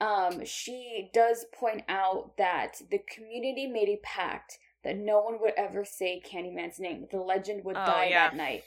[0.00, 5.54] Um, she does point out that the community made a pact that no one would
[5.56, 7.06] ever say Candyman's name.
[7.10, 8.28] The legend would oh, die yeah.
[8.28, 8.64] that night.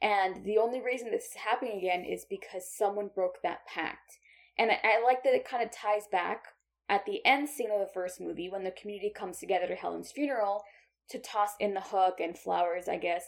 [0.00, 4.18] And the only reason this is happening again is because someone broke that pact.
[4.58, 6.46] And I, I like that it kind of ties back
[6.88, 10.10] at the end scene of the first movie when the community comes together to Helen's
[10.10, 10.64] funeral
[11.10, 13.26] to toss in the hook and flowers, I guess.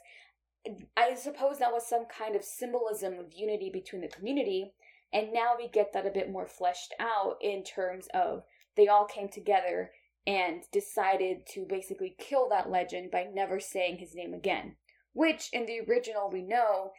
[0.96, 4.72] I suppose that was some kind of symbolism of unity between the community.
[5.12, 8.42] And now we get that a bit more fleshed out in terms of
[8.76, 9.90] they all came together
[10.26, 14.76] and decided to basically kill that legend by never saying his name again.
[15.12, 16.92] Which, in the original, we know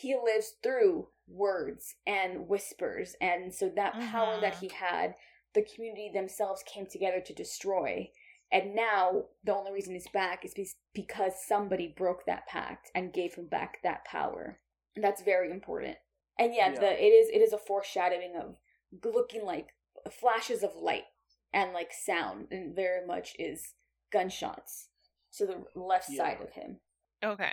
[0.00, 3.16] he lives through words and whispers.
[3.20, 4.10] And so that mm-hmm.
[4.10, 4.66] power that mm-hmm.
[4.66, 5.14] he had,
[5.54, 8.08] the community themselves came together to destroy.
[8.50, 13.34] And now the only reason he's back is because somebody broke that pact and gave
[13.34, 14.58] him back that power.
[14.96, 15.98] And that's very important.
[16.38, 16.80] And yeah, yeah.
[16.80, 18.56] The, it is it is a foreshadowing of
[19.04, 19.68] looking like
[20.10, 21.04] flashes of light
[21.52, 23.74] and like sound, and very much is
[24.10, 24.88] gunshots
[25.36, 26.16] to the left yeah.
[26.16, 26.78] side of him.
[27.22, 27.52] Okay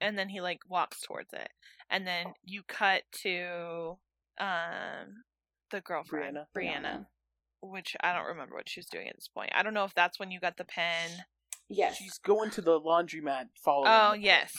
[0.00, 1.50] and then he like walks towards it
[1.90, 3.96] and then you cut to
[4.38, 5.24] um
[5.70, 6.84] the girlfriend brianna.
[6.84, 7.06] brianna,
[7.60, 9.50] which i don't remember what she's doing at this point.
[9.54, 11.10] I don't know if that's when you got the pen.
[11.68, 11.96] Yes.
[11.96, 14.52] She's going to the laundromat following oh yes.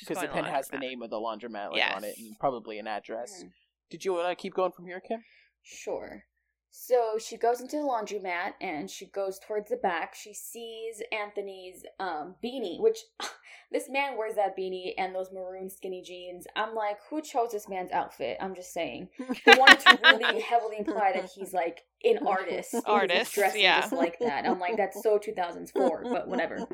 [0.00, 1.92] Because the pen the has the name of the laundromat like, yes.
[1.94, 3.32] on it and probably an address.
[3.38, 3.48] Mm-hmm.
[3.90, 5.22] did you want to keep going from here kim?
[5.62, 6.24] Sure
[6.70, 10.14] so she goes into the laundromat and she goes towards the back.
[10.14, 12.98] She sees Anthony's um, beanie, which
[13.72, 16.46] this man wears that beanie and those maroon skinny jeans.
[16.54, 18.36] I'm like, who chose this man's outfit?
[18.40, 19.08] I'm just saying.
[19.16, 22.74] He wanted to really heavily imply that he's like an artist.
[22.84, 23.80] Artist, dressing yeah.
[23.80, 24.46] just like that.
[24.46, 26.66] I'm like, that's so 2004, but whatever.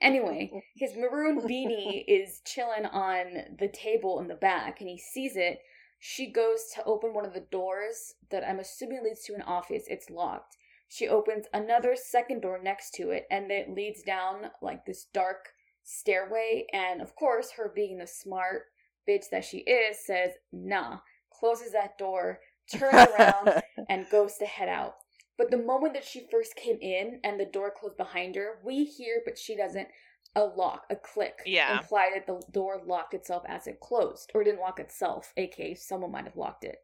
[0.00, 5.36] Anyway, his maroon beanie is chilling on the table in the back, and he sees
[5.36, 5.58] it
[6.02, 9.84] she goes to open one of the doors that I'm assuming leads to an office.
[9.86, 10.56] It's locked.
[10.88, 15.50] She opens another second door next to it, and it leads down like this dark
[15.84, 16.66] stairway.
[16.72, 18.62] And of course, her being the smart
[19.06, 21.00] bitch that she is, says, nah,
[21.30, 22.40] closes that door,
[22.74, 24.94] turns around, and goes to head out.
[25.36, 28.84] But the moment that she first came in and the door closed behind her, we
[28.84, 29.88] hear, but she doesn't,
[30.36, 31.78] a lock, a click, yeah.
[31.78, 36.12] implied that the door locked itself as it closed, or didn't lock itself, aka someone
[36.12, 36.78] might have locked it.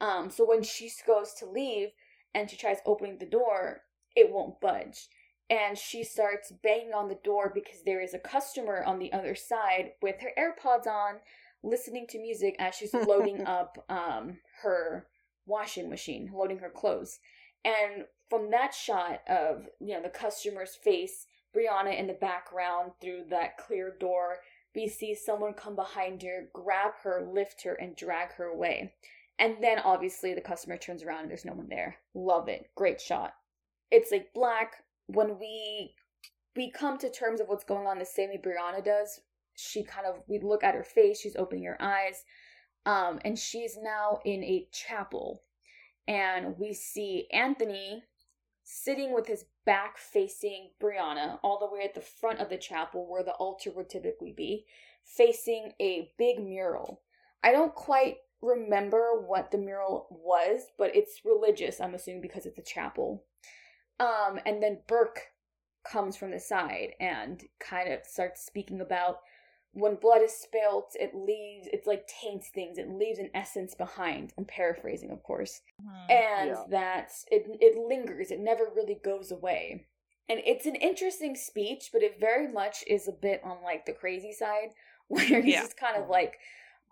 [0.00, 1.90] Um, so when she goes to leave
[2.34, 3.82] and she tries opening the door,
[4.16, 5.08] it won't budge.
[5.48, 9.34] And she starts banging on the door because there is a customer on the other
[9.34, 11.16] side with her AirPods on,
[11.62, 15.06] listening to music as she's loading up um, her
[15.46, 17.18] washing machine, loading her clothes.
[17.64, 23.24] And from that shot of, you know, the customer's face Brianna in the background through
[23.30, 24.38] that clear door.
[24.74, 28.94] We see someone come behind her, grab her, lift her, and drag her away.
[29.38, 31.96] And then obviously the customer turns around and there's no one there.
[32.14, 32.70] Love it.
[32.76, 33.32] Great shot.
[33.90, 34.84] It's like black.
[35.06, 35.94] When we
[36.56, 39.20] we come to terms of what's going on the same way Brianna does,
[39.56, 42.24] she kind of we look at her face, she's opening her eyes.
[42.86, 45.42] Um, and she's now in a chapel.
[46.06, 48.04] And we see Anthony
[48.72, 53.06] sitting with his back facing Brianna, all the way at the front of the chapel
[53.10, 54.64] where the altar would typically be,
[55.04, 57.00] facing a big mural.
[57.42, 62.58] I don't quite remember what the mural was, but it's religious, I'm assuming, because it's
[62.58, 63.24] a chapel.
[63.98, 65.20] Um, and then Burke
[65.84, 69.18] comes from the side and kind of starts speaking about
[69.72, 74.32] when blood is spilt, it leaves, it's like taints things, it leaves an essence behind.
[74.36, 75.62] I'm paraphrasing, of course.
[75.80, 76.10] Mhm.
[76.10, 76.64] And Yeah.
[76.70, 79.86] that it, it lingers, it never really goes away.
[80.28, 83.92] And it's an interesting speech, but it very much is a bit on like the
[83.92, 84.70] crazy side,
[85.08, 85.62] where he's Yeah.
[85.62, 86.38] just kind of like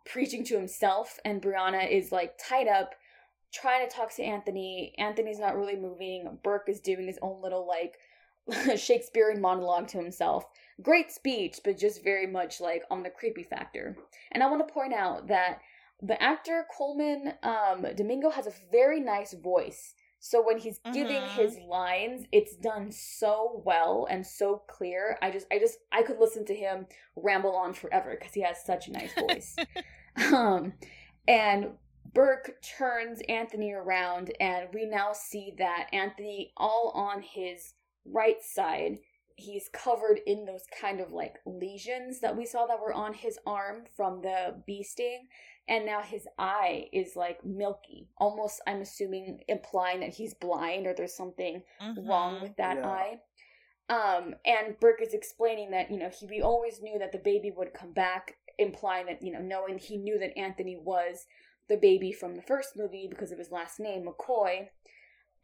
[0.05, 2.95] preaching to himself, and Brianna is like tied up,
[3.53, 4.95] trying to talk to Anthony.
[4.99, 6.39] Anthony's not really moving.
[6.43, 7.99] Burke is doing his own little like
[8.77, 10.45] Shakespearean monologue to himself.
[10.83, 13.97] Great speech, but just very much like on the creepy factor.
[14.33, 15.61] And I want to point out that
[16.01, 19.95] the actor Colman um, Domingo has a very nice voice.
[20.21, 21.29] So when he's giving Mhm.
[21.31, 25.17] his lines, it's done so well and so clear.
[25.23, 28.65] I just, I just, I could listen to him ramble on forever because he has
[28.65, 29.57] such a nice voice.
[30.33, 30.73] um,
[31.29, 31.73] and
[32.15, 37.75] Burke turns Anthony around, and we now see that Anthony, all on his
[38.13, 38.99] right side,
[39.37, 43.39] he's covered in those kind of like lesions that we saw that were on his
[43.47, 45.29] arm from the bee sting.
[45.69, 50.95] And now his eye is like milky, almost, I'm assuming, implying that he's blind or
[50.95, 51.63] there's something
[51.97, 52.43] wrong Mhm.
[52.43, 52.89] with that Yeah.
[52.89, 53.21] eye.
[53.89, 57.51] Um, and Burke is explaining that, you know, he we always knew that the baby
[57.51, 61.27] would come back, implying that, you know, knowing he knew that Anthony was
[61.69, 64.69] the baby from the first movie because of his last name, McCoy.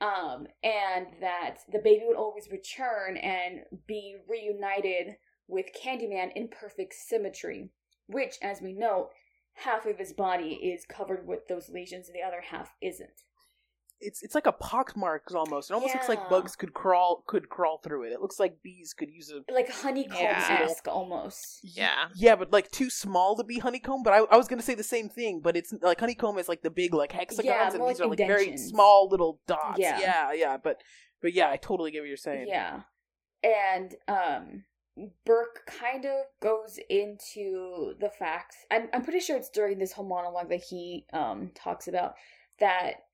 [0.04, 5.16] Um, and that the baby would always return and be reunited
[5.48, 7.70] with Candyman in perfect symmetry,
[8.06, 9.08] which, as we know,
[9.54, 13.22] half of his body is covered with those lesions and the other half isn't.
[14.00, 15.70] It's it's like a pox marks almost.
[15.70, 18.12] It almost looks like bugs could crawl could crawl through it.
[18.12, 21.60] It looks like bees could use a Like honeycomb esque almost.
[21.62, 22.08] Yeah.
[22.14, 24.02] Yeah, but like too small to be honeycomb.
[24.02, 26.62] But I, I was gonna say the same thing, but it's like honeycomb is like
[26.62, 29.78] the big like hexagons, Yeah, and these like are like very small little dots.
[29.78, 29.98] Yeah.
[30.00, 30.56] yeah, yeah.
[30.62, 30.82] But
[31.22, 32.46] but yeah, I totally get what you're saying.
[32.48, 32.80] Yeah.
[33.42, 34.64] And um
[35.24, 38.56] Burke kind of goes into the facts.
[38.70, 42.14] I'm I'm pretty sure it's during this whole monologue that he um talks about
[42.60, 43.04] that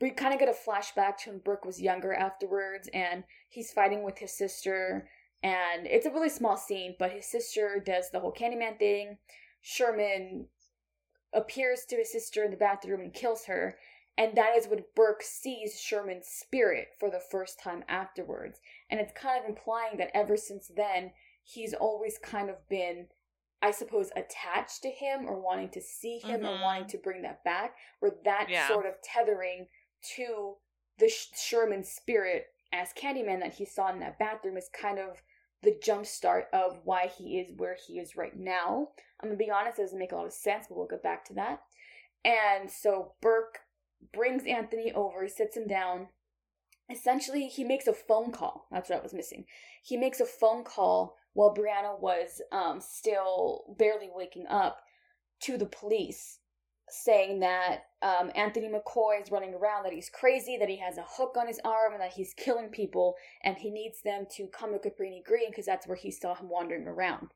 [0.00, 4.02] we kind of get a flashback to when Burke was younger afterwards and he's fighting
[4.02, 5.08] with his sister
[5.42, 9.18] and it's a really small scene, but his sister does the whole Candyman thing.
[9.62, 10.46] Sherman
[11.32, 13.78] appears to his sister in the bathroom and kills her,
[14.18, 18.60] and that is when Burke sees Sherman's spirit for the first time afterwards.
[18.90, 21.12] And it's kind of implying that ever since then,
[21.42, 23.06] he's always kind of been,
[23.62, 26.62] I suppose, attached to him or wanting to see him or Mhm.
[26.62, 28.66] wanting to bring that back, where that Yeah.
[28.68, 29.68] sort of tethering
[30.16, 30.58] to
[30.96, 35.22] the Sh- Sherman spirit as Candyman that he saw in that bathroom is kind of
[35.62, 38.92] the jumpstart of why he is where he is right now.
[39.18, 41.24] I'm gonna be honest, it doesn't make a lot of sense, but we'll get back
[41.26, 41.62] to that.
[42.24, 43.66] And so Burke
[44.12, 46.08] brings Anthony over, sits him down.
[46.88, 48.66] Essentially, he makes a phone call.
[48.70, 49.46] That's what I was missing.
[49.82, 54.80] He makes a phone call while Brianna was um, still barely waking up
[55.42, 56.38] to the police,
[56.88, 61.04] saying that um, Anthony McCoy is running around, that he's crazy, that he has a
[61.08, 64.72] hook on his arm, and that he's killing people, and he needs them to come
[64.72, 67.28] to Cabrini Green because that's where he saw him wandering around.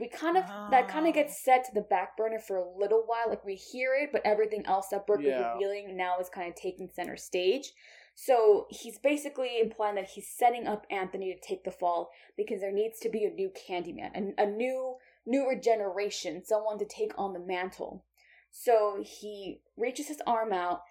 [0.00, 3.04] We kind of that kind of gets set to the back burner for a little
[3.06, 5.16] while like we hear it but everything else that Yeah.
[5.16, 7.72] is revealing now is kind of taking center stage
[8.14, 12.72] so he's basically implying that he's setting up anthony to take the fall because there
[12.72, 14.94] needs to be a new candyman a, a new
[15.26, 18.04] newer generation someone to take on the mantle
[18.50, 20.82] so he reaches his arm out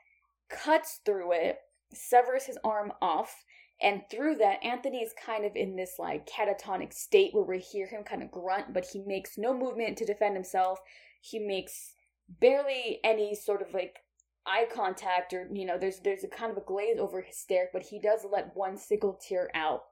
[0.50, 1.60] cuts through it
[1.94, 3.44] severs his arm off
[3.82, 7.88] and through that, Anthony is kind of in this like catatonic state where we hear
[7.88, 10.80] him kind of grunt, but he makes no movement to defend himself.
[11.20, 11.94] He makes
[12.40, 13.98] barely any sort of like
[14.46, 17.84] eye contact or you know, there's there's a kind of a glaze over stare, but
[17.84, 19.84] he does let one single tear out.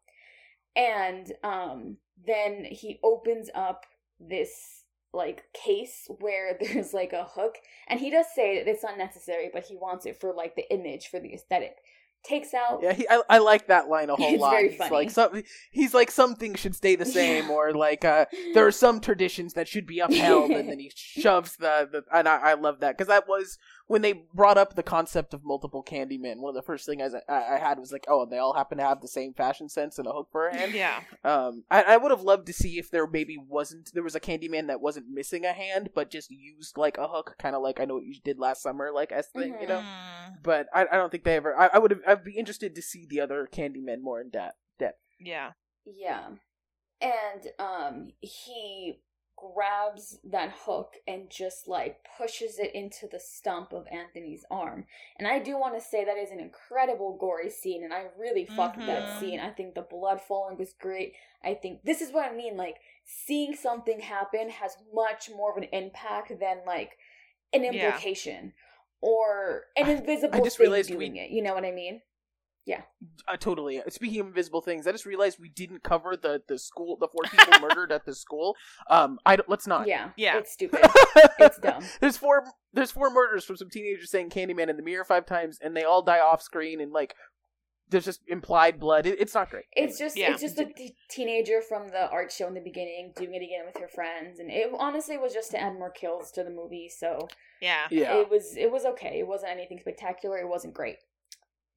[0.75, 3.85] And um then he opens up
[4.19, 7.55] this like case where there's like a hook
[7.87, 11.07] and he does say that it's unnecessary but he wants it for like the image
[11.07, 11.77] for the aesthetic
[12.23, 14.51] takes out Yeah, he, I, I like that line a whole It's lot.
[14.51, 14.91] very he's funny.
[14.93, 17.53] like some, he's like some things should stay the same, Yeah.
[17.53, 21.55] or like uh, there are some traditions that should be upheld, and then he shoves
[21.55, 23.57] the, the and I, I love that because that was
[23.89, 27.33] when they brought up the concept of multiple Candymen, one of the first things I,
[27.55, 30.07] I had was like, oh, they all happen to have the same fashion sense and
[30.07, 30.73] a hook for a hand.
[30.75, 31.01] Yeah.
[31.23, 34.19] Um, I, I would have loved to see if there maybe wasn't there was a
[34.19, 37.79] Candyman that wasn't missing a hand, but just used like a hook, kind of like
[37.79, 39.79] I know what you did last summer, like S thing, you know.
[39.79, 41.57] Mm, But I, I don't think they ever.
[41.57, 42.01] I, I would have.
[42.07, 44.57] I'd be interested to see the other Candymen more in depth.
[44.77, 44.99] Depth.
[45.19, 45.53] yeah.
[45.83, 46.27] Yeah.
[47.01, 48.99] And um he
[49.39, 54.85] grabs that hook and just like pushes it into the stump of Anthony's arm.
[55.17, 58.45] And I do want to say that is an incredible gory scene and I really
[58.45, 59.19] fucked that Mhm.
[59.19, 59.39] scene.
[59.39, 61.13] I think the blood falling was great.
[61.43, 65.57] I think this is what I mean like seeing something happen has much more of
[65.57, 66.97] an impact than like
[67.53, 67.71] an Yeah.
[67.71, 68.53] implication
[69.01, 71.29] or an I- I invisible just thing realized we- doing it.
[71.29, 72.01] You know what I mean?
[73.27, 73.81] Uh, totally.
[73.89, 77.23] Speaking of invisible things, I just realized we didn't cover the the school, the four
[77.23, 78.55] people murdered at the school.
[78.89, 79.87] Um, I don't, let's not.
[79.87, 80.09] Yeah.
[80.17, 80.37] Yeah.
[80.37, 80.79] It's stupid.
[81.39, 81.83] It's dumb.
[82.01, 82.43] there's four.
[82.73, 85.83] There's four murders from some teenagers saying Candyman in the mirror five times, and they
[85.83, 87.15] all die off screen, and like,
[87.89, 89.05] there's just implied blood.
[89.05, 89.65] It, it's not great.
[89.71, 90.05] It's Anyway.
[90.07, 90.31] just Yeah.
[90.33, 93.65] it's just a t- teenager from the art show in the beginning doing it again
[93.65, 96.89] with her friends, and it honestly was just to add more kills to the movie.
[96.89, 97.27] So
[97.61, 97.87] Yeah.
[97.89, 98.15] yeah.
[98.17, 99.19] it was it was okay.
[99.19, 100.37] It wasn't anything spectacular.
[100.37, 100.97] It wasn't great.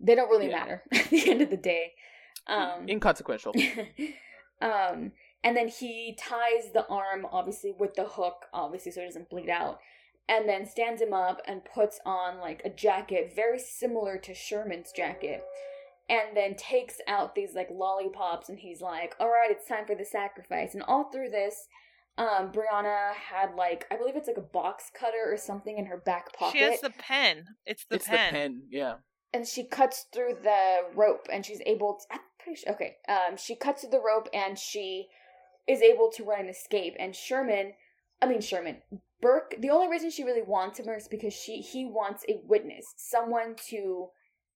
[0.02, 0.58] They don't really Yeah.
[0.58, 1.92] matter at the end of the day.
[2.46, 3.54] Um, Inconsequential.
[4.60, 5.12] um,
[5.44, 9.48] and then he ties the arm obviously with the hook, obviously so it doesn't bleed
[9.48, 9.78] out,
[10.28, 14.92] and then stands him up and puts on like a jacket very similar to Sherman's
[14.92, 15.42] jacket,
[16.08, 19.94] and then takes out these like lollipops and he's like, "All right, it's time for
[19.94, 21.66] the sacrifice." And all through this,
[22.18, 25.96] um, Brianna had like I believe it's like a box cutter or something in her
[25.98, 27.44] back pocket She has the pen.
[27.66, 28.32] It's the it's pen.
[28.32, 28.62] the pen.
[28.70, 28.94] Yeah.
[29.32, 33.36] And she cuts through the rope and she's able to, I'm pretty sure okay um
[33.36, 35.08] she cuts through the rope and she
[35.68, 37.72] is able to run and escape and Sherman
[38.20, 38.78] I mean Sherman
[39.20, 42.94] Burke the only reason she really wants him is because she he wants a witness
[42.96, 44.08] someone to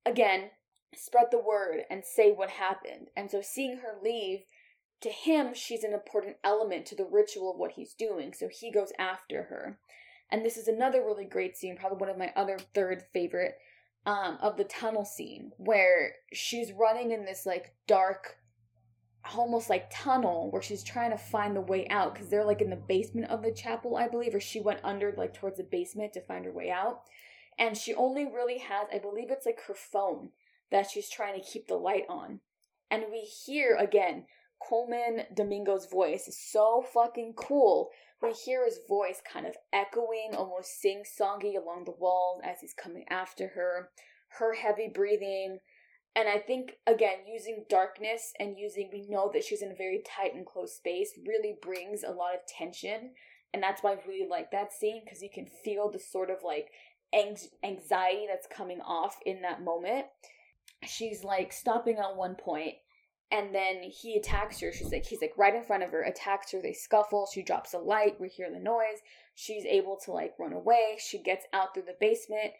[0.05, 0.51] again
[0.97, 3.09] spread the word and say what happened.
[3.17, 4.41] And so seeing her leave
[5.03, 8.71] to him she's an important element to the ritual of what he's doing so he
[8.71, 9.79] goes after her.
[10.31, 13.57] And this is another really great scene probably one of my other third favorite
[14.07, 18.39] um, of the tunnel scene where she's running in this like dark,
[19.35, 22.71] almost like tunnel where she's trying to find the way out because they're like in
[22.71, 26.13] the basement of the chapel, I believe, or she went under like towards the basement
[26.13, 27.03] to find her way out.
[27.59, 30.31] And she only really has, I believe it's like her phone
[30.71, 32.41] that she's trying to keep the light on.
[32.91, 34.27] And we hear again
[34.61, 37.91] Colman Domingo's voice is so fucking cool.
[38.23, 42.75] We hear his voice kind of echoing, almost sing songy along the walls as he's
[42.75, 43.91] coming after her,
[44.39, 45.59] her heavy breathing.
[46.15, 50.03] And I think, again, using darkness and using, we know that she's in a very
[50.07, 53.11] tight and close space really brings a lot of tension.
[53.53, 56.39] And that's why I really like that scene because you can feel the sort of
[56.43, 56.71] like
[57.15, 60.07] anxiety that's coming off in that moment.
[60.87, 62.75] She's like stopping at one point
[63.31, 64.73] and then he attacks her.
[64.73, 66.63] She's like, he's like right in front of her, attacks her.
[66.63, 67.29] They scuffle.
[67.33, 68.21] She drops a light.
[68.21, 69.01] We hear the noise.
[69.35, 70.97] She's able to like run away.
[70.99, 72.53] She gets out through the basement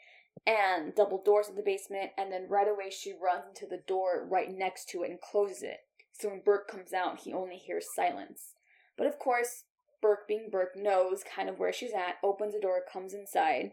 [0.47, 2.11] and double doors of the basement.
[2.19, 5.63] And then right away, she runs into the door right next to it and closes
[5.63, 5.79] it.
[6.13, 8.55] So when Burke comes out, he only hears silence.
[8.97, 9.65] But of course,
[10.01, 13.73] Burke, being Burke, knows kind of where she's at, opens the door, comes inside,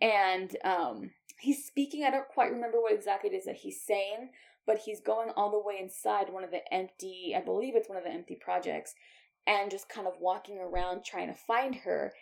[0.00, 2.04] and um, he's speaking.
[2.04, 4.30] I don't quite remember what exactly it is that he's saying,
[4.66, 7.98] but he's going all the way inside one of the empty, I believe it's one
[7.98, 8.94] of the empty projects,
[9.46, 12.12] and just kind of walking around trying to find her.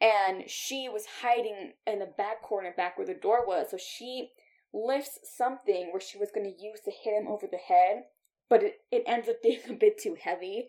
[0.00, 3.68] And she was hiding in the back corner, back where the door was.
[3.70, 4.30] So she
[4.72, 8.04] lifts something where she was going to use to hit him over the head,
[8.48, 10.68] but it, it ends up being a bit too heavy.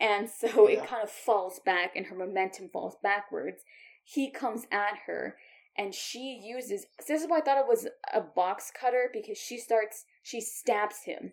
[0.00, 0.82] And so Yeah.
[0.82, 3.62] it kind of falls back, and her momentum falls backwards.
[4.02, 5.36] He comes at her,
[5.76, 6.86] and she uses.
[7.02, 10.06] So this is why I thought it was a box cutter because she starts.
[10.22, 11.32] She stabs him.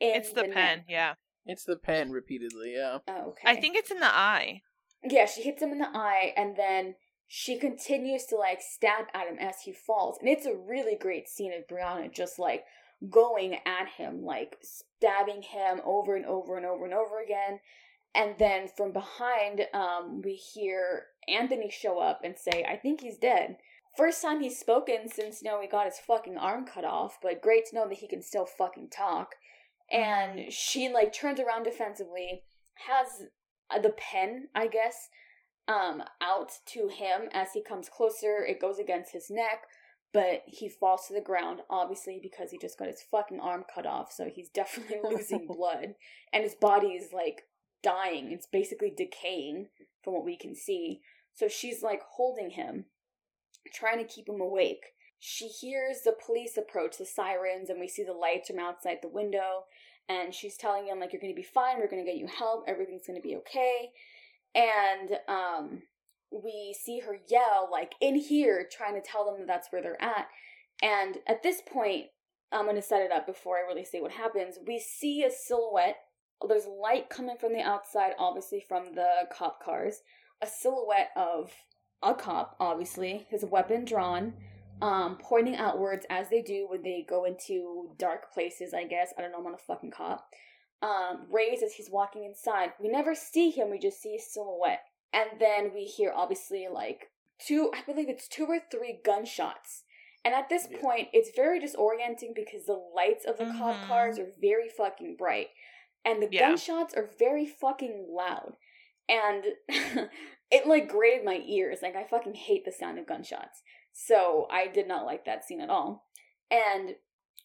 [0.00, 0.54] In It's the, pen.
[0.54, 0.84] neck.
[0.88, 1.14] Yeah.
[1.46, 2.74] It's the pen repeatedly.
[2.76, 2.98] Yeah.
[3.08, 3.48] Oh, okay.
[3.48, 4.62] I think it's in the eye.
[5.08, 6.96] Yeah, she hits him in the eye, and then
[7.28, 10.18] she continues to like stab at him as he falls.
[10.20, 12.64] And it's a really great scene of Brianna just like
[13.10, 17.60] going at him, like stabbing him over and over and over and over again.
[18.14, 23.18] And then from behind, um, we hear Anthony show up and say, I think he's
[23.18, 23.56] dead.
[23.96, 27.40] First time he's spoken since, you know, he got his fucking arm cut off, but
[27.40, 29.34] great to know that he can still fucking talk.
[29.90, 32.42] And she, like, turns around defensively,
[32.74, 33.28] has
[33.82, 35.08] the pen, I guess,
[35.68, 38.44] um, out to him as he comes closer.
[38.44, 39.62] It goes against his neck,
[40.12, 43.86] but he falls to the ground, obviously, because he just got his fucking arm cut
[43.86, 45.94] off, so he's definitely losing blood.
[46.32, 47.42] And his body is, like,
[47.82, 48.32] dying.
[48.32, 49.68] It's basically decaying
[50.02, 51.00] from what we can see.
[51.34, 52.86] So she's, like, holding him.
[53.74, 54.84] Trying to keep him awake.
[55.18, 59.08] She hears the police approach, the sirens, and we see the lights from outside the
[59.08, 59.64] window.
[60.08, 61.78] And she's telling him, like, you're going to be fine.
[61.78, 62.64] We're going to get you help.
[62.68, 63.90] Everything's going to be okay.
[64.54, 65.82] And um,
[66.30, 70.00] we see her yell, like, in here, trying to tell them that that's where they're
[70.00, 70.28] at.
[70.82, 72.06] And at this point,
[72.52, 74.58] I'm going to set it up before I really say what happens.
[74.64, 75.96] We see a silhouette.
[76.46, 80.02] There's light coming from the outside, obviously from the cop cars.
[80.42, 81.50] A silhouette of
[82.02, 84.34] a cop, obviously, his weapon drawn,
[84.82, 89.12] um, pointing outwards as they do when they go into dark places, I guess.
[89.16, 90.28] I don't know, I'm not a fucking cop.
[90.82, 92.72] Um, raised as he's walking inside.
[92.80, 94.84] We never see him, we just see a silhouette.
[95.12, 99.84] And then we hear, obviously, like two, I believe it's two or three gunshots
[100.26, 100.78] and at this yeah.
[100.82, 103.58] point, it's very disorienting because the lights of the mm-hmm.
[103.58, 105.50] cop cars are very fucking bright.
[106.04, 106.48] And the yeah.
[106.48, 108.54] gunshots are very fucking loud.
[109.08, 109.44] And
[110.50, 111.78] it like grated my ears.
[111.82, 113.62] Like I fucking hate the sound of gunshots.
[113.92, 116.06] So I did not like that scene at all.
[116.50, 116.94] And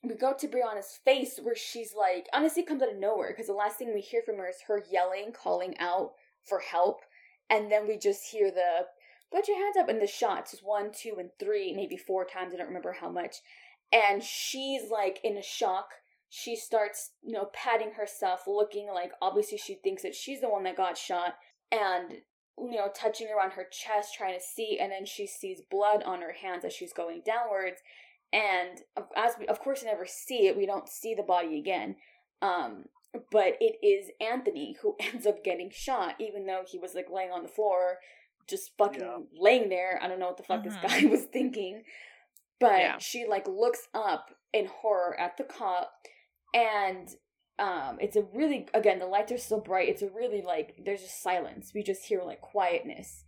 [0.03, 3.53] we go to Brianna's face where she's like, honestly comes out of nowhere because the
[3.53, 6.11] last thing we hear from her is her yelling, calling out
[6.43, 7.01] for help.
[7.49, 8.85] And then we just hear the
[9.31, 12.57] put your hands up in the shots one two and three maybe four times i
[12.57, 13.37] don't remember how much
[13.91, 15.89] and she's like in a shock
[16.29, 20.63] she starts you know patting herself looking like obviously she thinks that she's the one
[20.63, 21.35] that got shot
[21.71, 22.17] and
[22.61, 26.21] you know touching around her chest trying to see and then she sees blood on
[26.21, 27.81] her hands as she's going downwards
[28.31, 28.81] and
[29.15, 31.95] as we of course never see it we don't see the body again
[32.41, 32.85] um
[33.31, 37.31] but it is anthony who ends up getting shot even though he was like laying
[37.31, 37.97] on the floor
[38.47, 39.17] just fucking yeah.
[39.39, 39.99] laying there.
[40.01, 40.81] I don't know what the fuck mm-hmm.
[40.81, 41.83] this guy was thinking.
[42.59, 42.97] But yeah.
[42.99, 45.91] she like looks up in horror at the cop
[46.53, 47.09] and
[47.61, 51.01] um it's a really again the lights are still bright it's a really like there's
[51.01, 53.23] just silence we just hear like quietness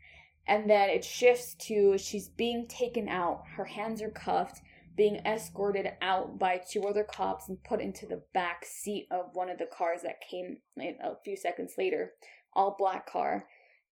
[0.46, 4.62] and then it shifts to she's being taken out her hands are cuffed
[4.96, 9.50] being escorted out by two other cops and put into the back seat of one
[9.50, 12.12] of the cars that came a few seconds later
[12.54, 13.46] all black car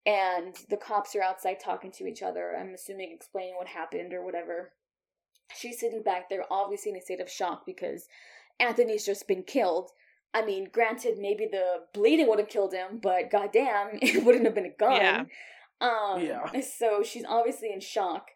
[0.08, 2.56] and the cops are outside talking to each other.
[2.58, 4.72] I'm assuming explaining what happened or whatever.
[5.54, 8.08] She's sitting back there, obviously in a state of shock because
[8.58, 9.92] Anthony's just been killed.
[10.34, 14.56] I mean, granted, maybe the bleeding would have killed him, but goddamn, it wouldn't have
[14.56, 15.02] been a gun.
[15.02, 15.24] Yeah.
[15.82, 16.62] Um, yeah.
[16.62, 18.28] So she's obviously in shock,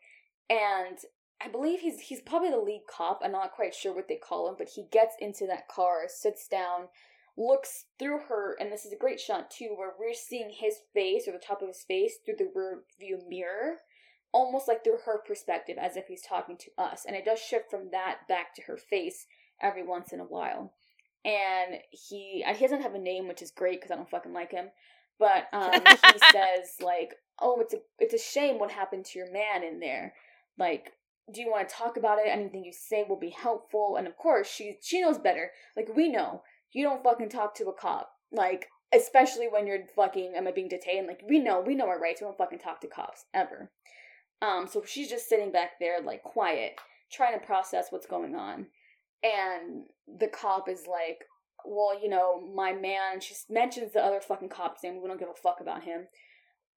[0.49, 0.97] and
[1.43, 3.21] I believe he's he's probably the lead cop.
[3.23, 6.47] I'm not quite sure what they call him, but he gets into that car, sits
[6.47, 6.87] down,
[7.37, 11.27] looks through her, and this is a great shot too, where we're seeing his face
[11.27, 13.77] or the top of his face through the rear view mirror,
[14.31, 17.05] almost like through her perspective, as if he's talking to us.
[17.05, 19.25] And it does shift from that back to her face
[19.61, 20.73] every once in a while.
[21.23, 24.51] And he he doesn't have a name, which is great because I don't fucking like
[24.51, 24.69] him.
[25.19, 29.31] But um, he says like, "Oh, it's a it's a shame what happened to your
[29.31, 30.13] man in there.
[30.57, 30.93] Like,
[31.31, 32.27] do you want to talk about it?
[32.27, 35.51] Anything you say will be helpful." And of course, she she knows better.
[35.77, 36.41] Like we know
[36.71, 38.11] you don't fucking talk to a cop.
[38.31, 41.07] Like, especially when you're fucking am I being detained?
[41.07, 42.21] Like, we know, we know our rights.
[42.21, 43.71] We don't fucking talk to cops ever.
[44.41, 46.79] Um, so she's just sitting back there, like quiet,
[47.11, 48.67] trying to process what's going on.
[49.23, 51.25] And the cop is like,
[51.65, 55.01] well, you know, my man, she mentions the other fucking cop's name.
[55.01, 56.07] We don't give a fuck about him.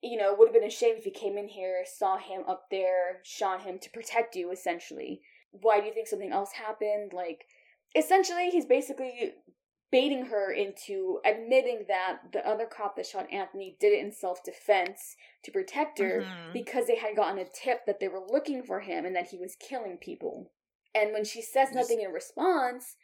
[0.02, 2.42] You know, it would have been a shame if he came in here, saw him
[2.46, 5.22] up there, shot him to protect you, essentially.
[5.50, 7.12] Why do you think something else happened?
[7.14, 7.46] Like,
[7.96, 9.32] essentially, he's basically
[9.94, 14.42] baiting her into admitting that the other cop that shot Anthony did it in self
[14.42, 15.14] defense
[15.44, 16.52] to protect her mm-hmm.
[16.52, 19.38] because they had gotten a tip that they were looking for him and that he
[19.38, 20.50] was killing people.
[20.94, 22.96] And when she says nothing in response,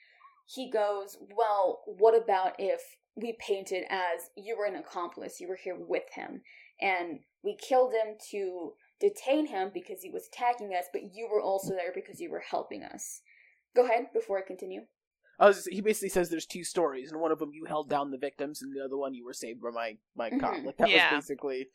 [0.47, 2.81] he goes, Well, what about if
[3.17, 6.43] we painted as you were an accomplice, you were here with him,
[6.81, 11.41] and we killed him to detain him because he was attacking us, but you were
[11.43, 13.23] also there because you were helping us?
[13.75, 14.83] Go ahead before I continue.
[15.39, 18.19] Was, he basically says there's two stories, and one of them you held down the
[18.19, 20.41] victims, and the other one you were saved by my my mm-hmm.
[20.41, 20.65] cop.
[20.65, 21.15] Like that yeah.
[21.15, 21.69] was basically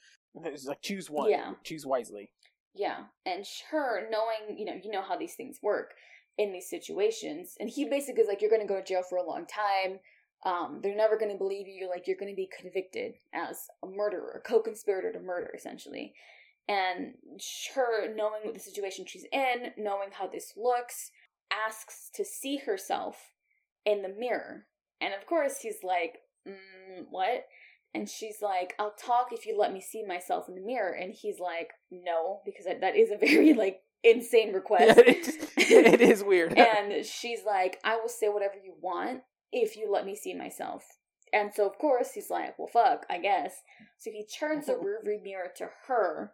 [0.44, 1.54] it was like choose one, yeah.
[1.64, 2.32] choose wisely.
[2.76, 5.94] Yeah, and her knowing you know you know how these things work
[6.38, 9.18] in these situations, and he basically is like you're going to go to jail for
[9.18, 10.00] a long time.
[10.46, 11.90] Um, they're never going to believe you.
[11.90, 16.14] Like you're going to be convicted as a murderer, a co-conspirator to murder, essentially.
[16.68, 17.14] And
[17.76, 21.12] her knowing what the situation she's in, knowing how this looks,
[21.52, 23.32] asks to see herself
[23.86, 24.66] in the mirror.
[25.00, 27.46] And of course, he's like, mm, What?
[27.96, 30.92] And she's like, I'll talk if you let me see myself in the mirror.
[30.92, 34.98] And he's like, No, because that is a very, like, insane request.
[34.98, 36.54] Yeah, it, it is weird.
[36.58, 40.86] and she's like, I will say whatever you want if you let me see myself.
[41.34, 43.54] And so, of course, he's like, Well, fuck, I guess.
[43.98, 46.34] So he turns the rearview mirror to her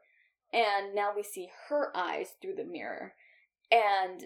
[0.53, 3.13] and now we see her eyes through the mirror.
[3.71, 4.23] And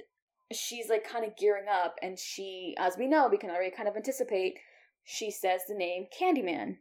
[0.52, 3.88] she's like kind of gearing up, and she, as we know, we can already kind
[3.88, 4.56] of anticipate,
[5.04, 6.78] she says the name Candyman.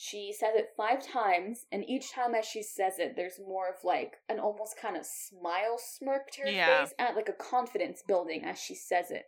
[0.00, 3.82] She says it five times, and each time as she says it, there's more of
[3.82, 6.84] like an almost kind of smile smirk to her Yeah.
[6.84, 9.24] face, at like a confidence building as she says it.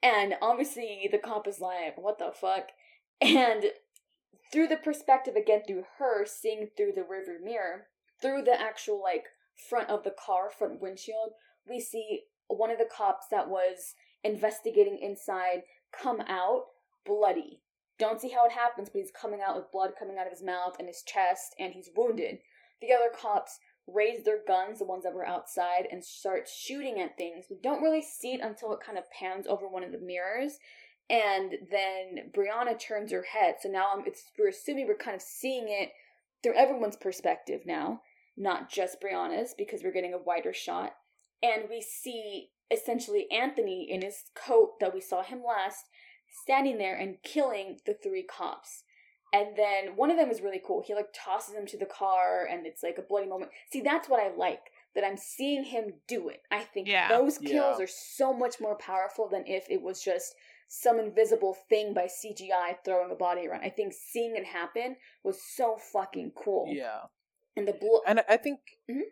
[0.00, 2.70] And obviously, the cop is like, "What the fuck?"
[3.20, 3.72] And
[4.52, 7.88] through the perspective again, through her seeing through the river mirror,
[8.22, 9.24] through the actual like
[9.68, 11.34] front of the car, front windshield,
[11.66, 16.66] we see one of the cops that was investigating inside come out
[17.04, 17.64] bloody.
[18.00, 20.42] Don't see how it happens, but he's coming out with blood coming out of his
[20.42, 22.38] mouth and his chest, and he's wounded.
[22.80, 27.18] The other cops raise their guns, the ones that were outside, and start shooting at
[27.18, 27.44] things.
[27.50, 30.58] We don't really see it until it kind of pans over one of the mirrors,
[31.10, 33.56] and then Brianna turns her head.
[33.60, 35.90] So now I'm, it's we're assuming we're kind of seeing it
[36.42, 38.00] through everyone's perspective now,
[38.34, 40.94] not just Brianna's, because we're getting a wider shot.
[41.42, 45.86] And we see essentially Anthony in his coat that we saw him last,
[46.30, 48.84] standing there and killing the three cops.
[49.32, 50.82] And then one of them is really cool.
[50.84, 53.52] He like tosses him to the car and it's like a bloody moment.
[53.72, 54.72] See, that's what I like.
[54.96, 56.42] That I'm seeing him do it.
[56.50, 57.08] I think Yeah.
[57.08, 57.84] those kills Yeah.
[57.84, 60.34] are so much more powerful than if it was just
[60.66, 63.62] some invisible thing by CGI throwing a body around.
[63.62, 66.66] I think seeing it happen was so fucking cool.
[66.68, 67.02] Yeah.
[67.56, 69.02] And the blo- and I think Mhm.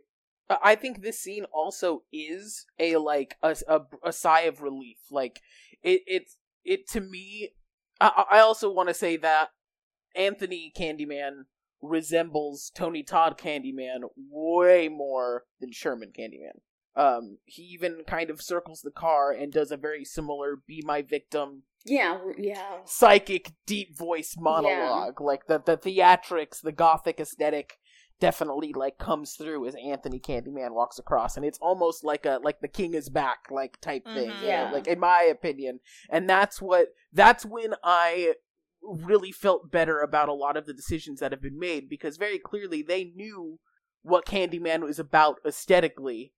[0.51, 4.99] I- I think this scene also is a like a, a, a sigh of relief.
[5.11, 5.40] Like
[5.82, 6.31] it it
[6.64, 7.51] it to me.
[8.01, 9.48] I, I also want to say that
[10.14, 11.44] Anthony Candyman
[11.80, 16.60] resembles Tony Todd Candyman way more than Sherman Candyman.
[16.97, 21.02] Um, he even kind of circles the car and does a very similar "Be My
[21.02, 22.78] Victim" yeah, yeah.
[22.85, 27.78] psychic deep voice monologue like the the theatrics the gothic aesthetic
[28.20, 32.61] definitely like comes through as anthony candyman walks across and it's almost like a like
[32.61, 34.40] the king is back like type thing Mhm.
[34.40, 34.70] you know, Yeah.
[34.73, 35.81] like in my opinion.
[36.11, 38.35] And that's what that's when i
[38.82, 42.39] really felt better about a lot of the decisions that have been made because very
[42.39, 43.59] clearly they knew
[44.03, 46.32] what candyman was about aesthetically.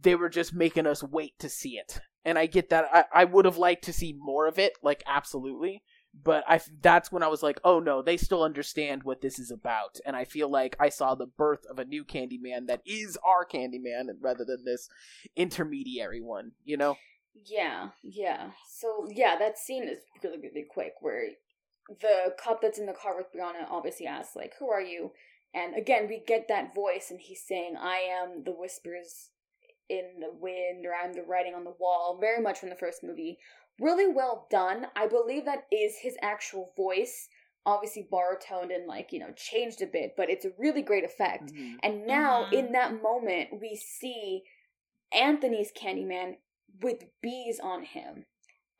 [0.00, 2.00] They were just making us wait to see it.
[2.24, 2.86] And i get that.
[2.92, 5.82] I, I would have liked to see more of it like absolutely
[6.22, 9.50] but I that's when I was like, oh no, they still understand what this is
[9.50, 13.18] about, and I feel like I saw the birth of a new Candyman that is
[13.24, 14.88] our Candyman rather than this
[15.36, 16.96] intermediary one, you know?
[17.44, 18.50] Yeah, yeah.
[18.68, 21.30] So yeah, that scene is really really quick where
[22.00, 25.12] the cop that's in the car with Brianna obviously asks like, "Who are you?"
[25.52, 29.30] And again, we get that voice, and he's saying, "I am the whispers
[29.88, 33.02] in the wind," or "I'm the writing on the wall." Very much from the first
[33.02, 33.38] movie.
[33.80, 34.86] Really well done.
[34.94, 37.28] I believe that is his actual voice.
[37.66, 41.52] Obviously baritone and like you know changed a bit, but it's a really great effect.
[41.52, 41.78] Mhm.
[41.82, 42.52] And now, Mhm.
[42.52, 44.44] in that moment, we see
[45.12, 46.38] Anthony's Candyman
[46.80, 48.26] with bees on him,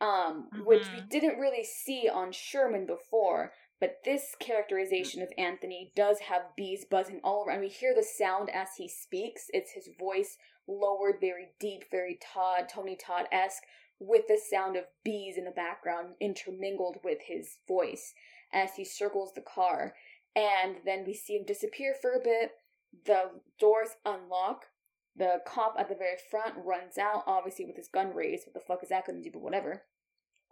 [0.00, 1.08] um, which we Mhm.
[1.08, 3.54] didn't really see on Sherman before.
[3.80, 7.60] But this characterization of Anthony does have bees buzzing all around.
[7.60, 9.50] We hear the sound as he speaks.
[9.52, 13.64] It's his voice lowered, very deep, very Todd, Tony Todd esque,
[13.98, 18.12] with the sound of bees in the background intermingled with his voice
[18.52, 19.94] as he circles the car.
[20.36, 22.52] And then we see him disappear for a bit.
[23.06, 24.66] The doors unlock.
[25.16, 28.46] The cop at the very front runs out, obviously with his gun raised.
[28.46, 29.32] What the fuck is that going to do?
[29.32, 29.84] But whatever.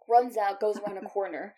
[0.08, 1.54] Runs out, goes around a corner.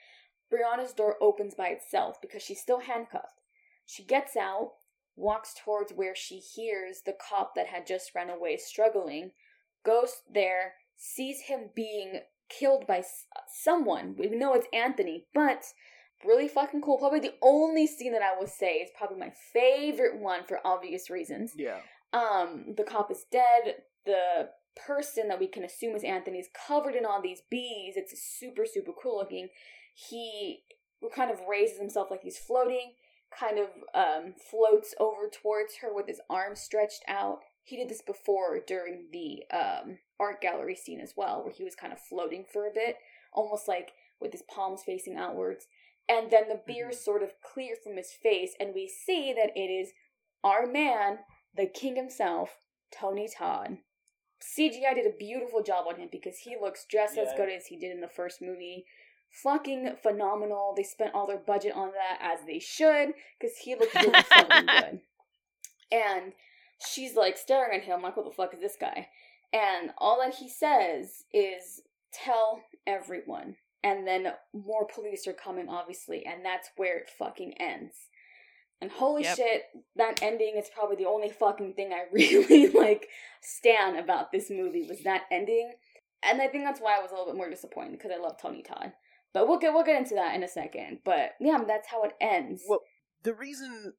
[0.50, 3.40] Brianna's door opens by itself because she's still handcuffed.
[3.86, 4.72] She gets out,
[5.16, 9.32] walks towards where she hears the cop that had just ran away struggling,
[9.84, 13.02] goes there, sees him being killed by
[13.62, 14.14] someone.
[14.18, 15.64] We know it's Anthony, but
[16.24, 16.98] really fucking cool.
[16.98, 21.10] Probably the only scene that I will say is probably my favorite one for obvious
[21.10, 21.52] reasons.
[21.56, 21.78] Yeah.
[22.12, 23.76] Um, the cop is dead.
[24.06, 24.50] The
[24.86, 27.94] person that we can assume is Anthony is covered in all these bees.
[27.96, 29.48] It's super, super cool looking.
[29.94, 30.62] He
[31.14, 32.94] kind of raises himself like he's floating,
[33.38, 37.40] kind of um, floats over towards her with his arms stretched out.
[37.64, 41.74] He did this before during the um, art gallery scene as well, where he was
[41.74, 42.96] kind of floating for a bit,
[43.32, 45.66] almost like with his palms facing outwards.
[46.06, 49.70] And then the beers sort of clear from his face, and we see that it
[49.70, 49.92] is
[50.44, 51.20] our man,
[51.56, 52.50] the king himself,
[52.92, 53.78] Tony Todd.
[54.42, 57.78] CGI did a beautiful job on him because he looks just as good as he
[57.78, 58.84] did in the first movie.
[59.42, 60.74] Fucking phenomenal.
[60.76, 64.66] They spent all their budget on that as they should because he looked really fucking
[64.80, 65.00] good.
[65.90, 66.32] And
[66.92, 69.08] she's like staring at him like, what the fuck is this guy?
[69.52, 71.82] And all that he says is,
[72.12, 73.56] tell everyone.
[73.82, 77.94] And then more police are coming, obviously, and that's where it fucking ends.
[78.80, 79.36] And holy Yep.
[79.36, 79.62] shit,
[79.96, 83.08] that ending is probably the only fucking thing I really like
[83.42, 85.72] stan about this movie was that ending.
[86.22, 88.40] And I think that's why I was a little bit more disappointed because I love
[88.40, 88.92] Tony Todd.
[89.32, 91.00] But we'll get we'll get into that in a second.
[91.04, 92.62] But yeah, that's how it ends.
[92.68, 92.80] Well,
[93.22, 93.92] the reason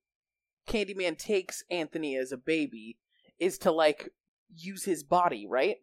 [0.68, 2.98] Candyman takes Anthony as a baby
[3.40, 4.10] is to like
[4.56, 5.78] use his body, right?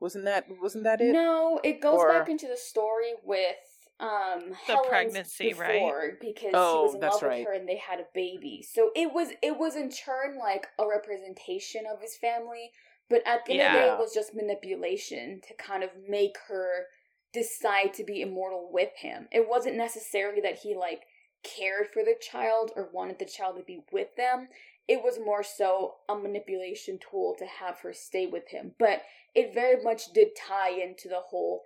[0.00, 1.12] Wasn't that wasn't that it?
[1.12, 3.56] No, it goes Or- back into the story with
[3.98, 6.12] um The Helen's pregnancy, right?
[6.20, 7.38] Because Oh, he was in that's love right.
[7.40, 8.62] with her and they had a baby.
[8.70, 12.72] So it was it was in turn like a representation of his family,
[13.08, 16.36] but at the end of the day it was just manipulation to kind of make
[16.48, 16.86] her
[17.32, 19.28] decide to be immortal with him.
[19.32, 21.02] It wasn't necessarily that he like
[21.42, 24.48] cared for the child or wanted the child to be with them.
[24.88, 28.72] It was more so a manipulation tool to have her stay with him.
[28.78, 29.02] But
[29.34, 31.64] it very much did tie into the whole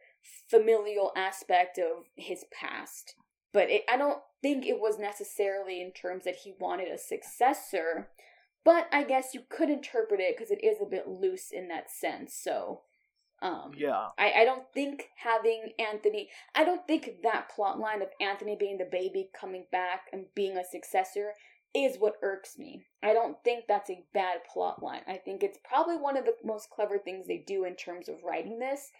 [0.48, 3.14] familial aspect of his past.
[3.52, 8.08] But it, I don't think it was necessarily in terms that he wanted a successor.
[8.64, 11.90] But I guess you could interpret it because it is a bit loose in that
[11.90, 12.34] sense.
[12.34, 12.82] So,
[13.42, 14.08] um, Yeah.
[14.18, 18.78] I, I don't think having Anthony, I don't think that plot line of Anthony being
[18.78, 21.32] the baby coming back and being a successor
[21.74, 22.86] is what irks me.
[23.02, 25.02] I don't think that's a bad plot line.
[25.06, 28.16] I think it's probably one of the most clever things they do in terms of
[28.24, 28.90] writing this.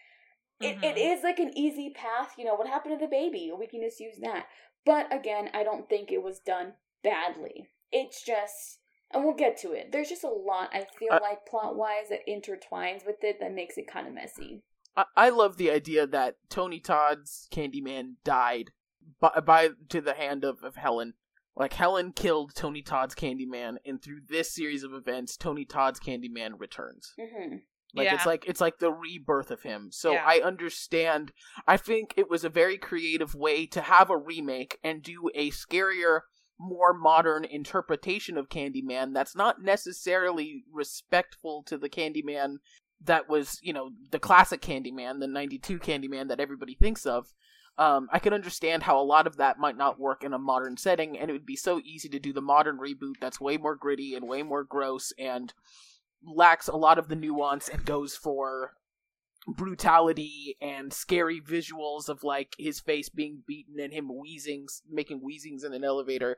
[0.60, 1.16] It, it Mhm.
[1.16, 3.50] is like an easy path, you know, what happened to the baby?
[3.58, 4.46] We can just use that.
[4.84, 7.70] But again, I don't think it was done badly.
[7.92, 8.79] It's just,
[9.12, 9.92] and we'll get to it.
[9.92, 13.52] There's just a lot, I feel I- like, plot wise, that intertwines with it that
[13.52, 14.62] makes it kind of messy.
[14.96, 18.70] I, I love the idea that Tony Todd's Candyman died
[19.20, 21.14] by, by to the hand of, of Helen.
[21.56, 26.52] Like Helen killed Tony Todd's Candyman, and through this series of events, Tony Todd's Candyman
[26.58, 27.12] returns.
[27.18, 27.56] hmm
[27.94, 28.14] Like Yeah.
[28.14, 29.88] it's like it's like the rebirth of him.
[29.92, 30.24] So Yeah.
[30.24, 31.32] I understand.
[31.66, 35.50] I think it was a very creative way to have a remake and do a
[35.50, 36.20] scarier,
[36.60, 42.56] more modern interpretation of Candyman that's not necessarily respectful to the Candyman
[43.02, 47.32] that was, you know, the classic Candyman, the 92 Candyman that everybody thinks of.
[47.78, 50.76] Um, I can understand how a lot of that might not work in a modern
[50.76, 53.74] setting, and it would be so easy to do the modern reboot that's way more
[53.74, 55.54] gritty and way more gross and
[56.22, 58.74] lacks a lot of the nuance and goes for
[59.46, 65.64] brutality and scary visuals of like his face being beaten and him wheezing making wheezings
[65.64, 66.36] in an elevator.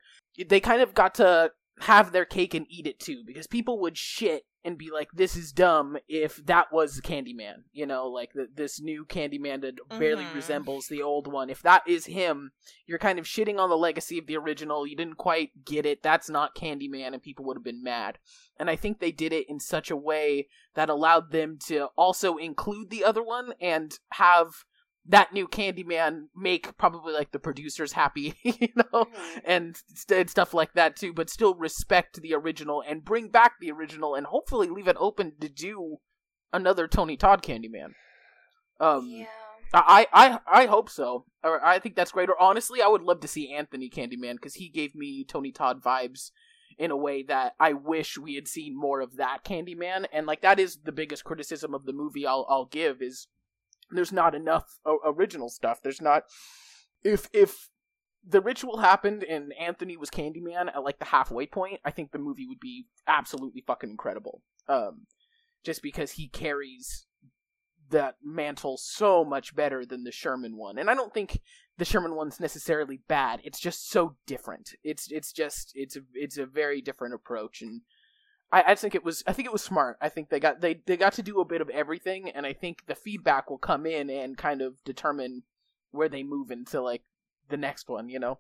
[0.49, 3.97] They kind of got to have their cake and eat it too because people would
[3.97, 8.47] shit and be like this is dumb if that was candyman you know like the,
[8.55, 10.35] this new candyman that barely Mhm.
[10.35, 11.51] resembles the old one.
[11.51, 12.53] If that is him
[12.87, 14.87] you're kind of shitting on the legacy of the original.
[14.87, 16.03] You didn't quite get it.
[16.03, 18.19] That's not candyman and people would have been mad.
[18.59, 22.37] And I think they did it in such a way that allowed them to also
[22.37, 24.65] include the other one and have
[25.07, 29.41] that new Candyman make probably like the producers happy, you know, Mhm.
[29.45, 33.55] and, st- and stuff like that too, but still respect the original and bring back
[33.61, 35.97] the original and hopefully leave it open to do
[36.53, 37.95] another Tony Todd Candyman.
[38.81, 39.27] Um, yeah.
[39.75, 41.25] I, I I hope so.
[41.43, 42.29] Or I think that's great.
[42.29, 45.83] Or honestly, I would love to see Anthony Candyman because he gave me Tony Todd
[45.83, 46.31] vibes
[46.79, 50.07] in a way that I wish we had seen more of that Candyman.
[50.13, 53.29] And like that is the biggest criticism of the movie I'll I'll give is
[53.93, 55.81] there's not enough original stuff.
[55.83, 56.25] There's not
[57.05, 57.69] if if
[58.27, 62.19] the ritual happened and Anthony was Candyman at like the halfway point, I think the
[62.19, 64.43] movie would be absolutely fucking incredible.
[64.69, 65.07] Um,
[65.65, 67.07] just because he carries
[67.91, 70.79] that mantle so much better than the Sherman one.
[70.79, 71.41] And I don't think
[71.79, 73.41] the Sherman one's necessarily bad.
[73.45, 74.71] It's just so different.
[74.83, 77.83] It's it's just it's it's a very different approach and
[78.53, 79.97] I, I think it was I think it was smart.
[80.01, 82.53] I think they got they, they got to do a bit of everything and I
[82.53, 85.43] think the feedback will come in and kind of determine
[85.91, 87.03] where they move into like
[87.49, 88.39] the next one, you know.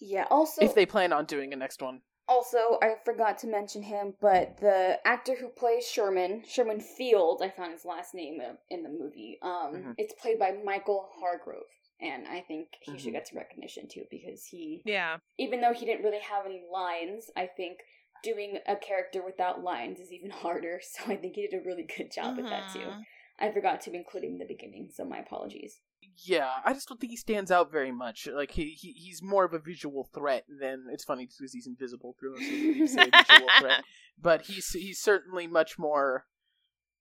[0.00, 0.26] Yeah.
[0.30, 2.00] Also, if they plan on doing a next one.
[2.28, 7.50] also I forgot to mention him, but the actor who plays Sherman, Sherman Field, I
[7.50, 9.38] found his last name uh, in the movie.
[9.42, 9.94] Um, Mhm.
[9.98, 11.64] it's played by Michael Hargrove,
[12.00, 13.12] and I think he should Mhm.
[13.12, 15.18] get some recognition too because he, Yeah.
[15.38, 17.78] even though he didn't really have any lines, I think
[18.22, 20.80] doing a character without lines is even harder.
[20.82, 22.80] So I think he did a really good job with that too.
[22.80, 23.02] Mhm.
[23.38, 25.80] I forgot to include him in the beginning, so my apologies.
[26.24, 28.28] Yeah, I just don't think he stands out very much.
[28.32, 32.14] Like he, he he's more of a visual threat than it's funny because he's invisible
[32.20, 32.80] through most of the movie.
[32.80, 33.82] visual threat,
[34.20, 36.26] but he's he's certainly much more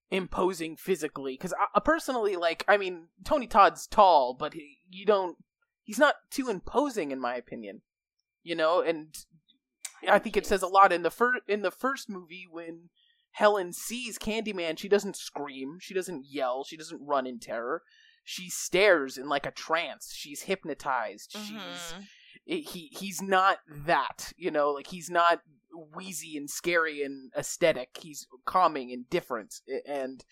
[0.10, 1.34] imposing physically.
[1.34, 5.38] Because I, I personally like, I mean, Tony Todd's tall, but he, you don't.
[5.84, 7.82] He's not too imposing in my opinion.
[8.44, 9.16] You know, and
[10.08, 12.90] I think it says a lot in the first in the first movie when
[13.32, 14.78] Helen sees Candyman.
[14.78, 15.78] She doesn't scream.
[15.80, 16.64] She doesn't yell.
[16.64, 17.84] She doesn't run in terror.
[18.24, 20.14] She stares in like a trance.
[20.16, 21.32] She's hypnotized.
[21.32, 22.06] She's Mhm.
[22.46, 25.42] he he's not that you know like he's not
[25.96, 29.56] wheezy and scary and aesthetic he's calming and different
[29.88, 30.26] and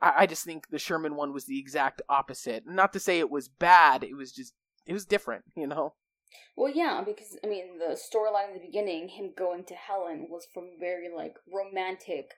[0.00, 3.30] I, I just think the sherman one was the exact opposite not to say it
[3.30, 4.52] was bad it was just
[4.86, 5.94] it was different you know
[6.56, 10.46] well yeah because i mean the storyline in the beginning him going to helen was
[10.52, 12.32] from very like romantic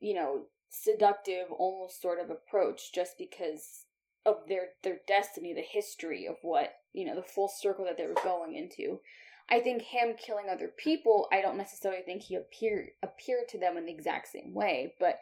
[0.00, 3.86] you know seductive almost sort of approach just because
[4.26, 8.06] of their their destiny, the history of what you know, the full circle that they
[8.06, 9.00] were going into.
[9.48, 13.76] I think him killing other people, I don't necessarily think he appeared appeared to them
[13.76, 15.20] in the exact same way, but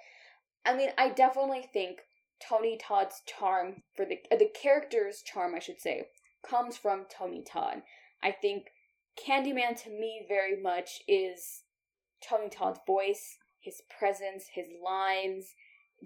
[0.64, 1.98] I mean, I definitely think
[2.40, 6.08] Tony Todd's charm for the uh, the character's charm, I should say,
[6.48, 7.82] comes from Tony Todd.
[8.24, 8.66] I think
[9.16, 11.62] Candyman to me very much is
[12.26, 15.54] Tony Todd's voice, his presence, his lines,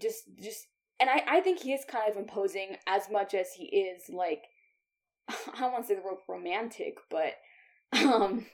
[0.00, 0.66] just just
[1.00, 4.42] and I, I think he is kind of imposing as much as he is like
[5.28, 7.34] I don't want to say the word romantic, but
[7.92, 8.46] um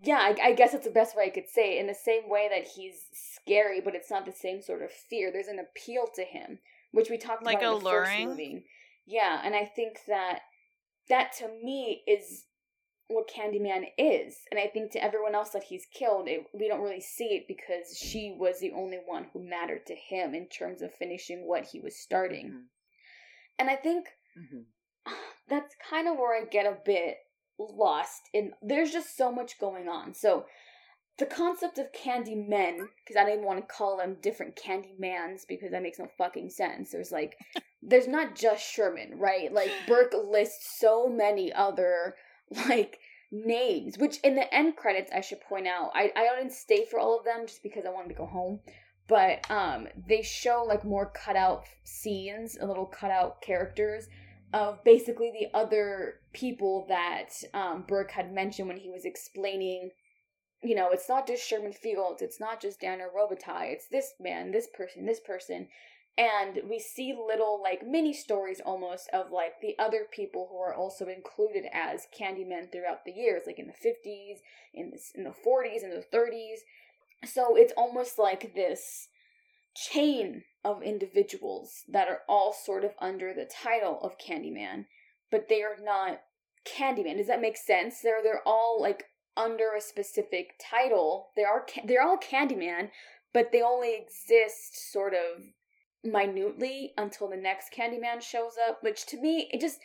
[0.00, 1.80] yeah, I, I guess that's the best way I could say it.
[1.80, 5.30] In the same way that he's scary, but it's not the same sort of fear.
[5.32, 6.58] There's an appeal to him,
[6.92, 8.04] which we talked like about in alluring.
[8.04, 8.66] the first movie.
[9.06, 10.40] Yeah, and I think that
[11.08, 12.44] that to me is
[13.08, 14.36] what Candyman is.
[14.50, 17.46] And I think to everyone else that he's killed, it, we don't really see it
[17.46, 21.66] because she was the only one who mattered to him in terms of finishing what
[21.66, 22.50] he was starting.
[22.50, 22.64] Mhm.
[23.58, 24.64] And I think Mhm.
[25.48, 27.18] that's kind of where I get a bit
[27.58, 30.14] lost in there's just so much going on.
[30.14, 30.46] So
[31.18, 35.44] the concept of candy men, because I even want to call them different candy mans
[35.44, 36.90] because that makes no fucking sense.
[36.90, 37.36] There's like
[37.82, 39.52] there's not just Sherman, right?
[39.52, 42.16] Like Burke lists so many other
[42.68, 42.98] like
[43.30, 46.98] names, which in the end credits I should point out, I, I didn't stay for
[46.98, 48.60] all of them just because I wanted to go home.
[49.06, 54.08] But um they show like more cutout scenes, a little cutout characters
[54.54, 59.90] of basically the other people that um, Burke had mentioned when he was explaining,
[60.62, 64.52] you know, it's not just Sherman Fields, it's not just Daniel Robitaille, it's this man,
[64.52, 65.66] this person, this person.
[66.16, 70.74] And we see little, like, mini stories almost of, like, the other people who are
[70.74, 74.38] also included as Candymen throughout the years, like in the 50s,
[74.72, 76.58] in the, in the 40s, in the 30s.
[77.26, 79.08] So it's almost like this
[79.74, 84.86] chain of individuals that are all sort of under the title of Candyman,
[85.30, 86.20] but they are not
[86.64, 87.18] Candyman.
[87.18, 88.00] Does that make sense?
[88.00, 89.04] They're they're all like
[89.36, 91.30] under a specific title.
[91.36, 92.90] They are they're all Candyman,
[93.32, 95.42] but they only exist sort of
[96.04, 99.78] minutely until the next Candyman shows up, which to me it just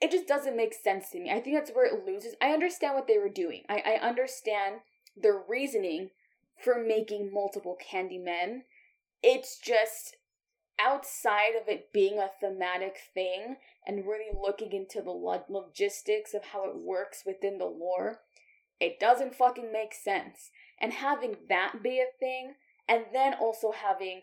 [0.00, 1.30] it just doesn't make sense to me.
[1.30, 2.34] I think that's where it loses.
[2.42, 3.62] I understand what they were doing.
[3.68, 4.76] I, I understand
[5.16, 6.10] their reasoning
[6.62, 8.62] for making multiple Candymen
[9.22, 10.16] it's just
[10.78, 13.56] outside of it being a thematic thing
[13.86, 18.20] and really looking into the lo- logistics of how it works within the lore,
[18.78, 20.50] it doesn't fucking make sense.
[20.80, 22.54] And having that be a thing,
[22.88, 24.22] and then also having,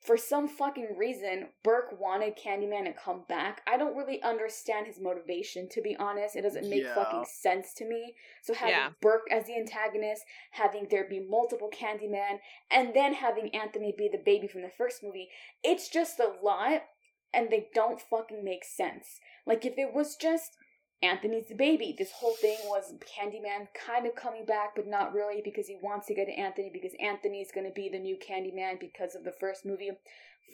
[0.00, 3.62] for some fucking reason, Burke wanted Candyman to come back.
[3.66, 6.36] I don't really understand his motivation, to be honest.
[6.36, 6.94] It doesn't make Yeah.
[6.94, 8.14] fucking sense to me.
[8.42, 8.92] So having Yeah.
[9.00, 14.18] Burke as the antagonist, having there be multiple Candyman, and then having Anthony be the
[14.18, 15.30] baby from the first movie,
[15.64, 16.84] it's just a lot,
[17.32, 19.20] and they don't fucking make sense.
[19.44, 20.56] Like if it was just
[21.02, 25.40] Anthony's the baby, this whole thing was Candyman kind of coming back, but not really
[25.44, 29.14] because he wants to get to Anthony because Anthony's gonna be the new Candyman because
[29.14, 29.90] of the first movie.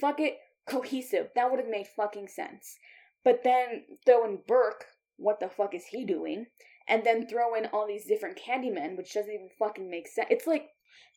[0.01, 1.31] Fuck it, cohesive.
[1.35, 2.77] That would have made fucking sense.
[3.25, 4.85] But then throw in Burke,
[5.17, 6.47] what the fuck is he doing?
[6.87, 10.29] And then throw in all these different Candymen, which doesn't even fucking make sense.
[10.31, 10.69] It's like,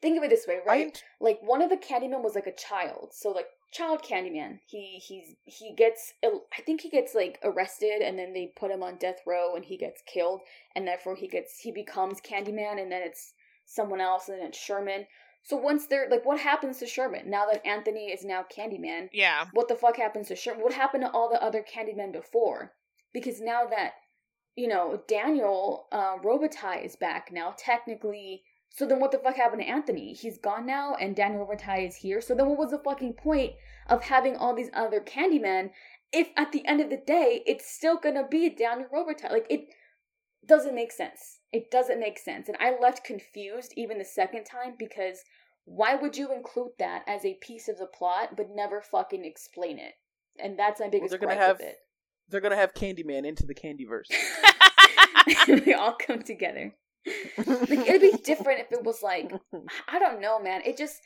[0.01, 1.03] think of it this way, right?
[1.21, 4.60] I, like one of the Candymen was like a child, so like child Candyman.
[4.65, 8.84] He he's he gets I think he gets like arrested and then they put him
[8.84, 10.41] on death row and he gets killed
[10.76, 13.34] and therefore he gets he becomes Candyman and then it's
[13.65, 15.06] someone else and then it's Sherman.
[15.44, 19.10] So once they're like, what happens to Sherman now that Anthony is now Candyman?
[19.14, 19.45] Yeah.
[19.53, 20.64] What the fuck happens to Sherman?
[20.64, 22.73] What happened to all the other Candymen before?
[23.14, 23.94] Because now that
[24.56, 28.44] you know Daniel uh, Robitaille is back now, technically.
[28.77, 30.13] So then, what the fuck happened to Anthony?
[30.13, 32.21] He's gone now, and Daniel Robitaille is here.
[32.21, 33.53] So then, what was the fucking point
[33.87, 35.71] of having all these other Candymen
[36.13, 39.31] if at the end of the day it's still gonna be Daniel Robitaille?
[39.31, 39.69] Like it
[40.45, 41.39] doesn't make sense.
[41.51, 45.23] It doesn't make sense, and I left confused even the second time because
[45.65, 49.79] why would you include that as a piece of the plot but never fucking explain
[49.79, 49.93] it?
[50.37, 51.77] And that's my biggest they're gonna have- with it.
[52.29, 54.05] they're gonna have Candyman into the Candyverse.
[55.65, 56.75] they all come together.
[57.38, 59.31] Like it'd be different if it was like
[59.88, 60.61] I don't know, man.
[60.65, 61.01] It just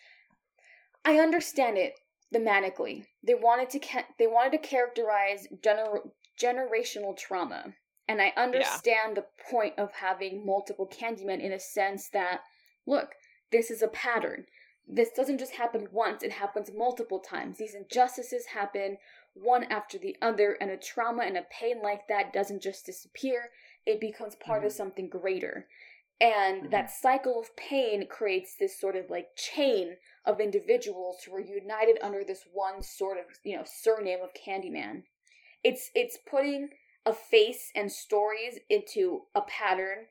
[1.05, 1.93] I understand it
[2.33, 3.05] thematically.
[3.23, 6.09] They wanted to ca- they wanted to characterize gener-
[6.41, 7.73] generational trauma,
[8.07, 9.21] And I understand yeah.
[9.21, 12.41] the point of having multiple Candymen in a sense that,
[12.85, 13.11] look,
[13.51, 14.45] this is a pattern.
[14.87, 17.57] This doesn't just happen once, it happens multiple times.
[17.57, 18.97] These injustices happen
[19.33, 23.51] one after the other, and a trauma and a pain like that doesn't just disappear,
[23.85, 24.67] it becomes part mm-hmm.
[24.67, 25.67] of something greater.
[26.21, 26.69] And mm-hmm.
[26.69, 31.97] that cycle of pain creates this sort of like chain of individuals who are united
[32.01, 35.03] under this one sort of, you know, surname of Candyman.
[35.63, 36.69] It's it's putting
[37.05, 40.05] a face and stories into a pattern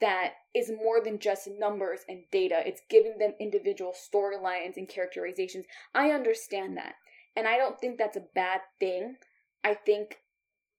[0.00, 2.62] that is more than just numbers and data.
[2.64, 5.64] It's giving them individual storylines and characterizations.
[5.94, 6.94] I understand that.
[7.34, 9.16] And I don't think that's a bad thing.
[9.64, 10.18] I think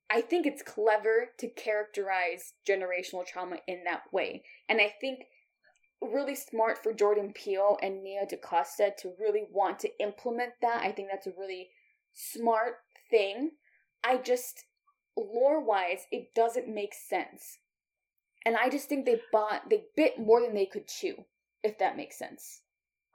[0.10, 4.44] I think it's clever to characterize generational trauma in that way.
[4.70, 5.26] And I think
[6.02, 10.82] really smart for Jordan Peele and Nia DaCosta to really want to implement that.
[10.82, 11.70] I think that's a really
[12.14, 12.76] smart
[13.10, 13.52] thing.
[14.04, 14.66] I just
[15.18, 17.58] lore wise, it doesn't make sense.
[18.46, 21.26] And I just think they bought they bit more than they could chew,
[21.64, 22.62] if that makes sense.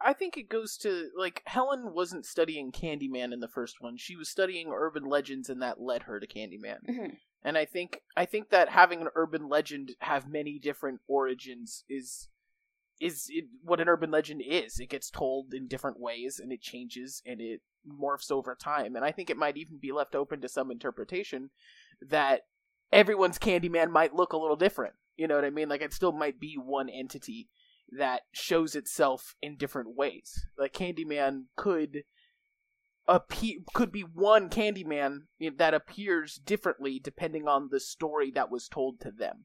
[0.04, 3.96] I think it goes to like Helen wasn't studying Candyman in the first one.
[3.96, 6.78] She was studying urban legends and that led her to Candyman.
[6.88, 7.14] Mm-hmm.
[7.44, 12.28] And I think I think that having an urban legend have many different origins is
[13.00, 14.78] is it, what an urban legend is.
[14.78, 18.94] It gets told in different ways and it changes and it morphs over time.
[18.94, 21.50] And I think it might even be left open to some interpretation
[22.00, 22.42] that
[22.92, 24.94] everyone's Candyman might look a little different.
[25.16, 25.68] You know what I mean?
[25.68, 27.48] Like it still might be one entity
[27.96, 30.46] that shows itself in different ways.
[30.58, 32.04] Like Candyman could
[33.08, 35.22] appear could be one Candyman
[35.56, 39.44] that appears differently depending on the story that was told to them.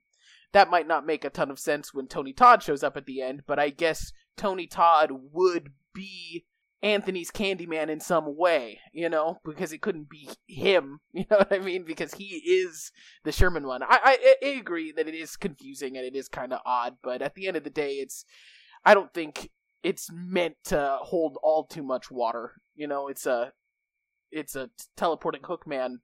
[0.53, 3.21] That might not make a ton of sense when Tony Todd shows up at the
[3.21, 6.45] end, but I guess Tony Todd would be
[6.83, 11.53] Anthony's Candyman in some way, you know, because it couldn't be him, you know what
[11.53, 11.83] I mean?
[11.83, 12.91] Because he is
[13.23, 13.83] the Sherman one.
[13.83, 17.21] I I, I agree that it is confusing and it is kind of odd, but
[17.21, 18.25] at the end of the day, it's
[18.85, 19.49] I don't think
[19.83, 22.53] it's meant to hold all too much water.
[22.75, 23.53] You know, it's a
[24.31, 25.99] it's a teleporting hook man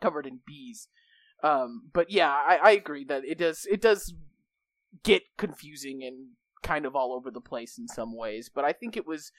[0.00, 0.88] covered in bees.
[1.42, 4.14] Um, but yeah, I, I agree that it does it does
[5.04, 6.30] get confusing and
[6.62, 9.30] kind of all over the place in some ways, but I think it was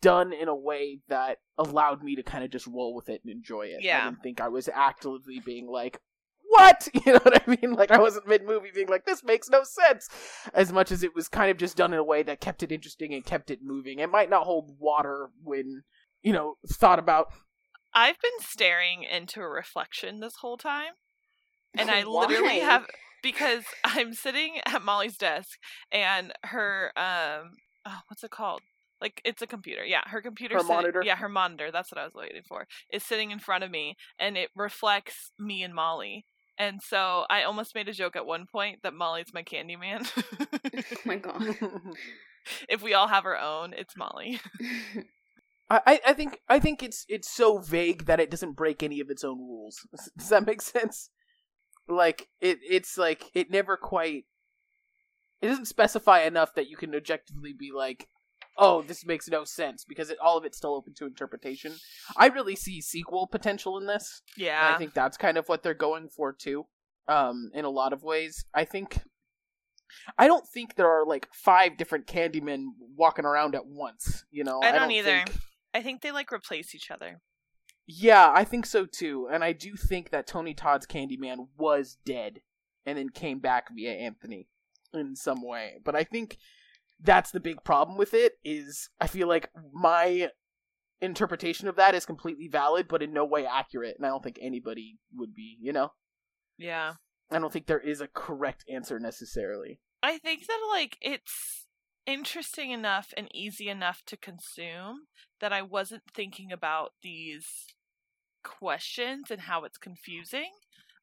[0.00, 3.32] done in a way that allowed me to kind of just roll with it and
[3.32, 3.82] enjoy it.
[3.82, 4.02] Yeah.
[4.02, 6.00] I didn't think I was actively being like,
[6.46, 6.88] what?
[7.04, 7.74] You know what I mean?
[7.74, 10.08] Like I wasn't mid movie being like, this makes no sense.
[10.54, 12.72] As much as it was kind of just done in a way that kept it
[12.72, 13.98] interesting and kept it moving.
[13.98, 15.82] It might not hold water when,
[16.22, 17.28] you know, thought about.
[17.92, 20.92] I've been staring into a reflection this whole time.
[21.76, 22.86] And I literally have
[23.22, 25.58] because I'm sitting at Molly's desk
[25.90, 28.62] and her um oh, what's it called?
[29.00, 29.84] Like it's a computer.
[29.84, 30.54] Yeah, her computer.
[30.54, 31.02] Her sitting, monitor.
[31.04, 31.70] Yeah, her monitor.
[31.70, 32.66] That's what I was waiting for.
[32.92, 36.24] Is sitting in front of me, and it reflects me and Molly.
[36.56, 40.08] And so I almost made a joke at one point that Molly's my Candyman.
[40.92, 41.56] oh my god!
[42.68, 44.40] if we all have our own, it's Molly.
[45.70, 49.10] I, I think I think it's it's so vague that it doesn't break any of
[49.10, 49.78] its own rules.
[50.16, 51.10] Does that make sense?
[51.88, 54.24] Like it it's like it never quite
[55.40, 58.08] it doesn't specify enough that you can objectively be like
[58.56, 61.74] oh, this makes no sense because it, all of it's still open to interpretation.
[62.16, 64.22] I really see sequel potential in this.
[64.36, 66.66] Yeah, I think that's kind of what they're going for too.
[67.06, 69.00] Um, in a lot of ways, I think.
[70.18, 72.64] I don't think there are like five different Candymen
[72.96, 74.24] walking around at once.
[74.30, 75.24] You know, I don't, I don't either.
[75.24, 75.36] Think...
[75.74, 77.20] I think they like replace each other.
[77.86, 82.40] Yeah, I think so too, and I do think that Tony Todd's Candyman was dead
[82.86, 84.48] and then came back via Anthony
[84.94, 85.74] in some way.
[85.84, 86.38] But I think
[87.04, 90.30] that's the big problem with it is I feel like my
[91.00, 94.38] interpretation of that is completely valid but in no way accurate and I don't think
[94.40, 95.92] anybody would be, you know.
[96.58, 96.94] Yeah.
[97.30, 99.80] I don't think there is a correct answer necessarily.
[100.02, 101.66] I think that like it's
[102.06, 105.06] interesting enough and easy enough to consume
[105.40, 107.46] that I wasn't thinking about these
[108.42, 110.50] questions and how it's confusing,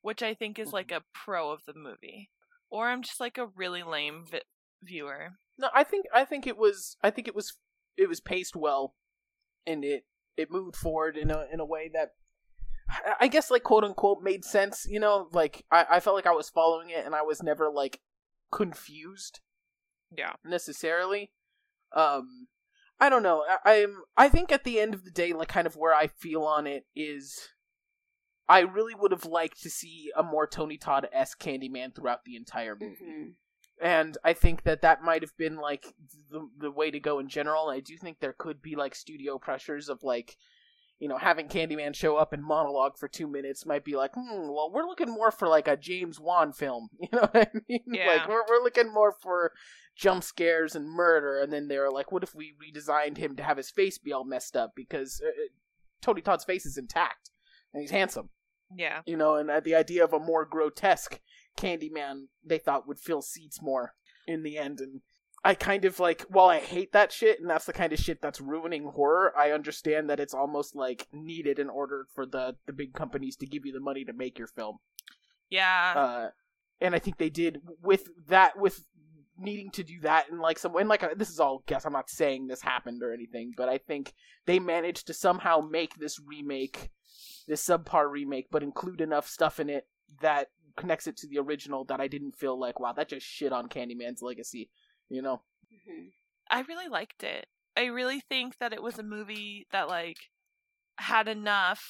[0.01, 0.97] which I think is like mm-hmm.
[0.97, 2.29] a pro of the movie.
[2.69, 4.41] Or I'm just like a really lame vi-
[4.81, 5.31] viewer.
[5.61, 7.55] No, I think I think it was I think it was
[7.95, 8.95] it was paced well,
[9.67, 10.05] and it
[10.35, 12.13] it moved forward in a in a way that
[13.19, 14.87] I guess like quote unquote made sense.
[14.89, 17.69] You know, like I I felt like I was following it, and I was never
[17.69, 18.01] like
[18.51, 19.41] confused.
[20.17, 21.31] Yeah, necessarily.
[21.95, 22.47] Um,
[22.99, 23.45] I don't know.
[23.47, 26.07] I, I'm I think at the end of the day, like kind of where I
[26.07, 27.49] feel on it is.
[28.49, 32.35] I really would have liked to see a more Tony Todd esque Candyman throughout the
[32.35, 32.95] entire movie.
[32.95, 33.29] Mm-hmm
[33.81, 35.93] and I think that that might have been like
[36.29, 37.69] the the way to go in general.
[37.69, 40.37] I do think there could be like studio pressures of like,
[40.99, 44.49] you know, having Candyman show up and monologue for two minutes might be like, hmm,
[44.49, 46.89] well, we're looking more for like a James Wan film.
[46.99, 47.81] You know what I mean?
[47.87, 48.07] Yeah.
[48.07, 49.51] Like, we're, we're looking more for
[49.95, 51.39] jump scares and murder.
[51.41, 54.23] And then they're like, what if we redesigned him to have his face be all
[54.25, 54.71] messed up?
[54.75, 55.47] Because uh, uh,
[56.01, 57.31] Tony Todd's face is intact
[57.73, 58.29] and he's handsome,
[58.75, 59.01] Yeah.
[59.05, 61.19] you know, and uh, the idea of a more grotesque
[61.57, 63.93] Candyman they thought would fill seats more
[64.27, 64.79] in the end.
[64.79, 65.01] And
[65.43, 68.21] I kind of like, while I hate that shit, and that's the kind of shit
[68.21, 72.73] that's ruining horror, I understand that it's almost like needed in order for the, the
[72.73, 74.77] big companies to give you the money to make your film.
[75.49, 75.93] Yeah.
[75.95, 76.29] Uh,
[76.79, 78.85] and I think they did with that, with
[79.37, 82.09] needing to do that, and like some, and like, this is all guess, I'm not
[82.09, 84.13] saying this happened or anything, but I think
[84.45, 86.91] they managed to somehow make this remake,
[87.47, 89.87] this subpar remake, but include enough stuff in it
[90.21, 93.51] that connects it to the original that I didn't feel like, wow, that just shit
[93.53, 94.69] on Candyman's legacy,
[95.09, 95.41] you know?
[95.71, 96.11] Mhm.
[96.49, 97.47] I really liked it.
[97.75, 100.17] I really think that it was a movie that like
[100.97, 101.83] had enough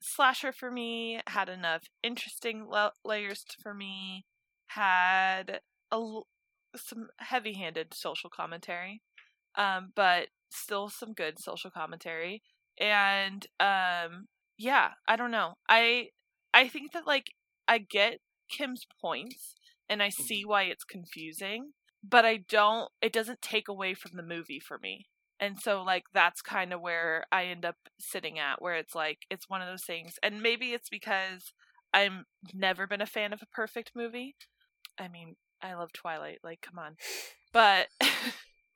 [0.00, 4.26] slasher for me, had enough interesting la- layers for me,
[4.68, 5.60] had
[5.92, 6.26] l-
[6.76, 9.02] some heavy-handed social commentary,
[9.56, 12.42] um, but still some good social commentary.
[12.78, 14.28] And um,
[14.58, 15.54] yeah, I don't know.
[15.68, 16.10] I
[16.54, 17.26] I think that like
[17.70, 18.18] I get
[18.50, 19.54] Kim's points
[19.88, 21.70] and I see why it's confusing,
[22.02, 25.06] but I don't it doesn't take away from the movie for me.
[25.38, 29.18] And so like that's kind of where I end up sitting at where it's like
[29.30, 31.52] it's one of those things and maybe it's because
[31.94, 34.34] I'm never been a fan of a perfect movie.
[34.98, 36.96] I mean, I love Twilight, like come on.
[37.52, 37.86] But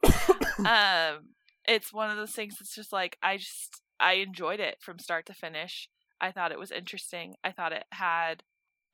[0.59, 1.31] um
[1.67, 5.27] it's one of those things that's just like I just I enjoyed it from start
[5.27, 5.89] to finish.
[6.21, 7.35] I thought it was interesting.
[7.43, 8.45] I thought it had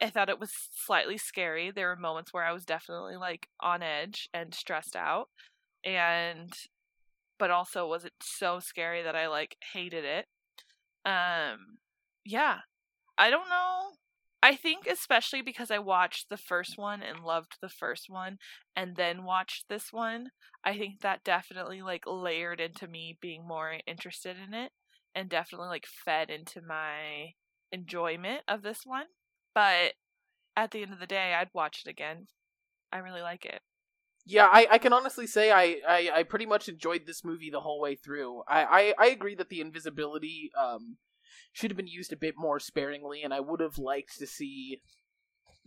[0.02, 1.70] I thought it was slightly scary.
[1.70, 5.28] There were moments where I was definitely like on edge and stressed out.
[5.84, 6.52] And
[7.38, 10.26] but also was it so scary that I like hated it.
[11.04, 11.78] Um
[12.24, 12.60] yeah.
[13.18, 13.92] I don't know.
[14.42, 18.38] I think especially because I watched the first one and loved the first one
[18.76, 20.30] and then watched this one,
[20.64, 24.72] I think that definitely like layered into me being more interested in it
[25.14, 27.34] and definitely like fed into my
[27.72, 29.06] enjoyment of this one.
[29.54, 29.94] But
[30.56, 32.26] at the end of the day, I'd watch it again.
[32.92, 33.60] I really like it.
[34.26, 37.60] Yeah, I, I can honestly say I, I, I pretty much enjoyed this movie the
[37.60, 38.42] whole way through.
[38.46, 40.98] I, I, I agree that the invisibility um
[41.52, 44.82] should have been used a bit more sparingly, and I would have liked to see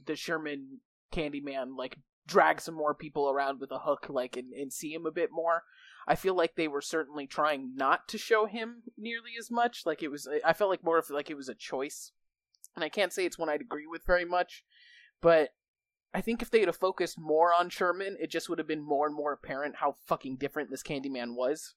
[0.05, 0.79] the Sherman
[1.11, 5.05] Candyman like drag some more people around with a hook, like and, and see him
[5.05, 5.63] a bit more.
[6.07, 9.81] I feel like they were certainly trying not to show him nearly as much.
[9.85, 12.11] Like it was, I felt like more of like it was a choice,
[12.75, 14.63] and I can't say it's one I'd agree with very much,
[15.21, 15.49] but
[16.13, 19.07] I think if they'd have focused more on Sherman, it just would have been more
[19.07, 21.73] and more apparent how fucking different this Candyman was.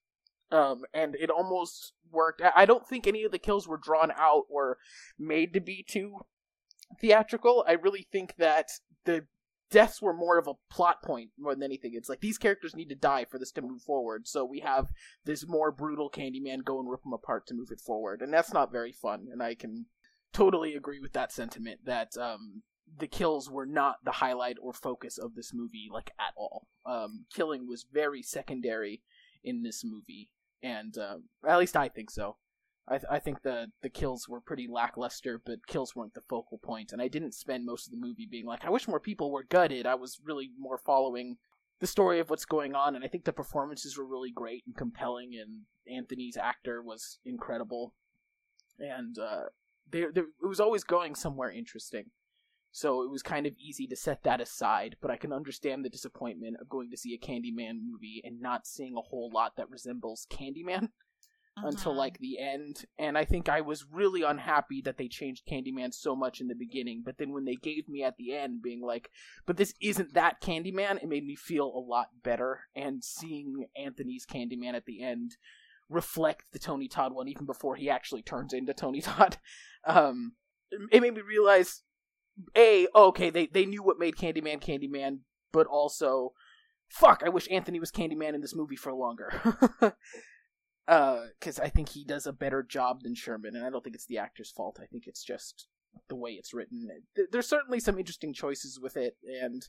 [0.53, 2.43] Um, and it almost worked.
[2.43, 4.79] I I don't think any of the kills were drawn out or
[5.19, 6.21] made to be too
[7.01, 7.65] theatrical.
[7.67, 8.69] I really think that
[9.05, 9.27] the
[9.71, 11.93] deaths were more of a plot point more than anything.
[11.95, 14.29] It's like these characters need to die for this to move forward.
[14.29, 14.93] So we have
[15.25, 18.53] this more brutal Candyman go and rip them apart to move it forward, and that's
[18.53, 19.27] not very fun.
[19.33, 19.87] And I can
[20.37, 22.63] totally agree with that sentiment that um,
[22.99, 26.67] the kills were not the highlight or focus of this movie, like at all.
[26.85, 29.03] Um, killing was very secondary
[29.43, 30.29] in this movie,
[30.63, 32.37] and um, at least I think so.
[32.89, 36.59] I, th- I think the the kills were pretty lackluster, but kills weren't the focal
[36.59, 39.33] point, and I didn't spend most of the movie being like, I wish more people
[39.33, 39.87] were gutted.
[39.87, 41.39] I was really more following
[41.81, 44.77] the story of what's going on, and I think the performances were really great and
[44.77, 47.95] compelling, and Anthony's actor was incredible,
[48.79, 49.47] and uh,
[49.91, 52.07] there there it was always going somewhere interesting.
[52.73, 55.89] So it was kind of easy to set that aside, but I can understand the
[55.89, 59.71] disappointment of going to see a Candyman movie and not seeing a whole lot that
[59.71, 60.91] resembles Candyman
[61.57, 61.97] until Mhm.
[61.97, 62.85] like the end.
[62.99, 66.55] And I think I was really unhappy that they changed Candyman so much in the
[66.55, 69.09] beginning, but then when they gave me at the end being like,
[69.47, 72.61] but this isn't that Candyman, it made me feel a lot better.
[72.75, 75.39] And seeing Anthony's Candyman at the end
[75.89, 79.39] reflect the Tony Todd one even before he actually turns into Tony Todd,
[79.87, 80.33] um,
[80.91, 81.83] it made me realize
[82.55, 85.21] a okay they they knew what made Candyman Candyman,
[85.53, 86.33] but also
[86.89, 89.33] fuck I wish Anthony was Candyman in this movie for longer.
[90.87, 94.07] because I think he does a better job than Sherman, and I don't think it's
[94.07, 94.79] the actor's fault.
[94.81, 95.67] I think it's just
[96.09, 96.89] the way it's written.
[97.33, 99.67] There's certainly some interesting choices with it, and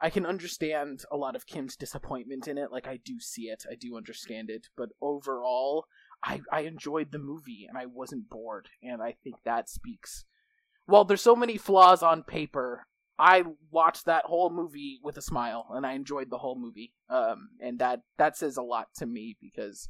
[0.00, 2.72] I can understand a lot of Kim's disappointment in it.
[2.72, 5.86] Like I do see it, I do understand it, but overall,
[6.24, 10.24] I I enjoyed the movie and I wasn't bored, and I think that speaks.
[10.86, 12.86] While there's so many flaws on paper,
[13.18, 16.94] I watched that whole movie with a smile, and I enjoyed the whole movie.
[17.10, 19.88] Um, and that that says a lot to me because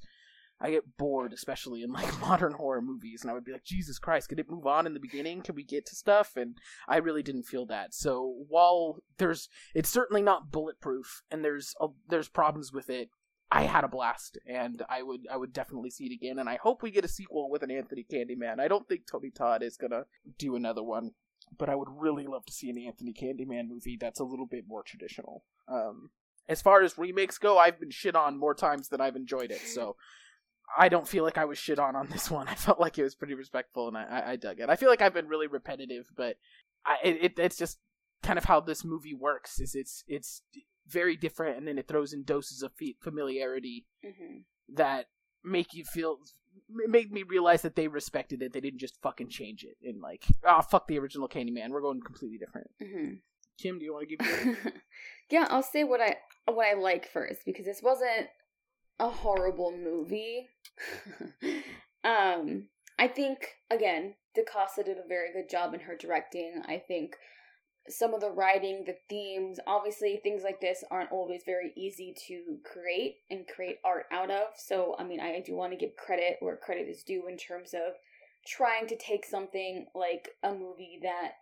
[0.60, 3.98] I get bored, especially in like modern horror movies, and I would be like, Jesus
[3.98, 5.42] Christ, could it move on in the beginning?
[5.42, 6.36] Can we get to stuff?
[6.36, 7.94] And I really didn't feel that.
[7.94, 13.08] So while there's, it's certainly not bulletproof, and there's a, there's problems with it.
[13.52, 16.56] I had a blast, and I would I would definitely see it again, and I
[16.62, 18.60] hope we get a sequel with an Anthony Candyman.
[18.60, 20.04] I don't think Tony Todd is gonna
[20.38, 21.12] do another one,
[21.58, 24.66] but I would really love to see an Anthony Candyman movie that's a little bit
[24.68, 25.42] more traditional.
[25.66, 26.10] Um,
[26.48, 29.62] as far as remakes go, I've been shit on more times than I've enjoyed it,
[29.62, 29.96] so
[30.76, 32.48] I don't feel like I was shit on on this one.
[32.48, 34.68] I felt like it was pretty respectful, and I, I, I dug it.
[34.68, 36.36] I feel like I've been really repetitive, but
[36.84, 37.78] I, it, it's just
[38.22, 39.60] kind of how this movie works.
[39.60, 40.42] Is it's it's
[40.86, 42.72] very different, and then it throws in doses of
[43.02, 44.40] familiarity mm-hmm.
[44.74, 45.06] that
[45.44, 46.18] make you feel
[46.68, 48.52] made me realize that they respected it.
[48.52, 51.70] They didn't just fucking change it and like, oh fuck the original Candyman.
[51.70, 52.70] We're going completely different.
[52.82, 53.14] Mm-hmm.
[53.58, 54.72] Kim, do you want to give?
[55.30, 56.16] yeah, I'll say what I
[56.50, 58.28] what I like first because this wasn't
[59.00, 60.48] a horrible movie.
[62.04, 62.68] um,
[62.98, 66.62] I think again, DaCosta did a very good job in her directing.
[66.66, 67.16] I think
[67.88, 72.58] some of the writing, the themes, obviously things like this aren't always very easy to
[72.62, 74.48] create and create art out of.
[74.56, 77.74] So, I mean, I do want to give credit where credit is due in terms
[77.74, 77.94] of
[78.46, 81.32] trying to take something like a movie that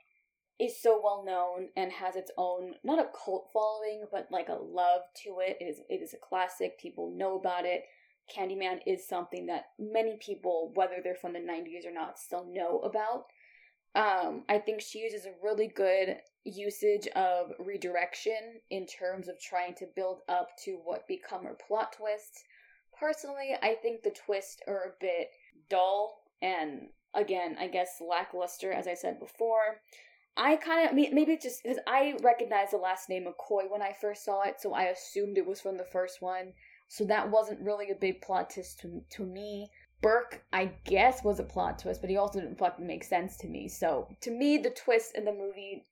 [0.61, 4.55] is so well known and has its own not a cult following but like a
[4.55, 5.57] love to it.
[5.61, 6.79] It is it is a classic.
[6.81, 7.85] People know about it.
[8.35, 12.81] Candyman is something that many people, whether they're from the 90s or not, still know
[12.81, 13.25] about.
[13.95, 19.75] Um, I think she uses a really good usage of redirection in terms of trying
[19.77, 22.45] to build up to what become her plot twists.
[22.99, 25.29] Personally, I think the twists are a bit
[25.71, 29.81] dull and again, I guess lackluster, as I said before.
[30.39, 33.93] I kind of maybe it's just because I recognized the last name McCoy when I
[34.01, 36.53] first saw it, so I assumed it was from the first one.
[36.87, 39.69] So that wasn't really a big plot twist to to me.
[40.01, 43.49] Burke, I guess, was a plot twist, but he also didn't fucking make sense to
[43.49, 43.69] me.
[43.69, 45.87] So to me, the twist in the movie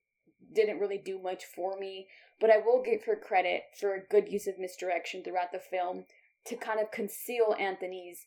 [0.55, 2.07] didn't really do much for me.
[2.41, 6.05] But I will give her credit for a good use of misdirection throughout the film
[6.47, 8.25] to kind of conceal Anthony's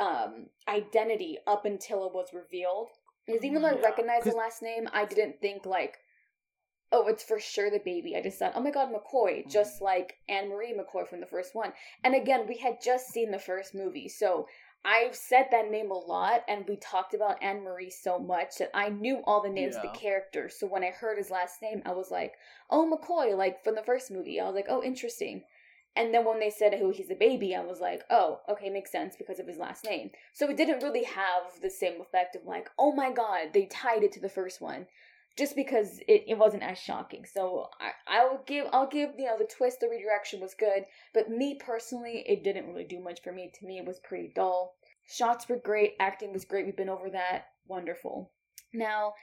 [0.00, 2.88] um, identity up until it was revealed.
[3.26, 5.98] Because even though I recognized the last name, I didn't think like,
[6.92, 8.16] oh, it's for sure the baby.
[8.16, 9.50] I just thought, oh my god, McCoy, mm-hmm.
[9.50, 11.72] just like Anne Marie McCoy from the first one.
[12.04, 14.46] And again, we had just seen the first movie, so
[14.84, 18.70] I've said that name a lot, and we talked about Anne Marie so much that
[18.74, 19.80] I knew all the names yeah.
[19.80, 20.56] of the characters.
[20.58, 22.34] So when I heard his last name, I was like,
[22.68, 25.44] "Oh, McCoy!" Like from the first movie, I was like, "Oh, interesting."
[25.96, 28.90] And then when they said who he's a baby, I was like, "Oh, okay, makes
[28.90, 32.44] sense because of his last name." So it didn't really have the same effect of
[32.44, 34.86] like, "Oh my god, they tied it to the first one."
[35.36, 39.38] Just because it, it wasn't as shocking, so I I'll give I'll give you know
[39.38, 43.32] the twist the redirection was good, but me personally it didn't really do much for
[43.32, 43.50] me.
[43.54, 44.76] To me it was pretty dull
[45.06, 46.64] Shots were great, acting was great.
[46.64, 47.48] We've been over that.
[47.66, 48.32] Wonderful.
[48.72, 49.14] Now,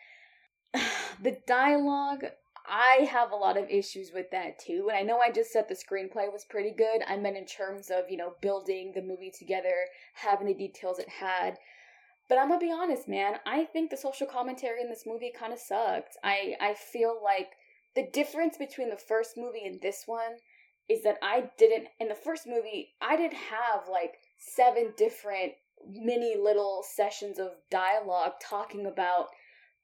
[1.22, 2.26] the dialogue,
[2.68, 4.88] I have a lot of issues with that too.
[4.90, 7.02] And I know I just said the screenplay was pretty good.
[7.08, 11.10] I meant in terms of, you know, building the movie together, having the details it
[11.10, 11.58] had.
[12.30, 13.40] But I'm gonna be honest, man.
[13.46, 16.18] I think the social commentary in this movie kind of sucked.
[16.24, 17.52] I I feel like
[17.96, 20.38] the difference between the first movie and this one
[20.88, 25.54] is that I didn't in the first movie I didn't have like seven different
[25.90, 29.28] mini little sessions of dialogue talking about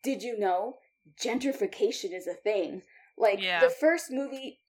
[0.04, 0.78] did you know
[1.22, 2.82] gentrification is a thing.
[3.18, 3.60] Like yeah.
[3.60, 4.60] the first movie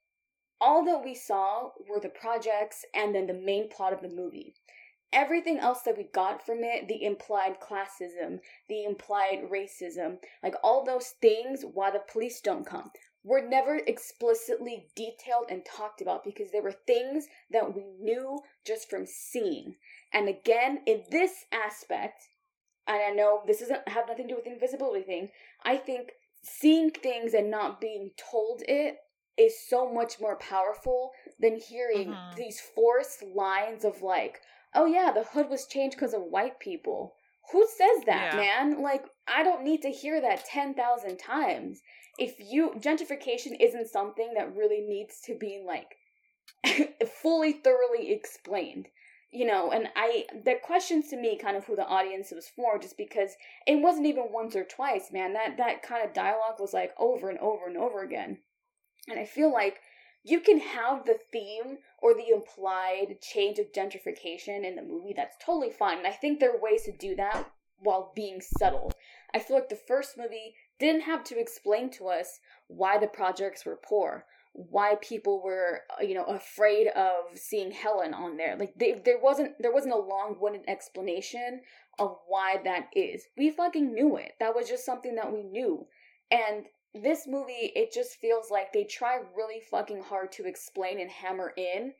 [0.60, 4.54] all that we saw were the projects and then the main plot of the movie.
[5.12, 10.84] Everything else that we got from it the implied classism the implied racism like all
[10.84, 12.90] those things why the police don't come
[13.24, 18.88] were never explicitly detailed and talked about because there were things that we knew just
[18.88, 19.76] from seeing.
[20.12, 22.22] And again, in this aspect,
[22.86, 25.30] and I know this doesn't have nothing to do with the invisibility thing,
[25.62, 26.12] I think
[26.58, 28.96] seeing things and not being told it
[29.38, 32.36] is so much more powerful than hearing mm-hmm.
[32.36, 34.40] these forced lines of like,
[34.74, 37.14] oh yeah, the hood was changed because of white people.
[37.52, 38.40] Who says that, yeah.
[38.40, 38.82] man?
[38.82, 41.80] Like, I don't need to hear that 10,000 times.
[42.18, 45.96] If you, gentrification isn't something that really needs to be like
[47.22, 48.88] fully, thoroughly explained
[49.30, 52.78] you know and i the questions to me kind of who the audience was for
[52.78, 53.32] just because
[53.66, 57.28] it wasn't even once or twice man that that kind of dialogue was like over
[57.28, 58.38] and over and over again.
[59.08, 59.80] And i feel like
[60.24, 65.36] you can have the theme or the implied change of gentrification in the movie that's
[65.44, 67.50] totally fine and i think there are ways to do that
[67.80, 68.92] while being subtle
[69.34, 73.64] i feel like the first movie didn't have to explain to us why the projects
[73.64, 74.26] were poor
[74.70, 78.56] why people were uh, you know afraid of seeing Helen on there.
[78.58, 81.60] Like they, there wasn't there wasn't a long-winded explanation
[82.00, 83.22] of why that is.
[83.36, 84.32] We fucking knew it.
[84.40, 85.86] That was just something that we knew.
[86.30, 91.10] And this movie, it just feels like they try really fucking hard to explain and
[91.10, 91.92] hammer in.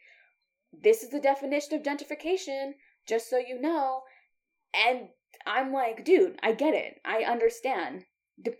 [0.73, 2.73] This is the definition of gentrification,
[3.07, 4.03] just so you know.
[4.75, 5.09] And
[5.47, 7.01] I'm like, dude, I get it.
[7.05, 8.05] I understand.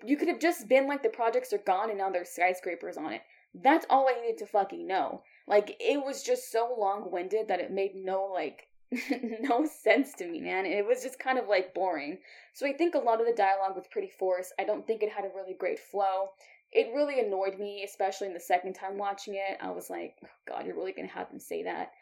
[0.05, 3.13] You could have just been like, the projects are gone and now there's skyscrapers on
[3.13, 3.23] it.
[3.55, 5.23] That's all I needed to fucking know.
[5.47, 8.69] Like, it was just so long winded that it made no, like,
[9.41, 10.67] no sense to me, man.
[10.67, 12.19] It was just kind of like boring.
[12.53, 14.53] So I think a lot of the dialogue was pretty forced.
[14.59, 16.31] I don't think it had a really great flow.
[16.73, 19.59] It really annoyed me, especially in the second time watching it.
[19.61, 21.93] I was like, oh, God, you're really gonna have them say that.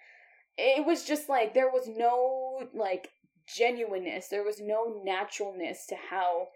[0.58, 3.10] It was just like there was no like
[3.46, 4.28] genuineness.
[4.28, 6.48] There was no naturalness to how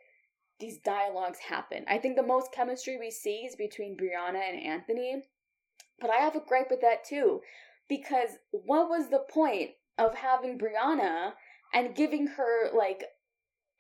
[0.61, 1.85] these dialogues happen.
[1.89, 5.25] I think the most chemistry we see is between Brianna and Anthony.
[6.01, 7.41] But I have a gripe with that too.
[7.89, 11.33] Because what was the point of having Brianna
[11.75, 13.05] and giving her like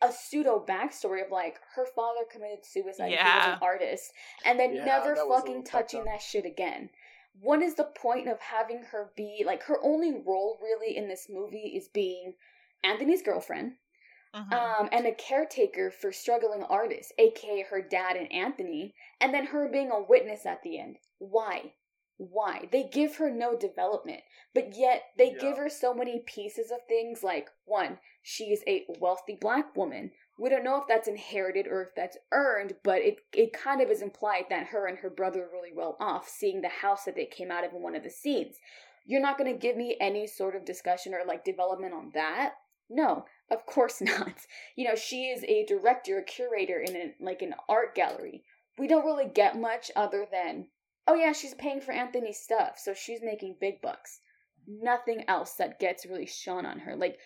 [0.02, 3.10] a pseudo backstory of like her father committed suicide.
[3.10, 3.24] Yeah.
[3.24, 4.12] He was an artist,
[4.44, 6.90] and then yeah, never fucking touching that shit again.
[7.40, 11.26] What is the point of having her be like her only role really in this
[11.30, 12.34] movie is being
[12.82, 13.74] Anthony's girlfriend,
[14.34, 14.52] mm-hmm.
[14.52, 19.68] um, and a caretaker for struggling artists, aka her dad and Anthony, and then her
[19.70, 20.96] being a witness at the end.
[21.18, 21.72] Why?
[22.20, 24.20] why they give her no development
[24.52, 25.40] but yet they yeah.
[25.40, 30.50] give her so many pieces of things like one she's a wealthy black woman we
[30.50, 34.02] don't know if that's inherited or if that's earned but it it kind of is
[34.02, 37.24] implied that her and her brother are really well off seeing the house that they
[37.24, 38.56] came out of in one of the scenes
[39.06, 42.52] you're not going to give me any sort of discussion or like development on that
[42.90, 44.34] no of course not
[44.76, 48.42] you know she is a director a curator in an like an art gallery
[48.78, 50.66] we don't really get much other than
[51.10, 54.20] oh yeah, she's paying for Anthony's stuff, so she's making big bucks.
[54.68, 56.94] Nothing else that gets really shone on her.
[56.94, 57.18] Like,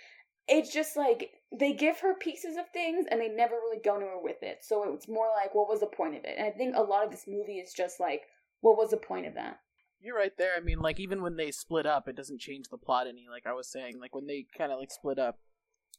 [0.49, 4.23] it's just like they give her pieces of things and they never really go anywhere
[4.23, 4.59] with it.
[4.63, 6.35] So it's more like, what was the point of it?
[6.39, 8.23] And I think a lot of this movie is just like,
[8.61, 9.59] what was the point of that?
[10.01, 10.53] You're right there.
[10.57, 13.27] I mean, like even when they split up, it doesn't change the plot any.
[13.31, 15.39] Like I was saying, like when they kind of like split up,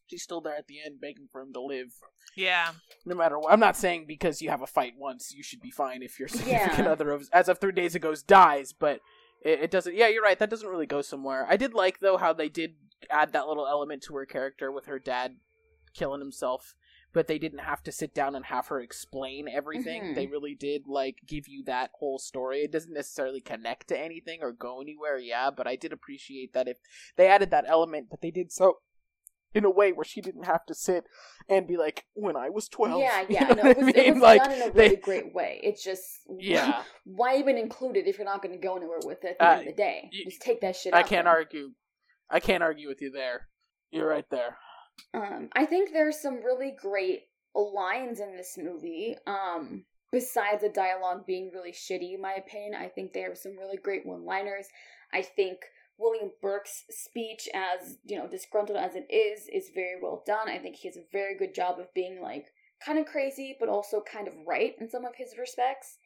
[0.07, 1.93] she's still there at the end begging for him to live.
[2.35, 2.71] Yeah.
[3.05, 3.51] No matter what.
[3.51, 6.27] I'm not saying because you have a fight once, you should be fine if your
[6.29, 6.91] significant yeah.
[6.91, 9.01] other, of, as of three days ago, dies, but
[9.43, 9.95] it, it, doesn't.
[9.95, 10.39] Yeah, you're right.
[10.39, 11.45] That doesn't really go somewhere.
[11.47, 12.75] I did like, though, how they did
[13.09, 15.37] add that little element to her character with her dad
[15.93, 16.75] killing himself.
[17.13, 20.03] But they didn't have to sit down and have her explain everything.
[20.03, 20.13] Mm-hmm.
[20.15, 22.59] They really did like give you that whole story.
[22.59, 25.49] It doesn't necessarily connect to anything or go anywhere, yeah.
[25.49, 26.77] But I did appreciate that if
[27.15, 28.79] they added that element, but they did so
[29.55, 31.05] in a way where she didn't have to sit
[31.49, 32.99] and be like, "When I was 12.
[32.99, 34.95] Yeah, yeah, you know no, it was, it was like, done in a really they,
[34.97, 35.59] great way.
[35.63, 36.03] It's just
[36.37, 36.83] yeah.
[37.05, 39.45] Why even include it if you're not going to go anywhere with it at the
[39.45, 40.09] uh, end of the day?
[40.11, 40.93] just take that shit.
[40.93, 41.71] I can't argue.
[42.29, 43.47] I can't argue with you there.
[43.91, 44.57] You're right there.
[45.13, 47.21] Um, I think there's some really great
[47.55, 49.15] lines in this movie.
[49.25, 53.57] Um, besides the dialogue being really shitty, in my opinion, I think there are some
[53.57, 54.67] really great one-liners.
[55.13, 55.59] I think
[55.97, 60.49] William Burke's speech, as you know, disgruntled as it is, is very well done.
[60.49, 62.47] I think he has a very good job of being like
[62.85, 65.97] kind of crazy, but also kind of right in some of his respects.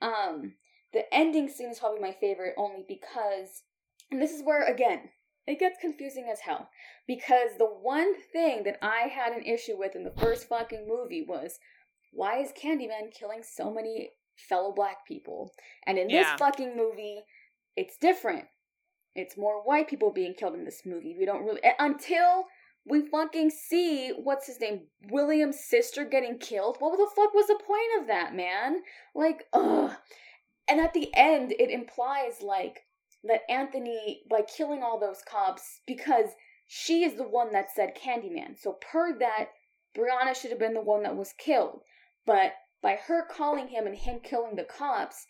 [0.00, 0.54] Um,
[0.92, 3.62] the ending scene is probably my favorite only because,
[4.10, 5.10] and this is where again
[5.46, 6.70] it gets confusing as hell
[7.06, 11.24] because the one thing that I had an issue with in the first fucking movie
[11.26, 11.58] was
[12.12, 14.10] why is Candyman killing so many
[14.48, 15.52] fellow black people?
[15.86, 16.22] And in yeah.
[16.22, 17.20] this fucking movie,
[17.76, 18.46] it's different.
[19.16, 21.16] It's more white people being killed in this movie.
[21.18, 22.46] We don't really until
[22.88, 26.76] we fucking see what's his name, William's sister getting killed.
[26.78, 28.82] What the fuck was the point of that, man?
[29.14, 29.92] Like, ugh.
[30.68, 32.84] And at the end, it implies like
[33.24, 36.30] that Anthony by killing all those cops because
[36.66, 38.58] she is the one that said Candyman.
[38.58, 39.46] So per that,
[39.96, 41.82] Brianna should have been the one that was killed.
[42.24, 45.26] But by her calling him and him killing the cops,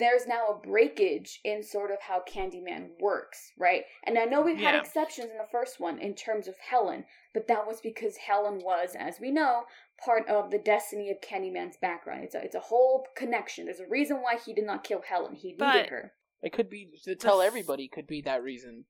[0.00, 3.84] there's now a breakage in sort of how Candyman works, right?
[4.04, 4.80] And I know we've had yeah.
[4.80, 8.96] exceptions in the first one in terms of Helen, but that was because Helen was,
[8.98, 9.64] as we know,
[10.04, 12.24] part of the destiny of Candyman's background.
[12.24, 13.66] It's a it's a whole connection.
[13.66, 15.34] There's a reason why he did not kill Helen.
[15.34, 16.12] He but needed her.
[16.42, 18.86] It could be to tell everybody could be that reason.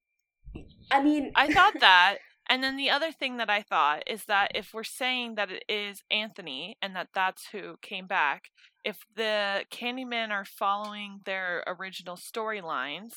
[0.91, 2.19] I mean, I thought that.
[2.51, 5.63] And then the other thing that I thought is that if we're saying that it
[5.69, 8.47] is Anthony and that that's who came back,
[8.85, 13.13] if the Candymen are following their original storylines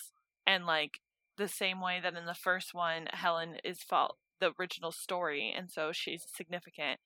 [0.45, 0.99] and like
[1.37, 5.71] the same way that in the first one Helen is fo- the original story and
[5.71, 6.99] so she's significant.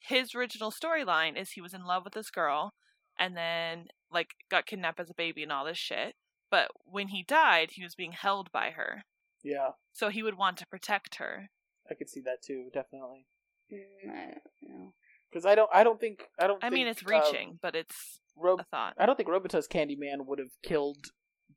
[0.00, 2.72] His original storyline is he was in love with this girl
[3.16, 6.14] and then like got kidnapped as a baby and all this shit.
[6.50, 9.02] but when he died, he was being held by her.
[9.44, 11.48] Yeah, So he would want to protect her.
[11.90, 13.26] I could see that too, definitely.
[13.72, 14.94] Mm, I don't know.
[15.30, 16.62] Because I don't, I don't think, I don't.
[16.64, 18.94] I mean, think, it's um, reaching, but it's Rob, a thought.
[18.98, 20.98] I don't think Robitaille's Candyman would have killed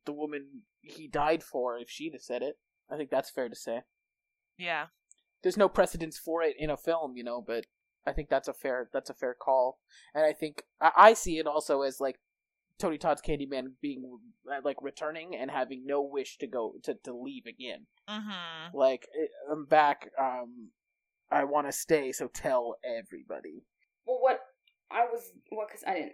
[0.05, 2.55] the woman he died for if she'd have said it.
[2.91, 3.81] I think that's fair to say.
[4.57, 4.87] Yeah.
[5.43, 7.65] There's no precedence for it in a film, you know, but
[8.05, 9.79] I think that's a fair that's a fair call.
[10.13, 12.19] And I think I, I see it also as like
[12.81, 14.03] Tony Todd's Candyman being
[14.51, 17.85] uh, like returning and having no wish to go to, to leave again.
[18.09, 18.75] Mm-hmm.
[18.75, 20.09] Like eh, I'm back.
[20.19, 20.69] Um,
[21.31, 23.63] I want to stay, so tell everybody.
[24.05, 24.39] Well, what
[24.91, 26.13] I was, well, because I didn't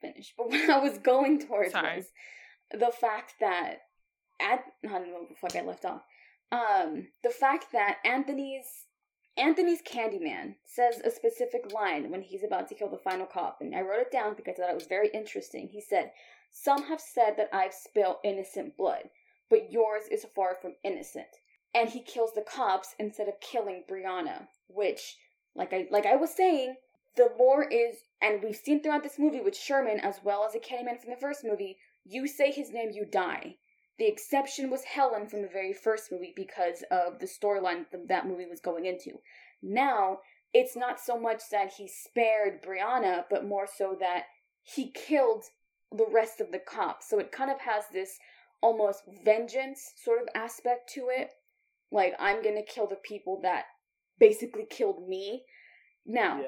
[0.00, 1.96] finish, but what I was going towards Sorry.
[1.96, 2.06] was
[2.70, 3.78] the fact that
[4.40, 6.02] at I don't know what the fuck I left off.
[6.52, 8.86] Um, the fact that Anthony's
[9.38, 13.74] Anthony's Candyman says a specific line when he's about to kill the final cop, and
[13.74, 15.68] I wrote it down because I thought it was very interesting.
[15.68, 16.12] He said,
[16.50, 19.10] "Some have said that I've spilled innocent blood,
[19.50, 21.28] but yours is far from innocent."
[21.74, 25.18] And he kills the cops instead of killing Brianna, which,
[25.54, 26.76] like I like I was saying,
[27.16, 30.60] the lore is, and we've seen throughout this movie with Sherman as well as the
[30.60, 31.78] Candyman from the first movie.
[32.04, 33.58] You say his name, you die.
[33.98, 38.26] The exception was Helen from the very first movie because of the storyline that that
[38.26, 39.20] movie was going into.
[39.62, 40.18] Now,
[40.52, 44.24] it's not so much that he spared Brianna, but more so that
[44.62, 45.44] he killed
[45.92, 47.08] the rest of the cops.
[47.08, 48.18] So it kind of has this
[48.62, 51.30] almost vengeance sort of aspect to it.
[51.90, 53.64] Like, I'm gonna kill the people that
[54.18, 55.44] basically killed me.
[56.04, 56.40] Now,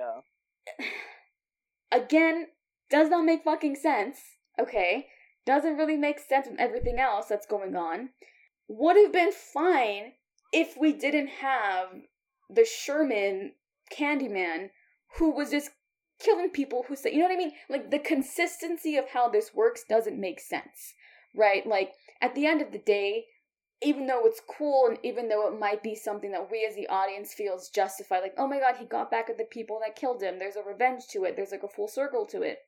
[0.79, 0.87] Yeah.
[1.93, 2.49] again,
[2.91, 4.21] does not make fucking sense.
[4.59, 5.09] Okay,
[5.49, 8.11] doesn't really make sense with everything else that's going on.
[8.69, 10.13] Would have been fine
[10.53, 11.89] if we didn't have
[12.51, 13.53] the Sherman
[13.91, 14.69] Candyman
[15.17, 15.71] who was just
[16.21, 17.53] killing people who say, you know what I mean?
[17.71, 20.93] Like the consistency of how this works doesn't make sense,
[21.35, 21.67] right?
[21.67, 23.25] Like at the end of the day,
[23.81, 26.89] even though it's cool and even though it might be something that we as the
[26.89, 30.23] audience feels justified, like, oh my god, he got back at the people that killed
[30.23, 30.39] him.
[30.39, 31.37] There's a revenge to it.
[31.37, 32.59] There's like a full circle to it.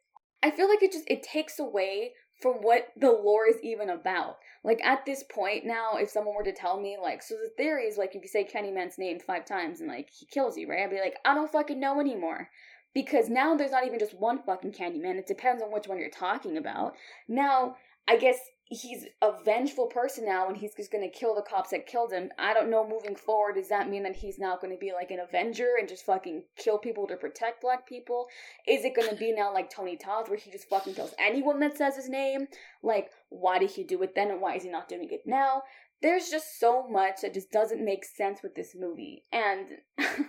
[0.43, 4.39] I feel like it just it takes away from what the lore is even about.
[4.65, 7.85] Like at this point now, if someone were to tell me like, so the theory
[7.85, 10.83] is like if you say Candyman's name five times and like he kills you, right?
[10.83, 12.49] I'd be like, I don't fucking know anymore.
[12.93, 15.17] Because now there's not even just one fucking Candyman.
[15.17, 16.95] It depends on which one you're talking about.
[17.29, 17.77] Now,
[18.09, 18.39] I guess
[18.73, 22.31] he's a vengeful person now and he's just gonna kill the cops that killed him.
[22.39, 25.19] I don't know moving forward, does that mean that he's now gonna be like an
[25.19, 28.29] avenger and just fucking kill people to protect black people?
[28.69, 31.77] Is it gonna be now like Tony Todd where he just fucking kills anyone that
[31.77, 32.47] says his name?
[32.81, 35.63] Like, why did he do it then and why is he not doing it now?
[36.01, 39.25] There's just so much that just doesn't make sense with this movie.
[39.33, 39.67] And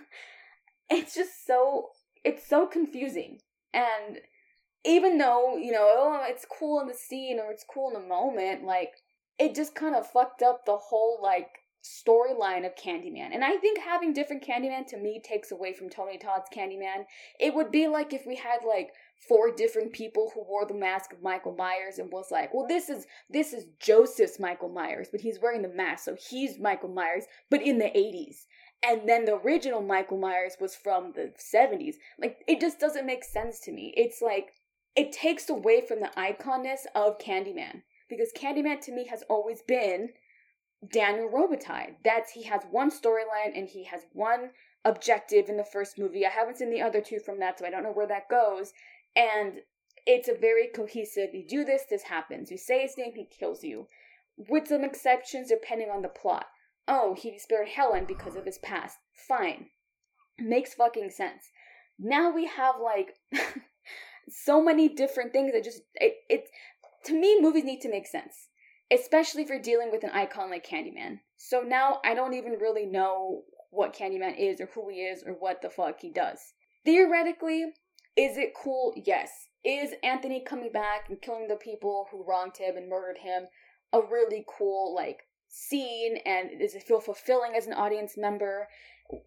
[0.90, 1.90] it's just so
[2.24, 3.38] it's so confusing.
[3.72, 4.18] And
[4.84, 8.08] even though, you know, oh, it's cool in the scene or it's cool in the
[8.08, 8.92] moment, like,
[9.38, 11.48] it just kind of fucked up the whole, like,
[11.82, 13.30] storyline of Candyman.
[13.32, 17.06] And I think having different Candyman to me takes away from Tony Todd's Candyman.
[17.40, 18.92] It would be like if we had, like,
[19.28, 22.88] four different people who wore the mask of Michael Myers and was like, well, this
[22.88, 27.24] is this is Joseph's Michael Myers, but he's wearing the mask, so he's Michael Myers,
[27.50, 28.46] but in the 80s.
[28.84, 31.94] And then the original Michael Myers was from the 70s.
[32.18, 33.94] Like, it just doesn't make sense to me.
[33.96, 34.54] It's like,
[34.96, 37.82] it takes away from the iconness of Candyman.
[38.08, 40.10] Because Candyman to me has always been
[40.92, 41.94] Daniel Robitaille.
[42.04, 44.50] That's, he has one storyline and he has one
[44.84, 46.26] objective in the first movie.
[46.26, 48.72] I haven't seen the other two from that, so I don't know where that goes.
[49.16, 49.60] And
[50.06, 52.50] it's a very cohesive, you do this, this happens.
[52.50, 53.86] You say his name, he kills you.
[54.36, 56.46] With some exceptions depending on the plot
[56.88, 58.98] oh, he spared Helen because of his past.
[59.12, 59.66] Fine.
[60.38, 61.50] Makes fucking sense.
[61.98, 63.14] Now we have like
[64.28, 66.44] so many different things that just it it
[67.04, 68.48] to me movies need to make sense.
[68.90, 71.20] Especially if you're dealing with an icon like Candyman.
[71.38, 75.32] So now I don't even really know what Candyman is or who he is or
[75.32, 76.38] what the fuck he does.
[76.84, 77.72] Theoretically,
[78.16, 78.92] is it cool?
[79.06, 79.30] Yes.
[79.64, 83.44] Is Anthony coming back and killing the people who wronged him and murdered him
[83.92, 88.68] a really cool like scene and does it feel fulfilling as an audience member?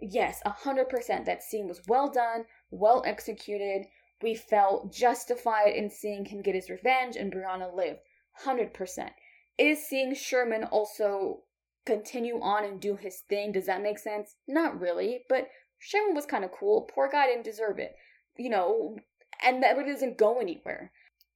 [0.01, 1.25] Yes, a hundred percent.
[1.25, 3.85] That scene was well done, well executed.
[4.21, 7.97] We felt justified in seeing him get his revenge and Brianna live.
[8.33, 9.11] Hundred percent.
[9.57, 11.43] Is seeing Sherman also
[11.85, 14.35] continue on and do his thing, does that make sense?
[14.47, 15.47] Not really, but
[15.79, 16.89] Sherman was kind of cool.
[16.93, 17.95] Poor guy didn't deserve it.
[18.37, 18.97] You know,
[19.43, 20.91] and that really doesn't go anywhere.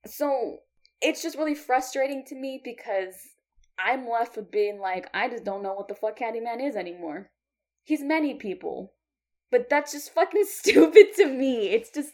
[0.06, 0.58] So
[1.00, 3.14] it's just really frustrating to me because
[3.78, 7.30] I'm left with being like, I just don't know what the fuck Candyman is anymore.
[7.84, 8.92] He's many people.
[9.50, 11.70] But that's just fucking stupid to me.
[11.70, 12.12] It's just,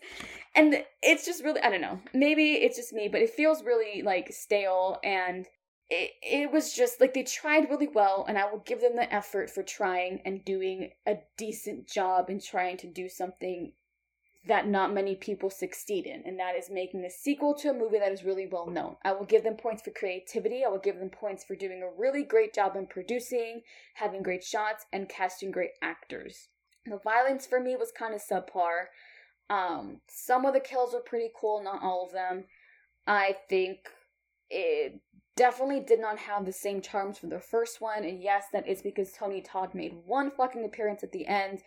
[0.56, 2.00] and it's just really, I don't know.
[2.12, 5.46] Maybe it's just me, but it feels really like stale and
[5.88, 9.12] it, it was just like they tried really well, and I will give them the
[9.12, 13.72] effort for trying and doing a decent job in trying to do something
[14.48, 17.98] that not many people succeed in, and that is making a sequel to a movie
[17.98, 18.96] that is really well known.
[19.04, 20.64] I will give them points for creativity.
[20.64, 23.62] I will give them points for doing a really great job in producing,
[23.94, 26.48] having great shots, and casting great actors.
[26.84, 28.86] The violence for me was kind of subpar.
[29.48, 32.44] Um, some of the kills were pretty cool, not all of them.
[33.06, 33.78] I think
[34.50, 35.00] it
[35.36, 38.82] definitely did not have the same charms for the first one, and yes, that is
[38.82, 41.62] because Tony Todd made one fucking appearance at the end.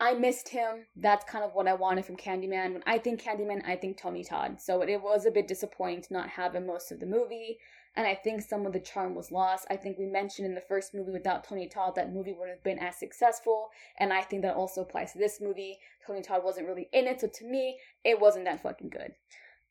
[0.00, 0.86] I missed him.
[0.96, 2.72] That's kind of what I wanted from Candyman.
[2.72, 4.60] When I think Candyman, I think Tony Todd.
[4.60, 7.58] So it, it was a bit disappointing to not have him most of the movie.
[7.94, 9.66] And I think some of the charm was lost.
[9.68, 12.64] I think we mentioned in the first movie without Tony Todd, that movie wouldn't have
[12.64, 13.70] been as successful.
[13.98, 15.78] And I think that also applies to this movie.
[16.06, 19.12] Tony Todd wasn't really in it, so to me, it wasn't that fucking good.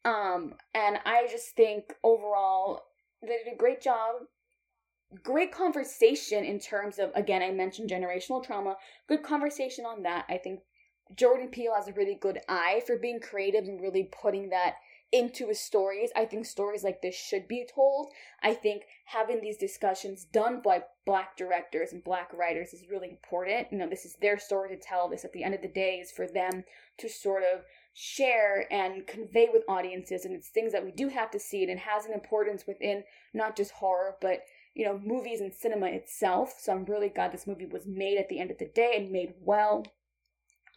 [0.05, 2.83] Um, and I just think overall,
[3.21, 4.15] they did a great job
[5.23, 8.77] great conversation in terms of again i mentioned generational trauma
[9.07, 10.61] good conversation on that i think
[11.15, 14.75] jordan peele has a really good eye for being creative and really putting that
[15.11, 16.09] into his stories.
[16.15, 18.11] I think stories like this should be told.
[18.41, 23.67] I think having these discussions done by black directors and black writers is really important.
[23.71, 25.09] You know this is their story to tell.
[25.09, 26.63] This at the end of the day is for them
[26.99, 30.23] to sort of share and convey with audiences.
[30.23, 33.03] And it's things that we do have to see and it has an importance within
[33.33, 34.41] not just horror but
[34.73, 36.55] you know, movies and cinema itself.
[36.59, 39.11] So I'm really glad this movie was made at the end of the day and
[39.11, 39.85] made well.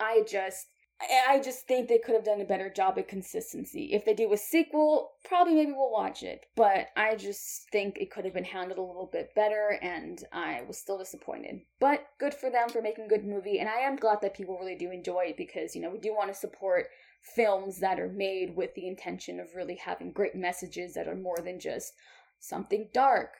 [0.00, 0.66] I just
[1.00, 3.92] I just think they could have done a better job at consistency.
[3.92, 6.46] If they do a sequel, probably maybe we'll watch it.
[6.54, 10.62] But I just think it could have been handled a little bit better, and I
[10.66, 11.62] was still disappointed.
[11.80, 14.58] But good for them for making a good movie, and I am glad that people
[14.58, 16.86] really do enjoy it because, you know, we do want to support
[17.34, 21.38] films that are made with the intention of really having great messages that are more
[21.42, 21.92] than just
[22.38, 23.30] something dark,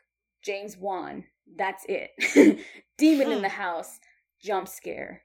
[0.42, 1.24] James Wan.
[1.56, 2.10] That's it.
[2.98, 3.60] Demon in the hmm.
[3.60, 4.00] house.
[4.42, 5.23] Jump scare.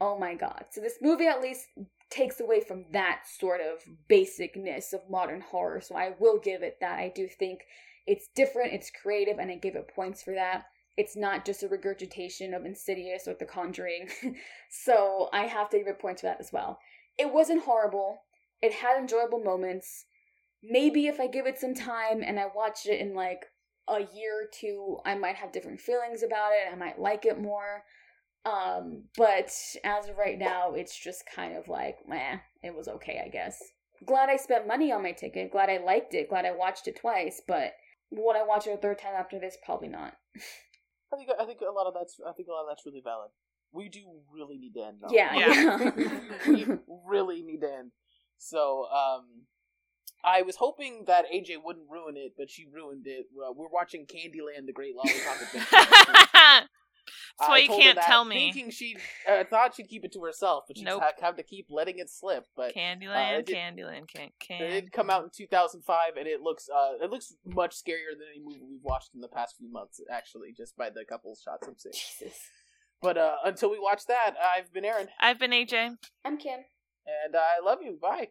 [0.00, 0.66] Oh my god.
[0.70, 1.66] So this movie at least
[2.10, 5.80] takes away from that sort of basicness of modern horror.
[5.80, 6.98] So I will give it that.
[6.98, 7.60] I do think
[8.06, 10.66] it's different, it's creative, and I give it points for that.
[10.96, 14.08] It's not just a regurgitation of Insidious or The Conjuring.
[14.70, 16.78] so I have to give it points for that as well.
[17.18, 18.18] It wasn't horrible.
[18.62, 20.06] It had enjoyable moments.
[20.62, 23.46] Maybe if I give it some time and I watch it in like
[23.88, 26.72] a year or two, I might have different feelings about it.
[26.72, 27.84] I might like it more.
[28.46, 29.52] Um, but
[29.82, 33.60] as of right now, it's just kind of like, meh, it was okay, I guess.
[34.04, 35.50] Glad I spent money on my ticket.
[35.50, 36.28] Glad I liked it.
[36.28, 37.42] Glad I watched it twice.
[37.46, 37.72] But
[38.10, 39.56] would I watch it a third time after this?
[39.64, 40.14] Probably not.
[41.12, 43.02] I think I think a lot of that's I think a lot of that's really
[43.02, 43.30] valid.
[43.72, 44.00] We do
[44.32, 44.98] really need to end.
[45.00, 45.08] Though.
[45.10, 45.90] Yeah, yeah.
[46.48, 46.66] we
[47.06, 47.90] really need to end.
[48.38, 49.46] So, um,
[50.24, 53.26] I was hoping that AJ wouldn't ruin it, but she ruined it.
[53.36, 56.68] Uh, we're watching Candyland: The Great Lollipop Adventure.
[57.38, 58.52] That's why you can't tell me.
[58.52, 58.96] Thinking she
[59.28, 61.02] uh, thought she'd keep it to herself, but she nope.
[61.02, 62.44] had have to keep letting it slip.
[62.56, 64.62] But Candyland, uh, did, Candyland, can can.
[64.62, 68.26] It did come out in 2005, and it looks uh, it looks much scarier than
[68.34, 70.00] any movie we've watched in the past few months.
[70.10, 71.92] Actually, just by the couple shots I'm seeing.
[71.92, 72.38] Jesus.
[73.02, 75.08] But uh, until we watch that, I've been Aaron.
[75.20, 75.96] I've been AJ.
[76.24, 76.60] I'm Kim.
[77.24, 77.98] And I love you.
[78.00, 78.28] Bye.